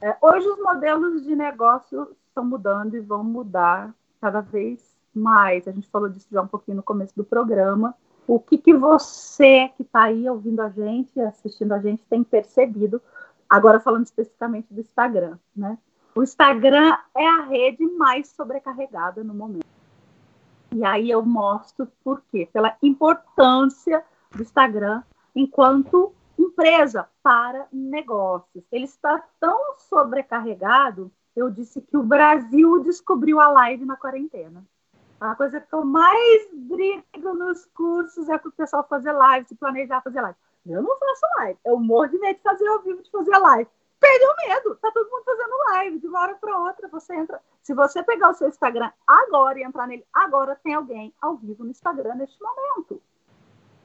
É, 0.01 0.15
hoje 0.21 0.47
os 0.47 0.59
modelos 0.59 1.23
de 1.23 1.35
negócio 1.35 2.15
estão 2.27 2.45
mudando 2.45 2.95
e 2.95 2.99
vão 2.99 3.23
mudar 3.23 3.93
cada 4.21 4.41
vez 4.41 4.92
mais, 5.17 5.67
a 5.67 5.71
gente 5.71 5.89
falou 5.89 6.09
disso 6.09 6.27
já 6.31 6.41
um 6.41 6.47
pouquinho 6.47 6.77
no 6.77 6.83
começo 6.83 7.15
do 7.15 7.23
programa, 7.23 7.95
o 8.27 8.39
que, 8.39 8.57
que 8.57 8.73
você 8.73 9.69
que 9.75 9.83
está 9.83 10.03
aí 10.03 10.29
ouvindo 10.29 10.61
a 10.61 10.69
gente, 10.69 11.19
assistindo 11.19 11.73
a 11.73 11.79
gente, 11.79 12.03
tem 12.09 12.23
percebido, 12.23 13.01
agora 13.49 13.79
falando 13.79 14.05
especificamente 14.05 14.73
do 14.73 14.81
Instagram, 14.81 15.37
né? 15.55 15.77
O 16.15 16.21
Instagram 16.21 16.95
é 17.15 17.27
a 17.27 17.41
rede 17.41 17.85
mais 17.85 18.29
sobrecarregada 18.29 19.23
no 19.23 19.33
momento. 19.33 19.65
E 20.71 20.85
aí 20.85 21.09
eu 21.09 21.23
mostro 21.23 21.87
por 22.03 22.21
quê? 22.31 22.47
Pela 22.51 22.77
importância 22.81 24.03
do 24.31 24.41
Instagram 24.41 25.03
enquanto 25.35 26.13
empresa 26.37 27.07
para 27.21 27.67
negócios. 27.71 28.63
Ele 28.71 28.85
está 28.85 29.23
tão 29.39 29.77
sobrecarregado, 29.77 31.11
eu 31.35 31.49
disse 31.49 31.81
que 31.81 31.97
o 31.97 32.03
Brasil 32.03 32.83
descobriu 32.83 33.39
a 33.39 33.47
live 33.47 33.85
na 33.85 33.97
quarentena. 33.97 34.63
A 35.19 35.35
coisa 35.35 35.61
que 35.61 35.73
eu 35.73 35.85
mais 35.85 36.49
brigo 36.53 37.33
nos 37.33 37.65
cursos 37.67 38.27
é 38.29 38.37
com 38.37 38.49
o 38.49 38.51
pessoal 38.51 38.85
fazer 38.89 39.11
live, 39.11 39.47
se 39.47 39.55
planejar 39.55 40.01
fazer 40.01 40.21
live. 40.21 40.37
Eu 40.65 40.81
não 40.81 40.97
faço 40.97 41.25
live. 41.37 41.59
Eu 41.65 41.79
morro 41.79 42.07
de 42.07 42.17
medo 42.19 42.37
de 42.37 42.43
fazer 42.43 42.67
ao 42.67 42.79
vivo, 42.81 43.01
de 43.01 43.11
fazer 43.11 43.37
live. 43.37 43.69
Perdeu 43.99 44.29
o 44.29 44.47
medo. 44.47 44.75
Tá 44.75 44.91
todo 44.91 45.09
mundo 45.09 45.23
fazendo 45.23 45.57
live. 45.71 45.99
De 45.99 46.07
uma 46.07 46.19
hora 46.21 46.35
para 46.35 46.57
outra, 46.59 46.87
você 46.87 47.15
entra. 47.15 47.41
Se 47.61 47.73
você 47.73 48.03
pegar 48.03 48.29
o 48.29 48.33
seu 48.33 48.47
Instagram 48.47 48.91
agora 49.07 49.59
e 49.59 49.63
entrar 49.63 49.87
nele 49.87 50.05
agora, 50.13 50.59
tem 50.61 50.73
alguém 50.73 51.13
ao 51.21 51.35
vivo 51.35 51.63
no 51.63 51.71
Instagram 51.71 52.15
neste 52.15 52.41
momento. 52.41 53.01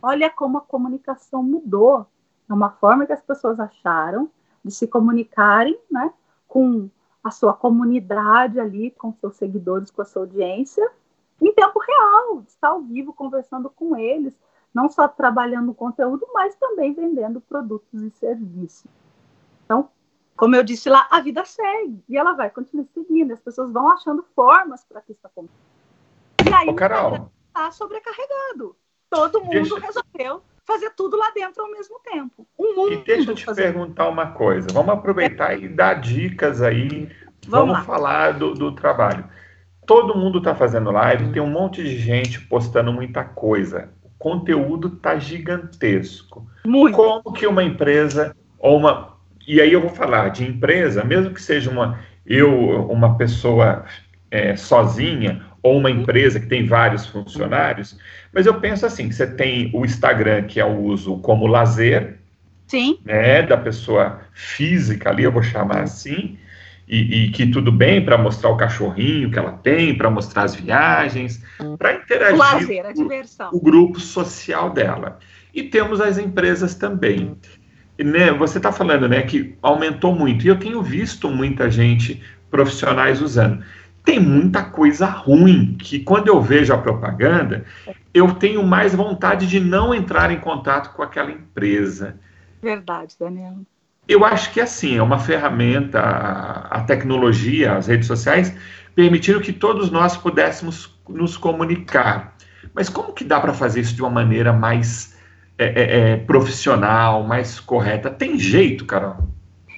Olha 0.03 0.31
como 0.31 0.59
a 0.59 0.61
comunicação 0.61 1.43
mudou. 1.43 2.07
É 2.49 2.53
uma 2.53 2.71
forma 2.71 3.07
que 3.07 3.13
as 3.13 3.23
pessoas 3.23 3.61
acharam 3.61 4.31
de 4.65 4.73
se 4.73 4.87
comunicarem 4.87 5.79
né, 5.91 6.13
com 6.47 6.89
a 7.23 7.31
sua 7.31 7.53
comunidade 7.53 8.59
ali, 8.59 8.91
com 8.93 9.13
seus 9.15 9.37
seguidores, 9.37 9.91
com 9.91 10.03
a 10.03 10.05
sua 10.05 10.23
audiência, 10.23 10.91
em 11.41 11.53
tempo 11.53 11.79
real, 11.79 12.43
estar 12.47 12.69
ao 12.69 12.83
vivo 12.83 13.13
conversando 13.13 13.71
com 13.71 13.97
eles, 13.97 14.37
não 14.75 14.91
só 14.91 15.07
trabalhando 15.07 15.73
conteúdo, 15.73 16.27
mas 16.33 16.55
também 16.57 16.93
vendendo 16.93 17.41
produtos 17.41 18.03
e 18.03 18.11
serviços. 18.11 18.91
Então, 19.65 19.89
como 20.37 20.57
eu 20.57 20.63
disse 20.63 20.89
lá, 20.89 21.07
a 21.11 21.21
vida 21.21 21.45
segue 21.45 22.03
e 22.09 22.17
ela 22.17 22.33
vai 22.33 22.51
continuar 22.51 22.87
seguindo. 22.93 23.33
As 23.33 23.41
pessoas 23.41 23.73
vão 23.73 23.89
achando 23.91 24.25
formas 24.35 24.85
para 24.85 25.01
que 25.01 25.13
isso 25.13 25.27
aconteça. 25.27 25.55
E 26.49 26.53
aí, 26.53 26.69
está 26.69 27.71
sobrecarregado. 27.73 28.77
Todo 29.11 29.41
mundo 29.41 29.53
deixa... 29.53 29.79
resolveu 29.79 30.43
fazer 30.65 30.91
tudo 30.91 31.17
lá 31.17 31.31
dentro 31.31 31.63
ao 31.63 31.71
mesmo 31.71 31.99
tempo. 32.01 32.47
Um 32.59 32.75
mundo 32.75 32.93
e 32.93 33.05
deixa 33.05 33.31
eu 33.31 33.35
te 33.35 33.47
perguntar 33.55 34.09
uma 34.09 34.33
coisa. 34.33 34.69
Vamos 34.73 34.93
aproveitar 34.93 35.59
e 35.59 35.69
dar 35.69 35.95
dicas 35.95 36.61
aí. 36.61 37.11
Vamos, 37.47 37.73
Vamos 37.73 37.87
falar 37.87 38.39
do, 38.39 38.53
do 38.53 38.75
trabalho 38.75 39.25
todo 39.89 40.15
mundo 40.15 40.37
está 40.37 40.55
fazendo 40.55 40.91
live, 40.91 41.33
tem 41.33 41.41
um 41.41 41.51
monte 41.51 41.83
de 41.83 41.97
gente 41.97 42.43
postando 42.43 42.93
muita 42.93 43.25
coisa. 43.25 43.89
O 44.05 44.11
conteúdo 44.19 44.89
está 44.89 45.19
gigantesco. 45.19 46.47
Muito. 46.67 46.95
Como 46.95 47.33
que 47.33 47.47
uma 47.47 47.65
empresa 47.65 48.37
ou 48.59 48.77
uma 48.77 49.17
e 49.47 49.63
aí 49.63 49.73
eu 49.73 49.81
vou 49.81 49.89
falar 49.89 50.29
de 50.29 50.45
empresa, 50.45 51.03
mesmo 51.03 51.33
que 51.33 51.41
seja 51.41 51.71
uma 51.71 51.99
eu 52.27 52.87
uma 52.91 53.17
pessoa 53.17 53.87
é, 54.31 54.55
sozinha 54.57 55.43
ou 55.63 55.79
uma 55.79 55.91
empresa 55.91 56.39
que 56.39 56.47
tem 56.47 56.67
vários 56.67 57.07
funcionários, 57.07 57.99
mas 58.31 58.45
eu 58.45 58.61
penso 58.61 58.85
assim, 58.85 59.11
você 59.11 59.27
tem 59.27 59.71
o 59.73 59.87
Instagram 59.87 60.43
que 60.43 60.61
é 60.61 60.65
o 60.67 60.79
uso 60.81 61.17
como 61.21 61.47
lazer, 61.47 62.19
Sim. 62.67 62.99
né, 63.07 63.41
da 63.41 63.57
pessoa 63.57 64.21
física 64.35 65.09
ali, 65.09 65.25
eu 65.25 65.33
vou 65.33 65.43
chamar 65.43 65.81
assim, 65.81 66.39
e, 66.89 67.25
e, 67.25 67.31
que 67.31 67.47
tudo 67.47 67.71
bem 67.71 68.03
para 68.03 68.17
mostrar 68.17 68.51
o 68.51 68.57
cachorrinho 68.57 69.31
que 69.31 69.39
ela 69.39 69.53
tem, 69.53 69.97
para 69.97 70.11
mostrar 70.11 70.45
as 70.45 70.55
viagens, 70.55 71.43
para 71.79 71.95
interagir 71.95 72.35
o, 72.35 72.39
lazer, 72.39 72.87
a 72.87 72.93
diversão. 72.93 73.51
o 73.53 73.61
grupo 73.61 74.01
social 74.01 74.71
dela. 74.71 75.19
E 75.53 75.63
temos 75.63 76.01
as 76.01 76.17
empresas 76.17 76.75
também. 76.75 77.37
Né, 77.99 78.31
você 78.33 78.59
está 78.59 78.71
falando 78.71 79.09
né, 79.09 79.23
que 79.23 79.57
aumentou 79.61 80.15
muito, 80.15 80.45
e 80.45 80.49
eu 80.49 80.59
tenho 80.59 80.81
visto 80.81 81.29
muita 81.29 81.71
gente 81.71 82.23
profissionais 82.51 83.21
usando. 83.21 83.63
Tem 84.05 84.19
muita 84.19 84.63
coisa 84.63 85.05
ruim 85.05 85.77
que, 85.79 85.99
quando 85.99 86.29
eu 86.29 86.41
vejo 86.41 86.73
a 86.73 86.79
propaganda, 86.79 87.67
eu 88.15 88.33
tenho 88.35 88.63
mais 88.63 88.95
vontade 88.95 89.47
de 89.47 89.61
não 89.61 89.95
entrar 89.95 90.31
em 90.31 90.41
contato 90.41 90.95
com 90.95 91.03
aquela 91.03 91.31
empresa. 91.31 92.19
Verdade, 92.63 93.15
Daniel. 93.19 93.59
Eu 94.09 94.25
acho 94.25 94.53
que 94.55 94.61
assim, 94.61 94.97
é 94.97 95.03
uma 95.03 95.19
ferramenta, 95.19 96.01
a 96.01 96.83
tecnologia, 96.85 97.77
as 97.77 97.89
redes 97.89 98.07
sociais, 98.07 98.57
permitiram 98.95 99.39
que 99.39 99.53
todos 99.53 99.91
nós 99.91 100.17
pudéssemos 100.17 100.99
nos 101.07 101.37
comunicar. 101.37 102.35
Mas 102.75 102.89
como 102.89 103.13
que 103.13 103.23
dá 103.23 103.39
para 103.39 103.53
fazer 103.53 103.81
isso 103.81 103.95
de 103.95 104.01
uma 104.01 104.11
maneira 104.11 104.51
mais 104.51 105.15
é, 105.59 105.67
é, 105.67 106.01
é, 106.13 106.17
profissional, 106.17 107.23
mais 107.23 107.61
correta? 107.61 108.11
Tem 108.11 108.39
jeito, 108.39 108.87
Carol? 108.87 109.17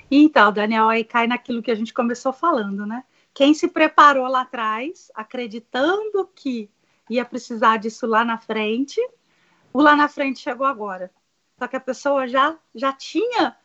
Então, 0.09 0.53
Daniel, 0.53 0.89
aí 0.89 1.03
cai 1.03 1.27
naquilo 1.27 1.63
que 1.63 1.71
a 1.71 1.75
gente 1.75 1.93
começou 1.93 2.33
falando, 2.33 2.87
né? 2.87 3.03
Quem 3.35 3.53
se 3.53 3.69
preparou 3.69 4.27
lá 4.29 4.43
atrás, 4.43 5.11
acreditando 5.15 6.29
que 6.35 6.71
ia 7.09 7.25
precisar 7.25 7.79
disso 7.79 8.07
lá 8.07 8.25
na 8.25 8.39
frente, 8.39 9.01
o 9.73 9.81
lá 9.81 9.97
na 9.97 10.09
frente 10.09 10.41
chegou 10.41 10.67
agora. 10.67 11.11
Só 11.59 11.67
que 11.67 11.77
a 11.77 11.81
pessoa 11.81 12.27
já, 12.27 12.57
já 12.75 12.93
tinha 12.93 13.57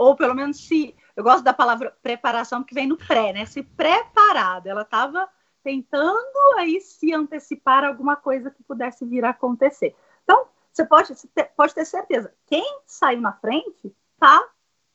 ou 0.00 0.16
pelo 0.16 0.34
menos 0.34 0.66
se. 0.66 0.96
Eu 1.14 1.22
gosto 1.22 1.44
da 1.44 1.52
palavra 1.52 1.94
preparação, 2.02 2.62
porque 2.62 2.74
vem 2.74 2.86
no 2.86 2.96
pré, 2.96 3.34
né? 3.34 3.44
Se 3.44 3.62
preparado. 3.62 4.66
Ela 4.66 4.80
estava 4.80 5.28
tentando 5.62 6.38
aí 6.56 6.80
se 6.80 7.12
antecipar 7.12 7.84
alguma 7.84 8.16
coisa 8.16 8.50
que 8.50 8.62
pudesse 8.62 9.04
vir 9.04 9.26
a 9.26 9.28
acontecer. 9.28 9.94
Então, 10.24 10.46
você 10.72 10.86
pode, 10.86 11.12
pode 11.54 11.74
ter 11.74 11.84
certeza, 11.84 12.32
quem 12.46 12.64
saiu 12.86 13.20
na 13.20 13.34
frente 13.34 13.94
está 14.14 14.42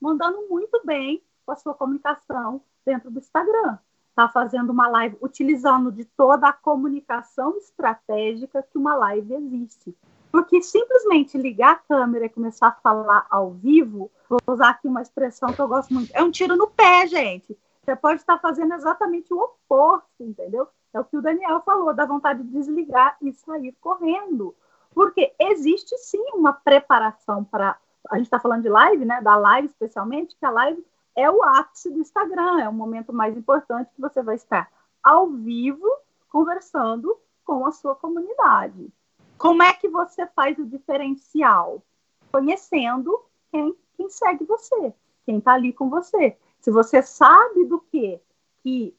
mandando 0.01 0.47
muito 0.49 0.81
bem 0.83 1.21
com 1.45 1.51
a 1.51 1.55
sua 1.55 1.75
comunicação 1.75 2.59
dentro 2.83 3.11
do 3.11 3.19
Instagram. 3.19 3.77
Está 4.09 4.27
fazendo 4.27 4.71
uma 4.71 4.87
live 4.87 5.17
utilizando 5.21 5.91
de 5.91 6.05
toda 6.05 6.47
a 6.47 6.53
comunicação 6.53 7.57
estratégica 7.57 8.63
que 8.63 8.77
uma 8.77 8.95
live 8.95 9.35
existe. 9.35 9.95
Porque 10.35 10.61
simplesmente 10.61 11.37
ligar 11.37 11.71
a 11.71 11.75
câmera 11.75 12.25
e 12.25 12.29
começar 12.29 12.67
a 12.67 12.71
falar 12.73 13.25
ao 13.29 13.51
vivo, 13.51 14.11
vou 14.27 14.37
usar 14.47 14.71
aqui 14.71 14.85
uma 14.85 15.01
expressão 15.01 15.53
que 15.53 15.61
eu 15.61 15.67
gosto 15.69 15.93
muito, 15.93 16.11
é 16.13 16.21
um 16.21 16.29
tiro 16.29 16.57
no 16.57 16.67
pé, 16.67 17.07
gente. 17.07 17.57
Você 17.81 17.95
pode 17.95 18.19
estar 18.19 18.37
fazendo 18.39 18.73
exatamente 18.73 19.33
o 19.33 19.39
oposto, 19.39 20.09
entendeu? 20.19 20.67
É 20.93 20.99
o 20.99 21.05
que 21.05 21.15
o 21.15 21.21
Daniel 21.21 21.61
falou, 21.61 21.93
da 21.93 22.05
vontade 22.05 22.43
de 22.43 22.49
desligar 22.49 23.15
e 23.21 23.31
sair 23.31 23.73
correndo. 23.79 24.53
Porque 24.93 25.33
existe 25.39 25.97
sim 25.99 26.21
uma 26.33 26.51
preparação 26.51 27.41
para. 27.41 27.77
A 28.09 28.17
gente 28.17 28.25
está 28.25 28.37
falando 28.37 28.63
de 28.63 28.69
live, 28.69 29.05
né? 29.05 29.21
Da 29.21 29.37
live 29.37 29.67
especialmente, 29.69 30.35
que 30.35 30.45
a 30.45 30.51
live 30.51 30.85
é 31.15 31.31
o 31.31 31.41
ápice 31.43 31.89
do 31.89 31.99
Instagram, 31.99 32.59
é 32.59 32.67
o 32.67 32.73
momento 32.73 33.13
mais 33.13 33.37
importante 33.37 33.89
que 33.95 34.01
você 34.01 34.21
vai 34.21 34.35
estar 34.35 34.69
ao 35.01 35.29
vivo 35.29 35.87
conversando 36.27 37.17
com 37.45 37.65
a 37.65 37.71
sua 37.71 37.95
comunidade. 37.95 38.91
Como 39.37 39.61
é 39.63 39.73
que 39.73 39.87
você 39.87 40.25
faz 40.27 40.57
o 40.57 40.65
diferencial? 40.65 41.83
Conhecendo 42.31 43.19
quem, 43.51 43.75
quem 43.95 44.09
segue 44.09 44.43
você, 44.45 44.93
quem 45.25 45.37
está 45.37 45.53
ali 45.53 45.73
com 45.73 45.89
você. 45.89 46.37
Se 46.59 46.71
você 46.71 47.01
sabe 47.01 47.65
do 47.65 47.79
que 47.79 48.19
que 48.63 48.97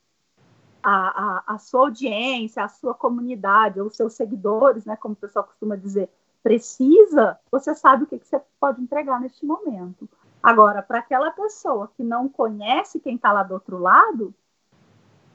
a, 0.80 0.92
a, 0.92 1.54
a, 1.54 1.58
sua 1.58 1.80
audiência, 1.80 2.62
a 2.62 2.68
sua 2.68 2.94
comunidade, 2.94 3.80
ou 3.80 3.90
seus 3.90 4.14
seguidores, 4.14 4.84
né, 4.84 4.94
como 4.94 5.14
o 5.14 5.16
pessoal 5.16 5.44
costuma 5.44 5.74
dizer, 5.74 6.08
precisa, 6.40 7.36
você 7.50 7.74
sabe 7.74 8.04
o 8.04 8.06
que, 8.06 8.20
que 8.20 8.26
você 8.28 8.40
pode 8.60 8.80
entregar 8.80 9.20
neste 9.20 9.44
momento. 9.44 10.08
Agora, 10.40 10.80
para 10.80 11.00
aquela 11.00 11.32
pessoa 11.32 11.90
que 11.96 12.04
não 12.04 12.28
conhece 12.28 13.00
quem 13.00 13.16
está 13.16 13.32
lá 13.32 13.42
do 13.42 13.54
outro 13.54 13.78
lado, 13.78 14.32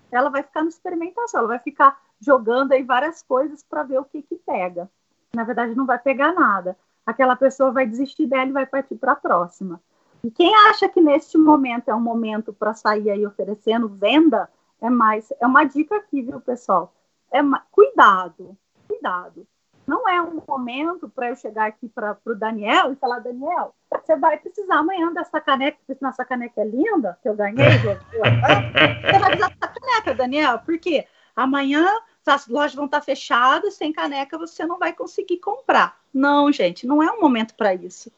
ela 0.09 0.29
vai 0.29 0.41
ficar 0.41 0.61
na 0.61 0.69
experimentação, 0.69 1.39
ela 1.39 1.49
vai 1.49 1.59
ficar 1.59 2.01
jogando 2.21 2.71
aí 2.71 2.83
várias 2.83 3.21
coisas 3.21 3.63
para 3.63 3.83
ver 3.83 3.99
o 3.99 4.05
que, 4.05 4.21
que 4.21 4.35
pega. 4.35 4.89
Na 5.33 5.43
verdade, 5.43 5.75
não 5.75 5.85
vai 5.85 5.97
pegar 5.97 6.33
nada. 6.33 6.77
Aquela 7.05 7.35
pessoa 7.35 7.71
vai 7.71 7.85
desistir 7.85 8.27
dela 8.27 8.47
e 8.47 8.53
vai 8.53 8.65
partir 8.65 8.95
para 8.95 9.13
a 9.13 9.15
próxima. 9.15 9.81
E 10.23 10.29
quem 10.29 10.55
acha 10.67 10.87
que 10.87 11.01
neste 11.01 11.37
momento 11.37 11.89
é 11.89 11.95
um 11.95 12.01
momento 12.01 12.53
para 12.53 12.73
sair 12.73 13.09
aí 13.09 13.25
oferecendo 13.25 13.89
venda, 13.89 14.47
é 14.79 14.89
mais. 14.89 15.33
É 15.39 15.47
uma 15.47 15.63
dica 15.63 15.95
aqui, 15.95 16.21
viu, 16.21 16.39
pessoal? 16.39 16.93
É 17.31 17.39
cuidado, 17.71 18.55
cuidado. 18.87 19.47
Não 19.87 20.07
é 20.07 20.21
um 20.21 20.41
momento 20.47 21.09
para 21.09 21.29
eu 21.29 21.35
chegar 21.35 21.67
aqui 21.67 21.89
para 21.89 22.17
o 22.25 22.35
Daniel 22.35 22.93
e 22.93 22.95
falar, 22.95 23.19
Daniel, 23.19 23.73
você 23.89 24.15
vai 24.15 24.37
precisar 24.37 24.75
amanhã 24.75 25.11
dessa 25.11 25.41
caneca, 25.41 25.79
porque 25.85 26.03
nossa 26.03 26.23
caneca 26.23 26.61
é 26.61 26.65
linda, 26.65 27.17
que 27.21 27.27
eu 27.27 27.35
ganhei. 27.35 27.57
você 27.81 29.19
vai 29.19 29.37
precisar 29.37 29.49
dessa 29.49 29.67
caneca, 29.67 30.13
Daniel, 30.13 30.59
porque 30.59 31.05
amanhã 31.35 31.87
as 32.25 32.47
lojas 32.47 32.75
vão 32.75 32.85
estar 32.85 33.01
fechadas, 33.01 33.75
sem 33.75 33.91
caneca 33.91 34.37
você 34.37 34.65
não 34.65 34.77
vai 34.77 34.93
conseguir 34.93 35.37
comprar. 35.37 35.99
Não, 36.13 36.51
gente, 36.51 36.85
não 36.85 37.01
é 37.01 37.11
um 37.11 37.19
momento 37.19 37.55
para 37.55 37.73
isso. 37.73 38.11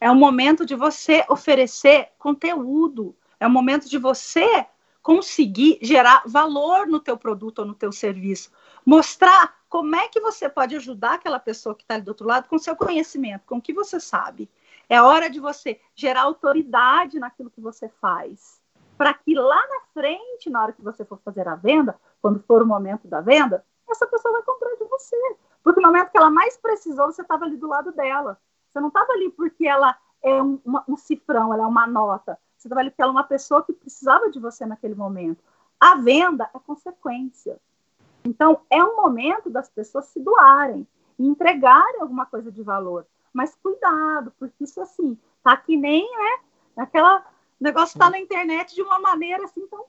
É 0.00 0.10
um 0.10 0.16
momento 0.16 0.64
de 0.64 0.74
você 0.74 1.24
oferecer 1.28 2.10
conteúdo. 2.18 3.14
É 3.38 3.46
um 3.46 3.50
momento 3.50 3.88
de 3.88 3.98
você 3.98 4.66
conseguir 5.02 5.78
gerar 5.82 6.22
valor 6.26 6.86
no 6.86 7.00
teu 7.00 7.16
produto 7.16 7.60
ou 7.60 7.64
no 7.64 7.74
teu 7.74 7.90
serviço. 7.90 8.52
Mostrar 8.86 9.56
como 9.68 9.96
é 9.96 10.08
que 10.08 10.20
você 10.20 10.48
pode 10.48 10.76
ajudar 10.76 11.14
aquela 11.14 11.40
pessoa 11.40 11.74
que 11.74 11.82
está 11.82 11.94
ali 11.94 12.04
do 12.04 12.08
outro 12.08 12.26
lado 12.26 12.48
com 12.48 12.58
seu 12.58 12.76
conhecimento, 12.76 13.44
com 13.46 13.56
o 13.56 13.62
que 13.62 13.72
você 13.72 13.98
sabe. 13.98 14.48
É 14.88 15.00
hora 15.00 15.28
de 15.28 15.40
você 15.40 15.80
gerar 15.94 16.22
autoridade 16.22 17.18
naquilo 17.18 17.50
que 17.50 17.60
você 17.60 17.88
faz. 17.88 18.61
Para 18.96 19.14
que 19.14 19.34
lá 19.34 19.60
na 19.68 19.80
frente, 19.92 20.50
na 20.50 20.62
hora 20.62 20.72
que 20.72 20.82
você 20.82 21.04
for 21.04 21.18
fazer 21.24 21.48
a 21.48 21.54
venda, 21.54 21.98
quando 22.20 22.40
for 22.40 22.62
o 22.62 22.66
momento 22.66 23.08
da 23.08 23.20
venda, 23.20 23.64
essa 23.90 24.06
pessoa 24.06 24.32
vai 24.32 24.42
comprar 24.42 24.74
de 24.76 24.84
você. 24.84 25.16
Porque 25.62 25.80
no 25.80 25.88
momento 25.88 26.10
que 26.10 26.18
ela 26.18 26.30
mais 26.30 26.56
precisou, 26.56 27.06
você 27.06 27.22
estava 27.22 27.44
ali 27.44 27.56
do 27.56 27.68
lado 27.68 27.92
dela. 27.92 28.38
Você 28.68 28.80
não 28.80 28.88
estava 28.88 29.12
ali 29.12 29.30
porque 29.30 29.66
ela 29.66 29.96
é 30.22 30.42
um, 30.42 30.60
uma, 30.64 30.84
um 30.88 30.96
cifrão, 30.96 31.52
ela 31.52 31.64
é 31.64 31.66
uma 31.66 31.86
nota. 31.86 32.38
Você 32.56 32.68
estava 32.68 32.80
ali 32.80 32.90
porque 32.90 33.02
ela 33.02 33.10
é 33.10 33.16
uma 33.16 33.24
pessoa 33.24 33.62
que 33.62 33.72
precisava 33.72 34.30
de 34.30 34.38
você 34.38 34.64
naquele 34.64 34.94
momento. 34.94 35.42
A 35.78 35.96
venda 35.96 36.48
é 36.54 36.58
consequência. 36.58 37.58
Então, 38.24 38.60
é 38.70 38.82
um 38.82 38.96
momento 38.96 39.50
das 39.50 39.68
pessoas 39.68 40.06
se 40.06 40.20
doarem 40.20 40.86
e 41.18 41.26
entregarem 41.26 42.00
alguma 42.00 42.24
coisa 42.24 42.52
de 42.52 42.62
valor. 42.62 43.06
Mas 43.32 43.56
cuidado, 43.60 44.32
porque 44.38 44.64
isso 44.64 44.80
assim, 44.80 45.18
tá 45.42 45.56
que 45.56 45.76
nem, 45.76 46.08
né? 46.16 46.38
Aquela 46.76 47.24
negócio 47.62 47.94
está 47.94 48.10
na 48.10 48.18
internet 48.18 48.74
de 48.74 48.82
uma 48.82 48.98
maneira 48.98 49.44
assim, 49.44 49.60
então 49.60 49.84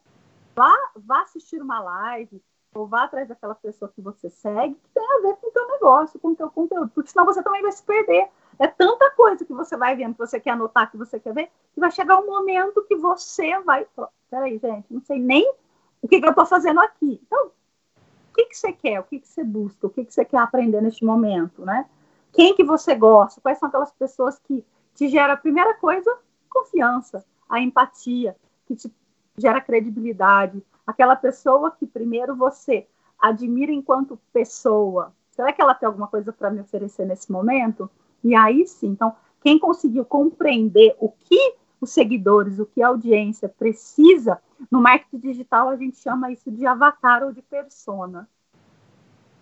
vá, 0.55 0.73
vá 0.95 1.21
assistir 1.21 1.61
uma 1.61 1.79
live, 1.79 2.41
ou 2.73 2.87
vá 2.87 3.03
atrás 3.03 3.27
daquela 3.27 3.55
pessoa 3.55 3.91
que 3.93 4.01
você 4.01 4.29
segue, 4.29 4.75
que 4.75 4.89
tem 4.93 5.03
a 5.03 5.21
ver 5.21 5.35
com 5.37 5.47
o 5.47 5.51
teu 5.51 5.67
negócio, 5.67 6.19
com 6.19 6.29
o 6.29 6.35
teu 6.35 6.49
conteúdo, 6.49 6.91
porque 6.93 7.09
senão 7.09 7.25
você 7.25 7.43
também 7.43 7.61
vai 7.61 7.71
se 7.71 7.83
perder. 7.83 8.27
É 8.59 8.67
tanta 8.67 9.09
coisa 9.11 9.45
que 9.45 9.53
você 9.53 9.75
vai 9.77 9.95
vendo, 9.95 10.13
que 10.13 10.19
você 10.19 10.39
quer 10.39 10.51
anotar, 10.51 10.89
que 10.89 10.97
você 10.97 11.19
quer 11.19 11.33
ver, 11.33 11.51
que 11.73 11.79
vai 11.79 11.91
chegar 11.91 12.19
um 12.19 12.25
momento 12.25 12.83
que 12.83 12.95
você 12.95 13.59
vai. 13.61 13.87
Peraí, 14.29 14.57
gente, 14.57 14.91
não 14.91 15.01
sei 15.01 15.19
nem 15.19 15.47
o 16.01 16.07
que, 16.07 16.19
que 16.19 16.25
eu 16.25 16.31
estou 16.31 16.45
fazendo 16.45 16.79
aqui. 16.79 17.19
Então, 17.25 17.47
o 17.47 18.33
que, 18.35 18.45
que 18.45 18.57
você 18.57 18.71
quer? 18.71 18.99
O 18.99 19.03
que, 19.03 19.19
que 19.19 19.27
você 19.27 19.43
busca? 19.43 19.87
O 19.87 19.89
que, 19.89 20.05
que 20.05 20.13
você 20.13 20.25
quer 20.25 20.37
aprender 20.37 20.81
neste 20.81 21.05
momento, 21.05 21.63
né? 21.63 21.87
Quem 22.31 22.55
que 22.55 22.63
você 22.63 22.95
gosta? 22.95 23.39
Quais 23.41 23.59
são 23.59 23.69
aquelas 23.69 23.91
pessoas 23.91 24.39
que 24.39 24.65
te 24.95 25.07
geram 25.07 25.35
a 25.35 25.37
primeira 25.37 25.75
coisa? 25.75 26.15
Confiança, 26.49 27.23
a 27.49 27.59
empatia, 27.61 28.35
que 28.65 28.75
te 28.75 28.91
gera 29.37 29.61
credibilidade, 29.61 30.63
aquela 30.85 31.15
pessoa 31.15 31.71
que 31.71 31.87
primeiro 31.87 32.35
você 32.35 32.87
admira 33.19 33.71
enquanto 33.71 34.19
pessoa. 34.31 35.13
Será 35.31 35.51
que 35.51 35.61
ela 35.61 35.73
tem 35.73 35.87
alguma 35.87 36.07
coisa 36.07 36.31
para 36.31 36.51
me 36.51 36.61
oferecer 36.61 37.05
nesse 37.05 37.31
momento? 37.31 37.89
E 38.23 38.35
aí 38.35 38.67
sim, 38.67 38.87
então, 38.87 39.15
quem 39.41 39.57
conseguiu 39.57 40.05
compreender 40.05 40.95
o 40.99 41.09
que 41.09 41.55
os 41.81 41.91
seguidores, 41.91 42.59
o 42.59 42.65
que 42.65 42.81
a 42.81 42.87
audiência 42.87 43.49
precisa, 43.49 44.41
no 44.71 44.81
marketing 44.81 45.19
digital 45.19 45.69
a 45.69 45.75
gente 45.75 45.97
chama 45.97 46.31
isso 46.31 46.49
de 46.49 46.65
avatar 46.65 47.23
ou 47.23 47.33
de 47.33 47.41
persona. 47.41 48.29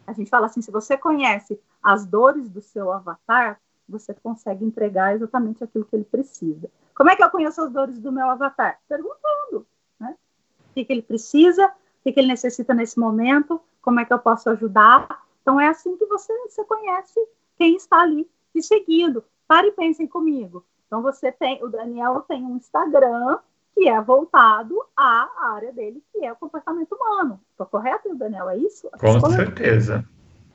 A 0.07 0.13
gente 0.13 0.29
fala 0.29 0.47
assim, 0.47 0.61
se 0.61 0.71
você 0.71 0.97
conhece 0.97 1.59
as 1.83 2.05
dores 2.05 2.49
do 2.49 2.61
seu 2.61 2.91
avatar, 2.91 3.61
você 3.87 4.13
consegue 4.13 4.65
entregar 4.65 5.13
exatamente 5.13 5.63
aquilo 5.63 5.85
que 5.85 5.95
ele 5.95 6.03
precisa. 6.03 6.69
Como 7.01 7.09
é 7.09 7.15
que 7.15 7.23
eu 7.23 7.31
conheço 7.31 7.59
as 7.63 7.71
dores 7.71 7.97
do 7.97 8.11
meu 8.11 8.29
avatar? 8.29 8.79
Perguntando 8.87 9.65
o 9.99 10.73
que, 10.75 10.85
que 10.85 10.93
ele 10.93 11.01
precisa, 11.01 11.65
o 11.65 12.03
que, 12.03 12.11
que 12.11 12.19
ele 12.19 12.27
necessita 12.27 12.75
nesse 12.75 12.99
momento, 12.99 13.59
como 13.81 13.99
é 13.99 14.05
que 14.05 14.13
eu 14.13 14.19
posso 14.19 14.51
ajudar. 14.51 15.25
Então, 15.41 15.59
é 15.59 15.67
assim 15.67 15.97
que 15.97 16.05
você, 16.05 16.31
você 16.47 16.63
conhece 16.63 17.19
quem 17.57 17.75
está 17.75 18.01
ali 18.01 18.29
te 18.53 18.61
seguindo. 18.61 19.23
Pare 19.47 19.69
e 19.69 19.71
pensem 19.71 20.05
comigo. 20.05 20.63
Então, 20.85 21.01
você 21.01 21.31
tem, 21.31 21.63
o 21.63 21.69
Daniel 21.69 22.19
tem 22.27 22.45
um 22.45 22.57
Instagram 22.57 23.39
que 23.73 23.89
é 23.89 23.99
voltado 23.99 24.79
à 24.95 25.27
área 25.55 25.73
dele, 25.73 26.03
que 26.11 26.23
é 26.23 26.31
o 26.31 26.35
comportamento 26.35 26.91
humano. 26.91 27.41
Estou 27.49 27.65
correto, 27.65 28.13
Daniel? 28.13 28.47
É 28.47 28.57
isso? 28.57 28.87
Com 28.99 29.19
certeza. 29.31 30.07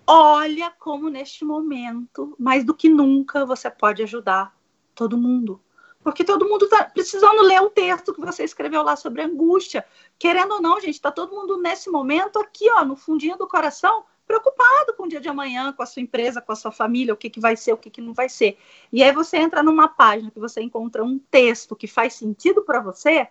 Olha 0.07 0.73
como 0.79 1.11
neste 1.11 1.45
momento, 1.45 2.37
mais 2.39 2.63
do 2.63 2.73
que 2.73 2.89
nunca, 2.89 3.45
você 3.45 3.69
pode 3.69 4.01
ajudar 4.05 4.55
todo 4.95 5.19
mundo 5.19 5.61
porque 6.07 6.23
todo 6.23 6.49
mundo 6.49 6.67
está 6.67 6.85
precisando 6.85 7.43
ler 7.43 7.61
o 7.61 7.69
texto 7.69 8.15
que 8.15 8.21
você 8.21 8.45
escreveu 8.45 8.81
lá 8.85 8.95
sobre 8.95 9.23
angústia. 9.23 9.85
Querendo 10.17 10.53
ou 10.53 10.63
não, 10.63 10.81
gente, 10.81 10.95
está 10.95 11.11
todo 11.11 11.35
mundo 11.35 11.61
nesse 11.61 11.91
momento 11.91 12.39
aqui, 12.39 12.71
ó, 12.71 12.85
no 12.85 12.95
fundinho 12.95 13.37
do 13.37 13.49
coração, 13.49 14.05
preocupado 14.25 14.95
com 14.97 15.03
o 15.03 15.09
dia 15.09 15.21
de 15.21 15.29
amanhã, 15.29 15.73
com 15.73 15.83
a 15.83 15.87
sua 15.87 16.01
empresa, 16.01 16.41
com 16.41 16.53
a 16.53 16.55
sua 16.55 16.71
família, 16.71 17.13
o 17.13 17.17
que, 17.17 17.29
que 17.29 17.41
vai 17.41 17.57
ser, 17.57 17.73
o 17.73 17.77
que, 17.77 17.91
que 17.91 18.01
não 18.01 18.15
vai 18.15 18.29
ser. 18.29 18.57
E 18.93 19.03
aí 19.03 19.11
você 19.11 19.37
entra 19.37 19.65
numa 19.65 19.89
página 19.89 20.31
que 20.31 20.39
você 20.39 20.63
encontra 20.63 21.03
um 21.03 21.19
texto 21.19 21.75
que 21.75 21.89
faz 21.89 22.15
sentido 22.15 22.63
para 22.63 22.79
você, 22.79 23.27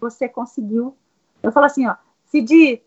você 0.00 0.28
conseguiu. 0.28 0.96
Eu 1.40 1.52
falo 1.52 1.66
assim, 1.66 1.86
ó, 1.86 1.94
se 2.24 2.42
de 2.42 2.82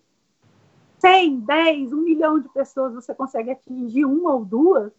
100, 0.99 1.39
10, 1.39 1.93
1 1.93 1.95
milhão 2.01 2.37
de 2.37 2.49
pessoas 2.49 2.93
você 2.93 3.15
consegue 3.15 3.51
atingir 3.51 4.03
uma 4.03 4.33
ou 4.33 4.43
duas, 4.43 4.91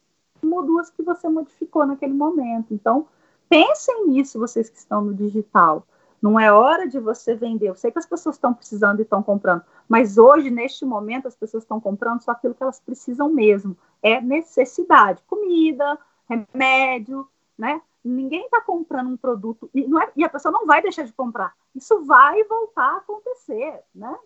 uma 0.42 0.56
ou 0.56 0.62
duas 0.64 0.88
que 0.88 1.02
você 1.02 1.28
modificou 1.28 1.84
naquele 1.84 2.14
momento. 2.14 2.72
Então, 2.72 3.06
Pensem 3.48 4.08
nisso, 4.08 4.38
vocês 4.38 4.68
que 4.68 4.78
estão 4.78 5.00
no 5.00 5.14
digital. 5.14 5.86
Não 6.20 6.40
é 6.40 6.50
hora 6.50 6.88
de 6.88 6.98
você 6.98 7.34
vender. 7.34 7.68
Eu 7.68 7.74
sei 7.74 7.90
que 7.92 7.98
as 7.98 8.06
pessoas 8.06 8.36
estão 8.36 8.52
precisando 8.52 8.98
e 8.98 9.02
estão 9.02 9.22
comprando, 9.22 9.62
mas 9.88 10.18
hoje, 10.18 10.50
neste 10.50 10.84
momento, 10.84 11.28
as 11.28 11.36
pessoas 11.36 11.62
estão 11.62 11.80
comprando 11.80 12.22
só 12.22 12.32
aquilo 12.32 12.54
que 12.54 12.62
elas 12.62 12.80
precisam 12.80 13.28
mesmo. 13.28 13.76
É 14.02 14.20
necessidade. 14.20 15.22
Comida, 15.26 15.98
remédio, 16.28 17.28
né? 17.56 17.80
Ninguém 18.04 18.44
está 18.44 18.60
comprando 18.60 19.08
um 19.08 19.16
produto 19.16 19.68
e, 19.74 19.82
é, 19.82 20.12
e, 20.16 20.24
a 20.24 20.28
pessoa 20.28 20.52
não 20.52 20.64
vai 20.64 20.80
deixar 20.80 21.04
de 21.04 21.12
comprar. 21.12 21.54
Isso 21.74 22.04
vai 22.04 22.42
voltar 22.44 22.94
a 22.94 22.96
acontecer, 22.98 23.82
né? 23.94 24.16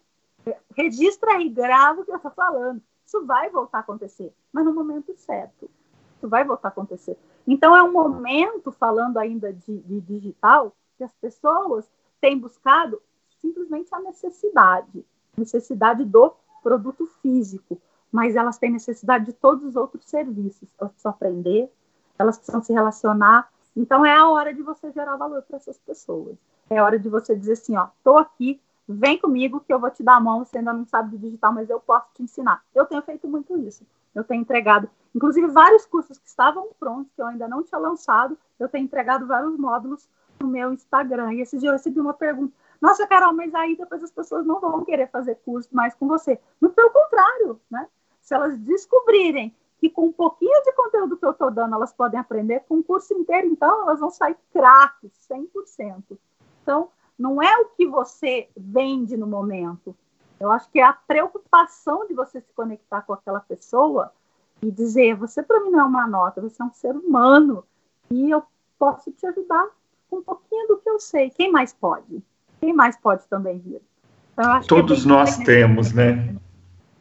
Registra 0.76 1.32
aí, 1.32 1.48
grava 1.48 2.00
o 2.00 2.04
que 2.04 2.10
eu 2.10 2.16
estou 2.16 2.30
falando. 2.30 2.82
Isso 3.06 3.24
vai 3.26 3.50
voltar 3.50 3.78
a 3.78 3.80
acontecer, 3.80 4.32
mas 4.52 4.64
no 4.64 4.74
momento 4.74 5.14
certo. 5.16 5.70
Isso 6.16 6.28
vai 6.28 6.44
voltar 6.44 6.68
a 6.68 6.70
acontecer. 6.70 7.18
Então, 7.46 7.76
é 7.76 7.82
um 7.82 7.92
momento, 7.92 8.70
falando 8.72 9.18
ainda 9.18 9.52
de, 9.52 9.78
de 9.78 10.00
digital, 10.00 10.74
que 10.96 11.04
as 11.04 11.12
pessoas 11.14 11.88
têm 12.20 12.38
buscado 12.38 13.00
simplesmente 13.40 13.88
a 13.92 14.00
necessidade 14.00 15.04
necessidade 15.36 16.04
do 16.04 16.32
produto 16.62 17.06
físico, 17.22 17.80
mas 18.12 18.36
elas 18.36 18.58
têm 18.58 18.70
necessidade 18.70 19.26
de 19.26 19.32
todos 19.32 19.64
os 19.64 19.76
outros 19.76 20.04
serviços. 20.04 20.68
Elas 20.78 20.92
precisam 20.92 21.12
aprender, 21.12 21.72
elas 22.18 22.36
precisam 22.36 22.62
se 22.62 22.72
relacionar. 22.72 23.50
Então, 23.76 24.04
é 24.04 24.14
a 24.14 24.28
hora 24.28 24.52
de 24.52 24.62
você 24.62 24.90
gerar 24.92 25.16
valor 25.16 25.42
para 25.42 25.56
essas 25.56 25.78
pessoas. 25.78 26.36
É 26.68 26.82
hora 26.82 26.98
de 26.98 27.08
você 27.08 27.34
dizer 27.34 27.52
assim: 27.52 27.76
ó, 27.76 27.88
estou 27.96 28.18
aqui, 28.18 28.60
vem 28.86 29.18
comigo 29.18 29.60
que 29.60 29.72
eu 29.72 29.80
vou 29.80 29.90
te 29.90 30.02
dar 30.02 30.16
a 30.16 30.20
mão. 30.20 30.44
Você 30.44 30.58
ainda 30.58 30.72
não 30.72 30.84
sabe 30.84 31.10
de 31.10 31.18
digital, 31.18 31.52
mas 31.52 31.70
eu 31.70 31.80
posso 31.80 32.06
te 32.14 32.22
ensinar. 32.22 32.62
Eu 32.74 32.84
tenho 32.84 33.02
feito 33.02 33.26
muito 33.28 33.56
isso. 33.58 33.84
Eu 34.14 34.24
tenho 34.24 34.40
entregado 34.40 34.90
Inclusive, 35.14 35.48
vários 35.48 35.84
cursos 35.86 36.18
que 36.18 36.28
estavam 36.28 36.68
prontos, 36.78 37.12
que 37.14 37.20
eu 37.20 37.26
ainda 37.26 37.48
não 37.48 37.62
tinha 37.62 37.78
lançado, 37.78 38.38
eu 38.58 38.68
tenho 38.68 38.84
entregado 38.84 39.26
vários 39.26 39.56
módulos 39.58 40.08
no 40.38 40.46
meu 40.46 40.72
Instagram. 40.72 41.34
E 41.34 41.40
esse 41.40 41.58
dia 41.58 41.68
eu 41.68 41.72
recebi 41.72 42.00
uma 42.00 42.14
pergunta. 42.14 42.54
Nossa, 42.80 43.06
Carol, 43.06 43.34
mas 43.34 43.54
aí 43.54 43.76
depois 43.76 44.02
as 44.02 44.10
pessoas 44.10 44.46
não 44.46 44.60
vão 44.60 44.84
querer 44.84 45.10
fazer 45.10 45.34
curso 45.44 45.68
mais 45.72 45.94
com 45.94 46.06
você. 46.06 46.38
Muito 46.60 46.74
pelo 46.74 46.90
contrário, 46.90 47.60
né? 47.70 47.88
Se 48.20 48.34
elas 48.34 48.56
descobrirem 48.58 49.54
que 49.78 49.90
com 49.90 50.06
um 50.06 50.12
pouquinho 50.12 50.62
de 50.62 50.72
conteúdo 50.72 51.16
que 51.16 51.24
eu 51.24 51.30
estou 51.30 51.50
dando, 51.50 51.74
elas 51.74 51.92
podem 51.92 52.20
aprender, 52.20 52.60
com 52.68 52.78
o 52.78 52.84
curso 52.84 53.12
inteiro, 53.14 53.46
então, 53.46 53.82
elas 53.82 53.98
vão 53.98 54.10
sair 54.10 54.36
craques, 54.52 55.10
100%. 55.28 56.18
Então, 56.62 56.90
não 57.18 57.42
é 57.42 57.58
o 57.58 57.66
que 57.70 57.86
você 57.86 58.48
vende 58.56 59.16
no 59.16 59.26
momento. 59.26 59.96
Eu 60.40 60.50
acho 60.50 60.70
que 60.70 60.80
é 60.80 60.84
a 60.84 60.92
preocupação 60.94 62.08
de 62.08 62.14
você 62.14 62.40
se 62.40 62.52
conectar 62.54 63.02
com 63.02 63.12
aquela 63.12 63.40
pessoa 63.40 64.10
e 64.62 64.70
dizer: 64.70 65.14
você 65.14 65.42
para 65.42 65.60
mim 65.60 65.70
não 65.70 65.80
é 65.80 65.84
uma 65.84 66.06
nota, 66.06 66.40
você 66.40 66.62
é 66.62 66.64
um 66.64 66.72
ser 66.72 66.96
humano 66.96 67.62
e 68.10 68.30
eu 68.30 68.42
posso 68.78 69.12
te 69.12 69.26
ajudar 69.26 69.68
com 70.08 70.16
um 70.16 70.22
pouquinho 70.22 70.66
do 70.66 70.78
que 70.78 70.88
eu 70.88 70.98
sei. 70.98 71.28
Quem 71.28 71.52
mais 71.52 71.74
pode? 71.74 72.22
Quem 72.58 72.72
mais 72.72 72.96
pode 72.96 73.26
também 73.28 73.58
vir? 73.58 73.82
Então, 74.32 74.56
é 74.56 74.60
Todos 74.62 75.04
é 75.04 75.08
nós 75.08 75.36
temos, 75.38 75.92
né? 75.92 76.34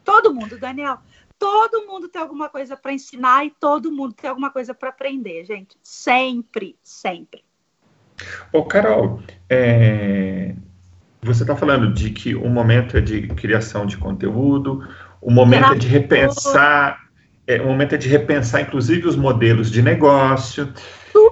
Todo 0.03 0.33
mundo, 0.33 0.59
Daniel. 0.59 0.99
Todo 1.37 1.87
mundo 1.87 2.09
tem 2.09 2.21
alguma 2.21 2.49
coisa 2.49 2.75
para 2.75 2.91
ensinar 2.91 3.45
e 3.45 3.51
todo 3.51 3.91
mundo 3.91 4.13
tem 4.13 4.29
alguma 4.29 4.49
coisa 4.49 4.73
para 4.73 4.89
aprender, 4.89 5.45
gente. 5.45 5.77
Sempre, 5.81 6.77
sempre. 6.83 7.45
Ô, 8.51 8.65
Carol, 8.65 9.21
é... 9.49 10.53
você 11.21 11.43
está 11.43 11.55
falando 11.55 11.93
de 11.93 12.09
que 12.11 12.35
o 12.35 12.47
momento 12.47 12.97
é 12.97 13.01
de 13.01 13.27
criação 13.27 13.85
de 13.85 13.97
conteúdo, 13.97 14.87
o 15.21 15.29
momento 15.29 15.73
é 15.73 15.75
de 15.75 15.87
repensar, 15.87 16.99
é, 17.45 17.61
o 17.61 17.67
momento 17.67 17.95
é 17.95 17.97
de 17.97 18.07
repensar, 18.07 18.61
inclusive, 18.61 19.07
os 19.07 19.15
modelos 19.15 19.69
de 19.69 19.81
negócio. 19.81 20.71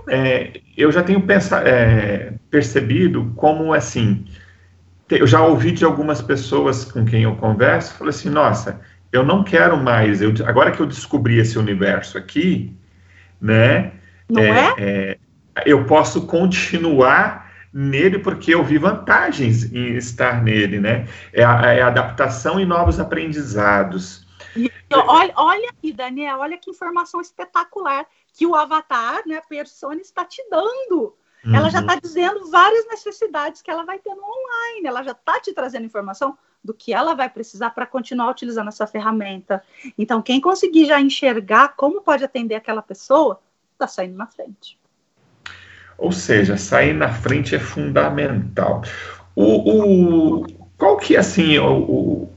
É, 0.09 0.59
eu 0.75 0.91
já 0.91 1.03
tenho 1.03 1.21
pensar, 1.21 1.65
é, 1.65 2.33
percebido 2.49 3.31
como, 3.35 3.73
assim, 3.73 4.25
eu 5.09 5.25
já 5.25 5.41
ouvi 5.41 5.71
de 5.71 5.85
algumas 5.85 6.21
pessoas 6.21 6.83
com 6.83 7.05
quem 7.05 7.23
eu 7.23 7.35
converso, 7.35 7.93
falei 7.93 8.09
assim, 8.09 8.29
nossa, 8.29 8.81
eu 9.11 9.23
não 9.23 9.43
quero 9.43 9.77
mais, 9.77 10.21
eu, 10.21 10.33
agora 10.45 10.71
que 10.71 10.81
eu 10.81 10.85
descobri 10.85 11.37
esse 11.37 11.57
universo 11.57 12.17
aqui, 12.17 12.75
né, 13.39 13.93
não 14.29 14.41
é, 14.41 14.49
é? 14.49 14.73
é 14.77 15.17
eu 15.65 15.85
posso 15.85 16.27
continuar 16.27 17.46
nele 17.77 18.17
porque 18.17 18.55
eu 18.55 18.63
vi 18.63 18.79
vantagens 18.79 19.71
em 19.71 19.95
estar 19.95 20.41
nele, 20.41 20.79
né? 20.79 21.07
É 21.31 21.43
a, 21.43 21.73
é 21.73 21.81
a 21.83 21.87
adaptação 21.87 22.59
e 22.59 22.65
novos 22.65 22.99
aprendizados. 22.99 24.25
E, 24.55 24.71
olha, 24.91 25.31
olha 25.35 25.69
aqui, 25.69 25.93
Daniel, 25.93 26.39
olha 26.39 26.57
que 26.57 26.71
informação 26.71 27.21
espetacular 27.21 28.07
que 28.33 28.47
o 28.47 28.55
avatar, 28.55 29.21
né, 29.27 29.35
a 29.35 29.41
persona 29.43 30.01
está 30.01 30.25
te 30.25 30.43
dando. 30.49 31.15
Uhum. 31.45 31.55
Ela 31.55 31.69
já 31.69 31.81
está 31.81 31.93
uhum. 31.93 31.99
dizendo 32.01 32.49
várias 32.49 32.87
necessidades 32.87 33.61
que 33.61 33.69
ela 33.69 33.85
vai 33.85 33.99
ter 33.99 34.15
no 34.15 34.23
online. 34.23 34.87
Ela 34.87 35.03
já 35.03 35.11
está 35.11 35.39
te 35.39 35.53
trazendo 35.53 35.85
informação 35.85 36.35
do 36.63 36.73
que 36.73 36.91
ela 36.91 37.13
vai 37.13 37.29
precisar 37.29 37.69
para 37.69 37.85
continuar 37.85 38.31
utilizando 38.31 38.69
essa 38.69 38.87
ferramenta. 38.87 39.63
Então, 39.95 40.19
quem 40.19 40.41
conseguir 40.41 40.85
já 40.85 40.99
enxergar 40.99 41.75
como 41.75 42.01
pode 42.01 42.23
atender 42.23 42.55
aquela 42.55 42.81
pessoa, 42.81 43.39
está 43.73 43.87
saindo 43.87 44.17
na 44.17 44.25
frente. 44.25 44.79
Ou 45.97 46.11
seja, 46.11 46.57
sair 46.57 46.93
na 46.93 47.09
frente 47.09 47.55
é 47.55 47.59
fundamental. 47.59 48.83
O, 49.35 50.41
o 50.41 50.47
qual 50.77 50.97
que 50.97 51.15
é 51.15 51.19
assim 51.19 51.57
o, 51.57 52.29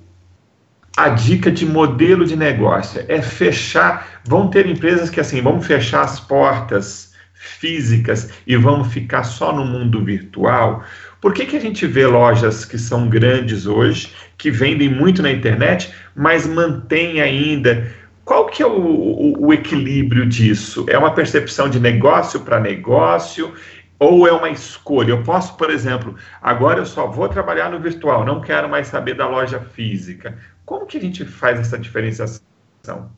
a 0.96 1.10
dica 1.10 1.50
de 1.50 1.66
modelo 1.66 2.24
de 2.24 2.36
negócio? 2.36 3.04
É 3.06 3.20
fechar. 3.20 4.20
Vão 4.24 4.48
ter 4.48 4.66
empresas 4.66 5.10
que 5.10 5.20
assim 5.20 5.42
vão 5.42 5.60
fechar 5.60 6.02
as 6.02 6.18
portas 6.18 7.10
físicas 7.34 8.30
e 8.46 8.56
vão 8.56 8.84
ficar 8.84 9.24
só 9.24 9.52
no 9.52 9.64
mundo 9.64 10.04
virtual. 10.04 10.84
Por 11.20 11.34
que, 11.34 11.44
que 11.46 11.56
a 11.56 11.60
gente 11.60 11.86
vê 11.86 12.06
lojas 12.06 12.64
que 12.64 12.78
são 12.78 13.08
grandes 13.08 13.66
hoje, 13.66 14.12
que 14.38 14.50
vendem 14.50 14.88
muito 14.88 15.22
na 15.22 15.30
internet, 15.30 15.92
mas 16.14 16.46
mantém 16.46 17.20
ainda 17.20 17.90
qual 18.30 18.46
que 18.46 18.62
é 18.62 18.66
o, 18.66 18.70
o, 18.70 19.46
o 19.46 19.52
equilíbrio 19.52 20.24
disso? 20.24 20.86
É 20.88 20.96
uma 20.96 21.12
percepção 21.12 21.68
de 21.68 21.80
negócio 21.80 22.38
para 22.42 22.60
negócio 22.60 23.52
ou 23.98 24.24
é 24.24 24.30
uma 24.30 24.48
escolha? 24.48 25.10
Eu 25.10 25.24
posso, 25.24 25.56
por 25.56 25.68
exemplo, 25.68 26.14
agora 26.40 26.78
eu 26.78 26.86
só 26.86 27.08
vou 27.08 27.28
trabalhar 27.28 27.72
no 27.72 27.80
virtual, 27.80 28.24
não 28.24 28.40
quero 28.40 28.68
mais 28.68 28.86
saber 28.86 29.14
da 29.14 29.26
loja 29.26 29.58
física. 29.58 30.38
Como 30.64 30.86
que 30.86 30.96
a 30.96 31.00
gente 31.00 31.24
faz 31.24 31.58
essa 31.58 31.76
diferenciação? 31.76 33.10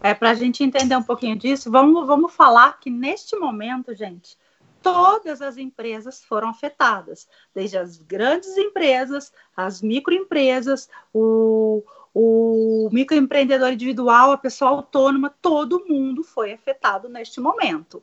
É, 0.00 0.14
para 0.14 0.30
a 0.30 0.34
gente 0.34 0.62
entender 0.62 0.94
um 0.94 1.02
pouquinho 1.02 1.34
disso, 1.34 1.68
vamos, 1.68 2.06
vamos 2.06 2.32
falar 2.32 2.78
que 2.78 2.90
neste 2.90 3.34
momento, 3.34 3.92
gente, 3.92 4.38
todas 4.80 5.42
as 5.42 5.56
empresas 5.56 6.22
foram 6.22 6.48
afetadas, 6.48 7.28
desde 7.52 7.76
as 7.76 7.98
grandes 7.98 8.56
empresas, 8.56 9.32
as 9.56 9.82
microempresas, 9.82 10.88
o, 11.12 11.82
o 12.14 12.88
microempreendedor 12.92 13.72
individual, 13.72 14.32
a 14.32 14.38
pessoa 14.38 14.70
autônoma, 14.70 15.34
todo 15.40 15.84
mundo 15.86 16.24
foi 16.24 16.52
afetado 16.52 17.08
neste 17.08 17.40
momento. 17.40 18.02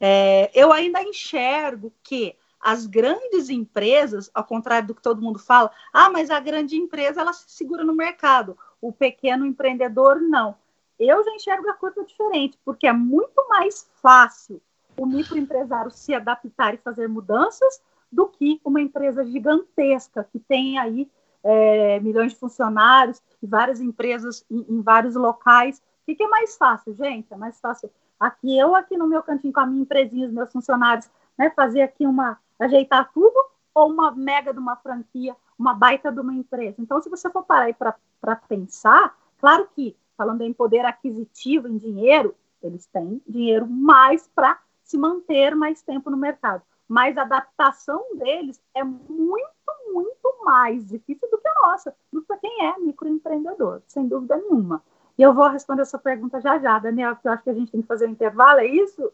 É, 0.00 0.50
eu 0.54 0.72
ainda 0.72 1.02
enxergo 1.02 1.92
que 2.02 2.36
as 2.60 2.86
grandes 2.86 3.48
empresas, 3.48 4.30
ao 4.34 4.44
contrário 4.44 4.88
do 4.88 4.94
que 4.94 5.02
todo 5.02 5.22
mundo 5.22 5.38
fala, 5.38 5.70
ah, 5.92 6.10
mas 6.10 6.30
a 6.30 6.40
grande 6.40 6.76
empresa 6.76 7.20
ela 7.20 7.32
se 7.32 7.50
segura 7.50 7.84
no 7.84 7.94
mercado, 7.94 8.58
o 8.80 8.92
pequeno 8.92 9.46
empreendedor 9.46 10.20
não. 10.20 10.56
Eu 10.98 11.24
já 11.24 11.30
enxergo 11.32 11.68
a 11.70 11.74
coisa 11.74 12.04
diferente, 12.04 12.58
porque 12.64 12.86
é 12.86 12.92
muito 12.92 13.48
mais 13.48 13.88
fácil 14.02 14.60
o 14.96 15.06
microempresário 15.06 15.90
se 15.92 16.12
adaptar 16.12 16.74
e 16.74 16.78
fazer 16.78 17.08
mudanças 17.08 17.80
do 18.10 18.26
que 18.26 18.60
uma 18.64 18.80
empresa 18.80 19.24
gigantesca 19.24 20.28
que 20.32 20.40
tem 20.40 20.78
aí 20.78 21.08
é, 21.44 22.00
milhões 22.00 22.32
de 22.32 22.38
funcionários 22.38 23.22
e 23.42 23.46
várias 23.46 23.80
empresas 23.80 24.44
em, 24.50 24.64
em 24.68 24.80
vários 24.80 25.14
locais. 25.14 25.78
O 25.78 26.14
que, 26.14 26.22
é 26.22 26.28
mais 26.28 26.56
fácil, 26.56 26.94
gente? 26.94 27.32
É 27.32 27.36
mais 27.36 27.60
fácil 27.60 27.90
aqui 28.18 28.58
eu 28.58 28.74
aqui 28.74 28.96
no 28.96 29.06
meu 29.06 29.22
cantinho 29.22 29.52
com 29.52 29.60
a 29.60 29.66
minha 29.66 29.82
empresinha, 29.82 30.26
os 30.26 30.32
meus 30.32 30.50
funcionários, 30.50 31.08
né, 31.36 31.50
fazer 31.50 31.82
aqui 31.82 32.06
uma 32.06 32.38
ajeitar 32.58 33.12
tudo 33.12 33.36
ou 33.72 33.90
uma 33.92 34.10
mega 34.10 34.52
de 34.52 34.58
uma 34.58 34.74
franquia, 34.76 35.36
uma 35.56 35.72
baita 35.72 36.10
de 36.10 36.18
uma 36.18 36.34
empresa. 36.34 36.76
Então, 36.80 37.00
se 37.00 37.08
você 37.08 37.30
for 37.30 37.44
parar 37.44 37.66
aí 37.66 37.74
para 37.74 38.36
pensar, 38.48 39.16
claro 39.38 39.68
que 39.74 39.96
falando 40.16 40.42
em 40.42 40.52
poder 40.52 40.84
aquisitivo, 40.84 41.68
em 41.68 41.76
dinheiro, 41.76 42.34
eles 42.60 42.86
têm 42.86 43.22
dinheiro 43.26 43.68
mais 43.68 44.26
para 44.26 44.58
se 44.82 44.98
manter 44.98 45.54
mais 45.54 45.80
tempo 45.82 46.10
no 46.10 46.16
mercado. 46.16 46.62
Mas 46.88 47.16
a 47.16 47.22
adaptação 47.22 48.16
deles 48.16 48.60
é 48.74 48.82
muito 48.82 49.57
muito 49.92 50.44
mais 50.44 50.86
difícil 50.86 51.28
do 51.30 51.38
que 51.38 51.48
a 51.48 51.66
nossa, 51.66 51.94
do 52.12 52.22
que 52.22 52.36
quem 52.38 52.66
é 52.66 52.78
microempreendedor, 52.78 53.82
sem 53.86 54.06
dúvida 54.06 54.36
nenhuma. 54.36 54.82
E 55.18 55.22
eu 55.22 55.34
vou 55.34 55.48
responder 55.48 55.82
essa 55.82 55.98
pergunta 55.98 56.40
já 56.40 56.58
já, 56.58 56.78
Daniel, 56.78 57.14
porque 57.14 57.28
eu 57.28 57.32
acho 57.32 57.42
que 57.42 57.50
a 57.50 57.54
gente 57.54 57.72
tem 57.72 57.82
que 57.82 57.88
fazer 57.88 58.06
um 58.06 58.12
intervalo, 58.12 58.60
é 58.60 58.66
isso? 58.66 59.12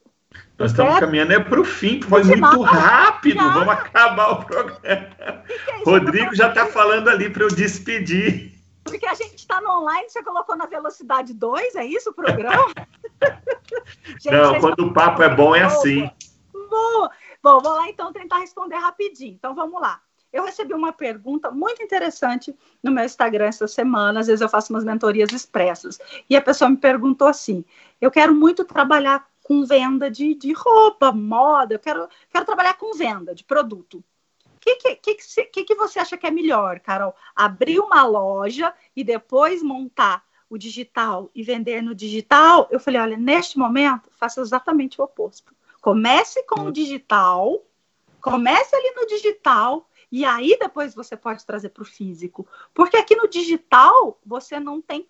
Nós 0.58 0.70
estamos 0.70 0.98
caminhando 0.98 1.32
é 1.32 1.40
para 1.40 1.60
o 1.60 1.64
fim, 1.64 2.00
foi 2.02 2.22
muito 2.24 2.60
rápido, 2.62 3.38
vamos 3.38 3.68
acabar 3.68 4.32
o 4.32 4.44
programa. 4.44 4.80
É 4.82 5.42
Rodrigo 5.84 6.34
já 6.34 6.48
está 6.48 6.66
falando 6.66 7.08
ali 7.08 7.30
para 7.30 7.44
eu 7.44 7.48
despedir. 7.48 8.52
Porque 8.84 9.06
a 9.06 9.14
gente 9.14 9.36
está 9.36 9.60
no 9.60 9.70
online, 9.70 10.08
você 10.08 10.22
colocou 10.22 10.56
na 10.56 10.66
velocidade 10.66 11.32
2, 11.32 11.74
é 11.76 11.86
isso 11.86 12.10
o 12.10 12.14
programa? 12.14 12.66
gente, 14.20 14.30
Não, 14.30 14.60
quando 14.60 14.80
o 14.80 14.92
papo 14.92 15.22
é 15.22 15.34
bom 15.34 15.56
é 15.56 15.62
assim. 15.62 16.10
Bom, 16.52 17.08
bom, 17.42 17.60
vou 17.60 17.72
lá 17.72 17.88
então 17.88 18.12
tentar 18.12 18.38
responder 18.38 18.76
rapidinho. 18.76 19.34
Então 19.34 19.54
vamos 19.54 19.80
lá. 19.80 20.00
Eu 20.34 20.44
recebi 20.44 20.74
uma 20.74 20.92
pergunta 20.92 21.52
muito 21.52 21.80
interessante 21.80 22.52
no 22.82 22.90
meu 22.90 23.04
Instagram 23.04 23.44
essa 23.44 23.68
semana. 23.68 24.18
Às 24.18 24.26
vezes 24.26 24.40
eu 24.40 24.48
faço 24.48 24.72
umas 24.72 24.82
mentorias 24.82 25.30
expressas. 25.30 25.96
E 26.28 26.36
a 26.36 26.42
pessoa 26.42 26.68
me 26.68 26.76
perguntou 26.76 27.28
assim: 27.28 27.64
eu 28.00 28.10
quero 28.10 28.34
muito 28.34 28.64
trabalhar 28.64 29.30
com 29.44 29.64
venda 29.64 30.10
de, 30.10 30.34
de 30.34 30.52
roupa, 30.52 31.12
moda, 31.12 31.76
eu 31.76 31.78
quero, 31.78 32.08
quero 32.28 32.44
trabalhar 32.44 32.74
com 32.74 32.96
venda 32.96 33.32
de 33.32 33.44
produto. 33.44 34.02
O 34.56 34.58
que, 34.58 34.74
que, 34.74 34.96
que, 34.96 35.44
que, 35.44 35.64
que 35.64 35.74
você 35.76 36.00
acha 36.00 36.16
que 36.16 36.26
é 36.26 36.32
melhor, 36.32 36.80
Carol? 36.80 37.14
Abrir 37.36 37.78
uma 37.78 38.04
loja 38.04 38.74
e 38.96 39.04
depois 39.04 39.62
montar 39.62 40.24
o 40.50 40.58
digital 40.58 41.30
e 41.32 41.44
vender 41.44 41.80
no 41.80 41.94
digital? 41.94 42.66
Eu 42.72 42.80
falei: 42.80 43.00
olha, 43.00 43.16
neste 43.16 43.56
momento, 43.56 44.10
faça 44.18 44.40
exatamente 44.40 45.00
o 45.00 45.04
oposto. 45.04 45.54
Comece 45.80 46.42
com 46.44 46.62
o 46.62 46.72
digital, 46.72 47.62
comece 48.20 48.74
ali 48.74 48.94
no 48.96 49.06
digital 49.06 49.86
e 50.10 50.24
aí 50.24 50.56
depois 50.58 50.94
você 50.94 51.16
pode 51.16 51.44
trazer 51.44 51.70
para 51.70 51.82
o 51.82 51.86
físico. 51.86 52.46
Porque 52.72 52.96
aqui 52.96 53.16
no 53.16 53.28
digital 53.28 54.18
você 54.24 54.60
não 54.60 54.80
tem 54.80 55.06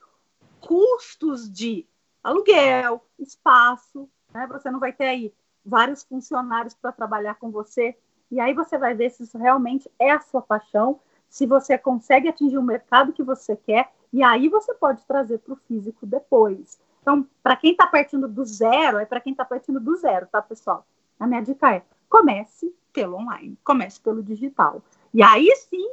custos 0.61 1.51
de 1.51 1.87
aluguel, 2.23 3.05
espaço, 3.19 4.09
né? 4.33 4.47
Você 4.47 4.71
não 4.71 4.81
vai 4.81 4.93
ter 4.93 5.07
aí 5.07 5.35
vários 5.65 6.03
funcionários 6.03 6.75
para 6.75 6.93
trabalhar 6.93 7.35
com 7.37 7.51
você. 7.51 7.97
E 8.31 8.41
aí 8.41 8.53
você 8.55 8.77
vai 8.77 8.95
ver 8.95 9.11
se 9.11 9.23
isso 9.23 9.39
realmente 9.39 9.91
é 9.99 10.11
a 10.11 10.21
sua 10.21 10.43
paixão, 10.43 11.01
se 11.29 11.47
você 11.47 11.77
consegue 11.79 12.29
atingir 12.29 12.59
o 12.59 12.63
mercado 12.63 13.13
que 13.13 13.23
você 13.23 13.57
quer, 13.57 13.93
e 14.13 14.23
aí 14.23 14.49
você 14.49 14.73
pode 14.75 15.05
trazer 15.05 15.39
para 15.39 15.55
o 15.55 15.57
físico 15.57 16.07
depois. 16.07 16.79
Então, 17.03 17.29
para 17.43 17.57
quem 17.57 17.73
está 17.73 17.87
partindo 17.87 18.27
do 18.27 18.45
zero, 18.45 18.99
é 18.99 19.05
para 19.05 19.21
quem 19.21 19.33
está 19.33 19.45
partindo 19.45 19.79
do 19.79 19.95
zero, 19.97 20.27
tá, 20.27 20.41
pessoal? 20.41 20.87
A 21.19 21.27
minha 21.27 21.43
dica 21.43 21.75
é: 21.75 21.83
comece 22.09 22.75
pelo 22.95 23.17
online, 23.17 23.59
comece 23.63 24.01
pelo 24.01 24.23
digital. 24.23 24.81
E 25.13 25.23
aí 25.23 25.55
sim, 25.69 25.91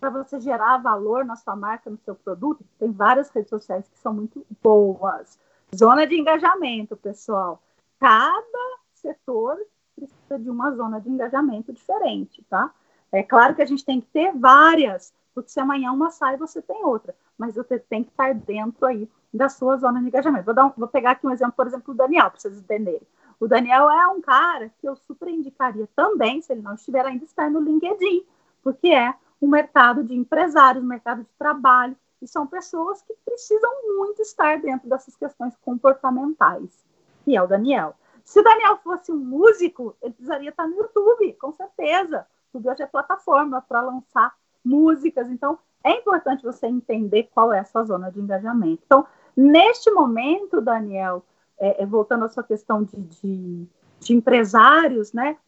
para 0.00 0.08
você 0.08 0.40
gerar 0.40 0.78
valor 0.78 1.24
na 1.24 1.36
sua 1.36 1.56
marca, 1.56 1.90
no 1.90 1.98
seu 1.98 2.14
produto, 2.14 2.64
tem 2.78 2.90
várias 2.90 3.28
redes 3.30 3.50
sociais 3.50 3.86
que 3.88 3.98
são 3.98 4.14
muito 4.14 4.46
boas. 4.62 5.38
Zona 5.74 6.06
de 6.06 6.14
engajamento, 6.18 6.96
pessoal. 6.96 7.60
Cada 7.98 8.78
setor 8.94 9.58
precisa 9.96 10.38
de 10.38 10.48
uma 10.48 10.70
zona 10.72 11.00
de 11.00 11.10
engajamento 11.10 11.72
diferente, 11.72 12.42
tá? 12.48 12.72
É 13.10 13.22
claro 13.22 13.54
que 13.54 13.62
a 13.62 13.66
gente 13.66 13.84
tem 13.84 14.00
que 14.00 14.06
ter 14.08 14.32
várias, 14.32 15.12
porque 15.34 15.50
se 15.50 15.60
amanhã 15.60 15.92
uma 15.92 16.10
sai, 16.10 16.36
você 16.36 16.62
tem 16.62 16.84
outra. 16.84 17.14
Mas 17.36 17.54
você 17.54 17.78
tem 17.78 18.04
que 18.04 18.10
estar 18.10 18.32
dentro 18.34 18.86
aí 18.86 19.08
da 19.32 19.48
sua 19.48 19.76
zona 19.76 20.00
de 20.00 20.06
engajamento. 20.06 20.52
Vou, 20.52 20.64
um, 20.64 20.72
vou 20.76 20.88
pegar 20.88 21.12
aqui 21.12 21.26
um 21.26 21.30
exemplo, 21.30 21.54
por 21.54 21.66
exemplo, 21.66 21.92
do 21.92 21.96
Daniel, 21.96 22.30
para 22.30 22.38
vocês 22.38 22.58
entenderem. 22.58 23.06
O 23.38 23.48
Daniel 23.48 23.90
é 23.90 24.06
um 24.08 24.20
cara 24.20 24.70
que 24.80 24.88
eu 24.88 24.96
super 24.96 25.28
indicaria 25.28 25.88
também, 25.94 26.40
se 26.40 26.52
ele 26.52 26.62
não 26.62 26.74
estiver 26.74 27.04
ainda, 27.04 27.24
estar 27.24 27.50
no 27.50 27.60
LinkedIn, 27.60 28.24
porque 28.62 28.88
é 28.88 29.14
um 29.40 29.48
mercado 29.48 30.02
de 30.02 30.14
empresários, 30.14 30.82
um 30.82 30.86
mercado 30.86 31.22
de 31.22 31.30
trabalho, 31.38 31.96
e 32.22 32.26
são 32.26 32.46
pessoas 32.46 33.02
que 33.02 33.14
precisam 33.24 33.70
muito 33.98 34.22
estar 34.22 34.58
dentro 34.60 34.88
dessas 34.88 35.14
questões 35.14 35.54
comportamentais, 35.56 36.84
que 37.24 37.36
é 37.36 37.42
o 37.42 37.46
Daniel. 37.46 37.94
Se 38.24 38.40
o 38.40 38.42
Daniel 38.42 38.78
fosse 38.78 39.12
um 39.12 39.18
músico, 39.18 39.94
ele 40.00 40.14
precisaria 40.14 40.48
estar 40.48 40.66
no 40.66 40.76
YouTube, 40.76 41.34
com 41.34 41.52
certeza. 41.52 42.26
Tudo 42.50 42.70
hoje 42.70 42.82
é 42.82 42.86
plataforma 42.86 43.60
para 43.60 43.82
lançar 43.82 44.34
músicas. 44.64 45.28
Então, 45.28 45.58
é 45.84 45.98
importante 45.98 46.42
você 46.42 46.66
entender 46.66 47.28
qual 47.34 47.52
é 47.52 47.58
a 47.58 47.64
sua 47.64 47.84
zona 47.84 48.10
de 48.10 48.18
engajamento. 48.18 48.82
Então, 48.86 49.06
neste 49.36 49.90
momento, 49.90 50.62
Daniel, 50.62 51.22
é, 51.64 51.82
é, 51.82 51.86
voltando 51.86 52.26
à 52.26 52.28
sua 52.28 52.42
questão 52.42 52.82
de, 52.82 52.94
de, 53.00 53.66
de 54.00 54.12
empresários, 54.14 55.14
né? 55.14 55.38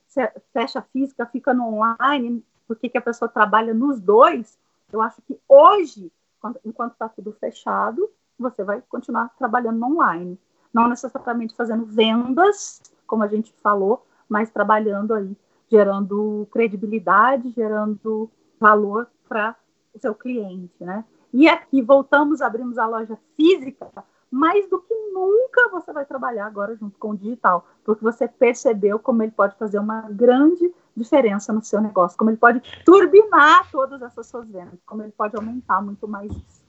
fecha 0.50 0.80
física, 0.80 1.26
fica 1.26 1.52
no 1.52 1.74
online, 1.74 2.42
porque 2.66 2.88
que 2.88 2.96
a 2.96 3.02
pessoa 3.02 3.28
trabalha 3.28 3.74
nos 3.74 4.00
dois, 4.00 4.58
eu 4.90 5.02
acho 5.02 5.20
que 5.20 5.38
hoje, 5.46 6.10
quando, 6.40 6.58
enquanto 6.64 6.92
está 6.92 7.06
tudo 7.06 7.36
fechado, 7.38 8.08
você 8.38 8.64
vai 8.64 8.82
continuar 8.88 9.28
trabalhando 9.36 9.84
online. 9.84 10.38
Não 10.72 10.88
necessariamente 10.88 11.54
fazendo 11.54 11.84
vendas, 11.84 12.80
como 13.06 13.22
a 13.22 13.28
gente 13.28 13.52
falou, 13.62 14.06
mas 14.26 14.50
trabalhando 14.50 15.12
aí, 15.12 15.36
gerando 15.70 16.48
credibilidade, 16.50 17.50
gerando 17.50 18.30
valor 18.58 19.06
para 19.28 19.54
o 19.92 19.98
seu 19.98 20.14
cliente, 20.14 20.82
né? 20.82 21.04
E 21.30 21.46
aqui 21.46 21.82
voltamos, 21.82 22.40
abrimos 22.40 22.78
a 22.78 22.86
loja 22.86 23.18
física 23.36 23.86
mais 24.30 24.68
do 24.68 24.78
que 24.80 24.94
nunca 25.12 25.68
você 25.70 25.92
vai 25.92 26.04
trabalhar 26.04 26.46
agora 26.46 26.76
junto 26.76 26.98
com 26.98 27.10
o 27.10 27.16
digital, 27.16 27.66
porque 27.84 28.02
você 28.02 28.28
percebeu 28.28 28.98
como 28.98 29.22
ele 29.22 29.32
pode 29.32 29.56
fazer 29.56 29.78
uma 29.78 30.02
grande 30.10 30.70
diferença 30.96 31.52
no 31.52 31.62
seu 31.62 31.80
negócio, 31.80 32.16
como 32.16 32.30
ele 32.30 32.36
pode 32.36 32.60
turbinar 32.84 33.70
todas 33.70 34.00
essas 34.02 34.26
suas 34.26 34.48
vendas, 34.48 34.78
como 34.84 35.02
ele 35.02 35.12
pode 35.16 35.36
aumentar 35.36 35.80
muito 35.82 36.08
mais 36.08 36.30
isso. 36.30 36.66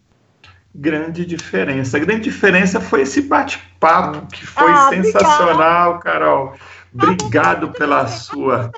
Grande 0.75 1.25
diferença. 1.25 1.97
A 1.97 1.99
grande 1.99 2.21
diferença 2.21 2.79
foi 2.79 3.01
esse 3.01 3.21
bate-papo 3.21 4.27
que 4.27 4.45
foi 4.45 4.69
ah, 4.69 4.89
sensacional, 4.89 5.95
obrigada. 5.95 6.19
Carol. 6.19 6.53
Obrigado 6.93 7.69
pela 7.69 8.07
sua. 8.07 8.71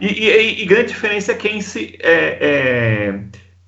E, 0.00 0.06
e, 0.06 0.62
e, 0.62 0.66
grande 0.66 0.88
diferença 0.88 1.32
é 1.32 1.34
quem 1.34 1.60
se 1.60 1.96
é, 2.00 2.38
é, 2.40 3.24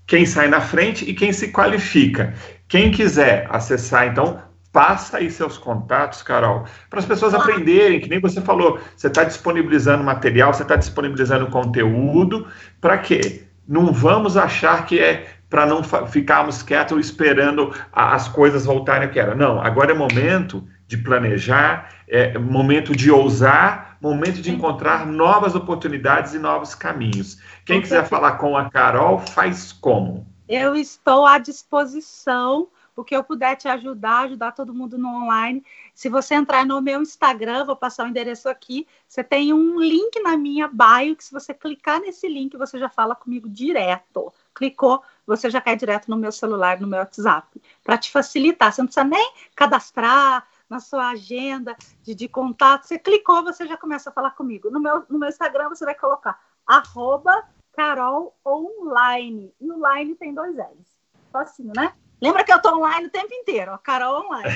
quem 0.07 0.25
sai 0.25 0.49
na 0.49 0.61
frente 0.61 1.09
e 1.09 1.15
quem 1.15 1.33
se 1.33 1.49
qualifica. 1.49 2.35
Quem 2.69 2.91
quiser 2.91 3.47
acessar, 3.51 4.09
então, 4.09 4.43
passa 4.73 5.19
aí 5.19 5.31
seus 5.31 5.57
contatos, 5.57 6.23
Carol, 6.23 6.65
para 6.91 6.99
as 6.99 7.07
pessoas 7.07 7.33
aprenderem, 7.33 8.01
que 8.01 8.09
nem 8.11 8.21
você 8.21 8.41
falou, 8.41 8.79
você 8.95 9.07
está 9.07 9.25
disponibilizando 9.25 10.05
material, 10.05 10.53
você 10.53 10.65
está 10.65 10.77
disponibilizando 10.77 11.47
conteúdo, 11.47 12.47
para 12.81 12.99
quê? 12.99 13.45
Não 13.67 13.93
vamos 13.93 14.37
achar 14.37 14.85
que 14.85 14.99
é 15.01 15.27
para 15.49 15.65
não 15.65 15.83
ficarmos 16.09 16.63
quietos 16.63 17.07
esperando 17.07 17.73
as 17.93 18.29
coisas 18.29 18.65
voltarem 18.65 19.07
ao 19.07 19.13
que 19.13 19.21
era. 19.21 19.35
Não, 19.35 19.61
agora 19.61 19.93
é 19.93 19.95
momento 19.95 20.63
de 20.87 20.97
planejar, 20.99 21.89
é 22.09 22.37
momento 22.37 22.95
de 22.95 23.11
ousar, 23.11 23.97
momento 24.01 24.43
de 24.43 24.51
encontrar 24.51 25.07
novas 25.07 25.55
oportunidades 25.55 26.35
e 26.35 26.39
novos 26.39 26.75
caminhos. 26.75 27.39
Quem 27.65 27.81
quiser 27.81 28.07
falar 28.07 28.33
com 28.33 28.57
a 28.57 28.69
Carol, 28.69 29.19
faz 29.19 29.73
como? 29.73 30.27
Eu 30.49 30.77
estou 30.77 31.27
à 31.27 31.39
disposição, 31.39 32.69
o 32.95 33.05
que 33.05 33.15
eu 33.15 33.23
puder 33.23 33.57
te 33.57 33.69
ajudar, 33.69 34.21
ajudar 34.21 34.53
todo 34.53 34.73
mundo 34.73 34.97
no 34.97 35.09
online. 35.09 35.65
Se 35.95 36.09
você 36.09 36.35
entrar 36.35 36.65
no 36.65 36.81
meu 36.81 37.03
Instagram, 37.03 37.65
vou 37.65 37.77
passar 37.77 38.05
o 38.05 38.09
endereço 38.09 38.49
aqui, 38.49 38.87
você 39.07 39.23
tem 39.23 39.53
um 39.53 39.79
link 39.81 40.21
na 40.23 40.37
minha 40.37 40.69
bio, 40.69 41.17
que 41.17 41.25
se 41.25 41.33
você 41.33 41.53
clicar 41.53 42.01
nesse 42.01 42.29
link, 42.29 42.57
você 42.57 42.79
já 42.79 42.89
fala 42.89 43.15
comigo 43.15 43.49
direto. 43.49 44.33
Clicou, 44.55 45.03
você 45.27 45.51
já 45.51 45.61
cai 45.61 45.77
direto 45.77 46.09
no 46.09 46.17
meu 46.17 46.33
celular, 46.33 46.81
no 46.81 46.87
meu 46.87 47.01
WhatsApp, 47.01 47.61
para 47.85 47.99
te 47.99 48.11
facilitar. 48.11 48.73
Você 48.73 48.81
não 48.81 48.87
precisa 48.87 49.05
nem 49.05 49.33
cadastrar 49.55 50.47
na 50.69 50.81
sua 50.81 51.11
agenda 51.11 51.77
de, 52.03 52.15
de 52.15 52.29
contato. 52.29 52.85
Você 52.85 52.99
clicou, 52.99 53.43
você 53.43 53.67
já 53.67 53.77
começa 53.77 54.11
a 54.11 54.13
falar 54.13 54.31
comigo. 54.31 54.71
No 54.71 54.81
meu, 54.81 55.05
no 55.09 55.19
meu 55.19 55.29
Instagram, 55.29 55.69
você 55.69 55.85
vai 55.85 55.95
colocar 55.95 56.41
arroba 56.67 57.45
Carol 57.77 58.35
Online. 58.45 59.53
E 59.61 59.71
o 59.71 59.77
Line 59.77 60.15
tem 60.15 60.33
dois 60.33 60.57
L's. 60.57 60.97
Facinho, 61.31 61.73
né? 61.77 61.93
Lembra 62.21 62.43
que 62.43 62.51
eu 62.51 62.57
estou 62.57 62.79
online 62.79 63.09
o 63.09 63.11
tempo 63.11 63.33
inteiro, 63.35 63.73
ó, 63.73 63.79
Carol 63.79 64.25
Online. 64.25 64.49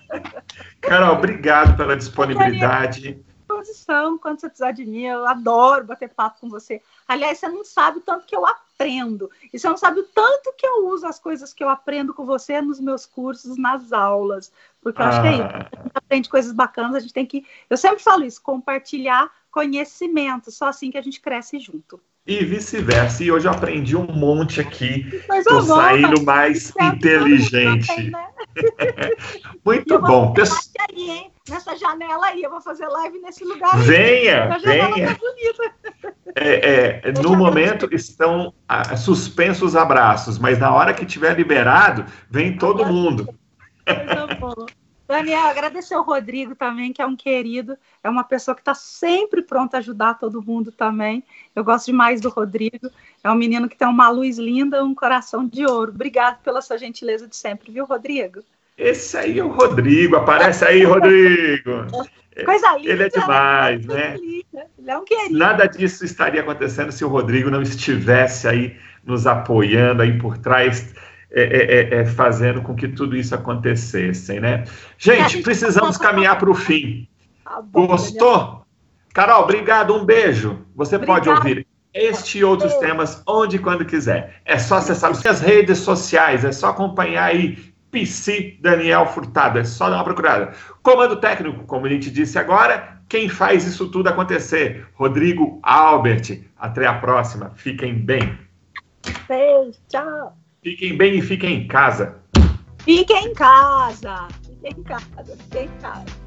Carol, 0.80 1.16
obrigado 1.16 1.76
pela 1.76 1.94
disponibilidade. 1.94 3.22
Disposição, 3.46 4.16
quando 4.16 4.40
você 4.40 4.48
precisar 4.48 4.72
de 4.72 4.86
mim, 4.86 5.02
eu 5.02 5.26
adoro 5.26 5.84
bater 5.84 6.08
papo 6.08 6.40
com 6.40 6.48
você. 6.48 6.80
Aliás, 7.06 7.38
você 7.38 7.48
não 7.48 7.62
sabe 7.62 7.98
o 7.98 8.00
tanto 8.00 8.24
que 8.24 8.34
eu 8.34 8.46
aprendo. 8.46 9.30
E 9.52 9.58
você 9.58 9.68
não 9.68 9.76
sabe 9.76 10.00
o 10.00 10.04
tanto 10.04 10.54
que 10.56 10.66
eu 10.66 10.88
uso 10.88 11.06
as 11.06 11.18
coisas 11.18 11.52
que 11.52 11.62
eu 11.62 11.68
aprendo 11.68 12.14
com 12.14 12.24
você 12.24 12.62
nos 12.62 12.80
meus 12.80 13.04
cursos, 13.04 13.58
nas 13.58 13.92
aulas. 13.92 14.50
Porque 14.80 15.02
eu 15.02 15.04
ah. 15.04 15.08
acho 15.10 15.20
que 15.20 15.28
é 15.28 15.32
isso. 15.32 15.42
Ah. 15.42 15.68
A 15.70 15.82
gente 15.82 15.92
aprende 15.94 16.28
coisas 16.30 16.52
bacanas, 16.52 16.94
a 16.94 17.00
gente 17.00 17.12
tem 17.12 17.26
que. 17.26 17.46
Eu 17.68 17.76
sempre 17.76 18.02
falo 18.02 18.24
isso, 18.24 18.40
compartilhar 18.40 19.30
conhecimento. 19.50 20.50
Só 20.50 20.68
assim 20.68 20.90
que 20.90 20.96
a 20.96 21.02
gente 21.02 21.20
cresce 21.20 21.58
junto 21.58 22.00
e 22.26 22.44
vice-versa. 22.44 23.24
E 23.24 23.30
hoje 23.30 23.46
eu 23.46 23.52
aprendi 23.52 23.96
um 23.96 24.06
monte 24.06 24.60
aqui. 24.60 25.06
Estou 25.30 25.62
saindo 25.62 26.22
mais 26.22 26.72
inteligente. 26.80 28.10
né? 28.10 28.28
Muito 29.64 29.98
bom. 29.98 30.32
Pesso... 30.32 30.70
Aí, 30.90 31.30
Nessa 31.48 31.76
janela 31.76 32.28
aí, 32.28 32.42
eu 32.42 32.50
vou 32.50 32.60
fazer 32.60 32.88
live 32.88 33.18
nesse 33.18 33.44
lugar. 33.44 33.76
Venha, 33.76 34.54
aí. 34.54 34.60
venha. 34.62 35.14
Tá 35.14 36.12
é, 36.36 37.00
é, 37.04 37.12
no 37.20 37.36
momento 37.36 37.86
estão 37.92 38.54
ah, 38.66 38.96
suspensos 38.96 39.62
os 39.62 39.76
abraços, 39.76 40.38
mas 40.38 40.58
na 40.58 40.72
hora 40.72 40.94
que 40.94 41.04
tiver 41.04 41.36
liberado, 41.36 42.06
vem 42.30 42.56
todo 42.56 42.86
mundo. 42.86 43.28
Muito 43.86 44.40
bom. 44.40 44.66
Daniel, 45.06 45.46
agradecer 45.46 45.94
ao 45.94 46.02
Rodrigo 46.02 46.54
também, 46.54 46.92
que 46.92 47.02
é 47.02 47.06
um 47.06 47.14
querido, 47.14 47.76
é 48.02 48.08
uma 48.08 48.24
pessoa 48.24 48.54
que 48.54 48.62
está 48.62 48.74
sempre 48.74 49.42
pronta 49.42 49.76
a 49.76 49.80
ajudar 49.80 50.18
todo 50.18 50.42
mundo 50.42 50.72
também. 50.72 51.22
Eu 51.54 51.62
gosto 51.62 51.86
demais 51.86 52.20
do 52.20 52.30
Rodrigo, 52.30 52.90
é 53.22 53.30
um 53.30 53.34
menino 53.34 53.68
que 53.68 53.76
tem 53.76 53.86
uma 53.86 54.08
luz 54.08 54.38
linda, 54.38 54.82
um 54.82 54.94
coração 54.94 55.46
de 55.46 55.66
ouro. 55.66 55.92
Obrigado 55.92 56.42
pela 56.42 56.62
sua 56.62 56.78
gentileza 56.78 57.28
de 57.28 57.36
sempre, 57.36 57.70
viu, 57.70 57.84
Rodrigo? 57.84 58.40
Esse 58.78 59.16
aí 59.16 59.38
é 59.38 59.44
o 59.44 59.48
Rodrigo, 59.48 60.16
aparece 60.16 60.64
aí, 60.64 60.84
Rodrigo. 60.84 61.86
Coisa 62.44 62.76
linda. 62.76 62.90
Ele 62.90 63.02
é 63.04 63.08
demais, 63.08 63.86
né? 63.86 64.16
Ele 64.16 64.44
é 64.90 64.98
um 64.98 65.04
querido. 65.04 65.38
Nada 65.38 65.66
disso 65.66 66.04
estaria 66.04 66.40
acontecendo 66.40 66.90
se 66.90 67.04
o 67.04 67.08
Rodrigo 67.08 67.48
não 67.48 67.62
estivesse 67.62 68.48
aí 68.48 68.76
nos 69.04 69.26
apoiando 69.26 70.02
aí 70.02 70.18
por 70.18 70.36
trás 70.38 70.92
é 71.34 71.42
é, 71.42 71.96
é, 71.96 72.00
é, 72.00 72.04
fazendo 72.04 72.62
com 72.62 72.74
que 72.74 72.86
tudo 72.86 73.16
isso 73.16 73.34
acontecesse, 73.34 74.38
né? 74.38 74.64
Gente, 74.96 75.42
precisamos 75.42 75.96
caminhar 75.98 76.38
para 76.38 76.50
o 76.50 76.54
fim. 76.54 77.08
Tá 77.44 77.60
Gostou? 77.72 78.64
Carol, 79.12 79.42
obrigado, 79.42 79.94
um 79.94 80.04
beijo. 80.04 80.60
Você 80.76 80.98
pode 80.98 81.28
ouvir 81.28 81.66
este 81.92 82.38
e 82.38 82.44
outros 82.44 82.74
temas 82.74 83.22
onde 83.26 83.56
e 83.56 83.58
quando 83.58 83.84
quiser. 83.84 84.40
É 84.44 84.58
só 84.58 84.76
acessar 84.76 85.10
as 85.10 85.40
redes 85.40 85.78
sociais, 85.78 86.44
é 86.44 86.52
só 86.52 86.68
acompanhar 86.68 87.24
aí 87.24 87.72
PC 87.90 88.58
Daniel 88.60 89.06
Furtado, 89.06 89.58
é 89.58 89.64
só 89.64 89.88
dar 89.88 89.96
uma 89.96 90.04
procurada. 90.04 90.52
Comando 90.82 91.16
técnico, 91.16 91.64
como 91.64 91.86
a 91.86 91.88
gente 91.88 92.10
disse 92.10 92.38
agora, 92.38 92.98
quem 93.08 93.28
faz 93.28 93.64
isso 93.66 93.88
tudo 93.88 94.08
acontecer? 94.08 94.86
Rodrigo 94.94 95.60
Albert. 95.62 96.40
Até 96.56 96.86
a 96.86 96.94
próxima. 96.94 97.52
Fiquem 97.54 97.94
bem. 97.94 98.36
Beijo, 99.28 99.78
tchau. 99.88 100.36
Fiquem 100.64 100.96
bem 100.96 101.18
e 101.18 101.20
fiquem 101.20 101.60
em 101.60 101.68
casa. 101.68 102.16
Fiquem 102.78 103.26
em 103.26 103.34
casa. 103.34 104.28
Fiquem 104.42 104.70
em 104.70 104.82
casa. 104.82 105.36
Fiquem 105.36 105.64
em 105.66 105.80
casa. 105.82 106.23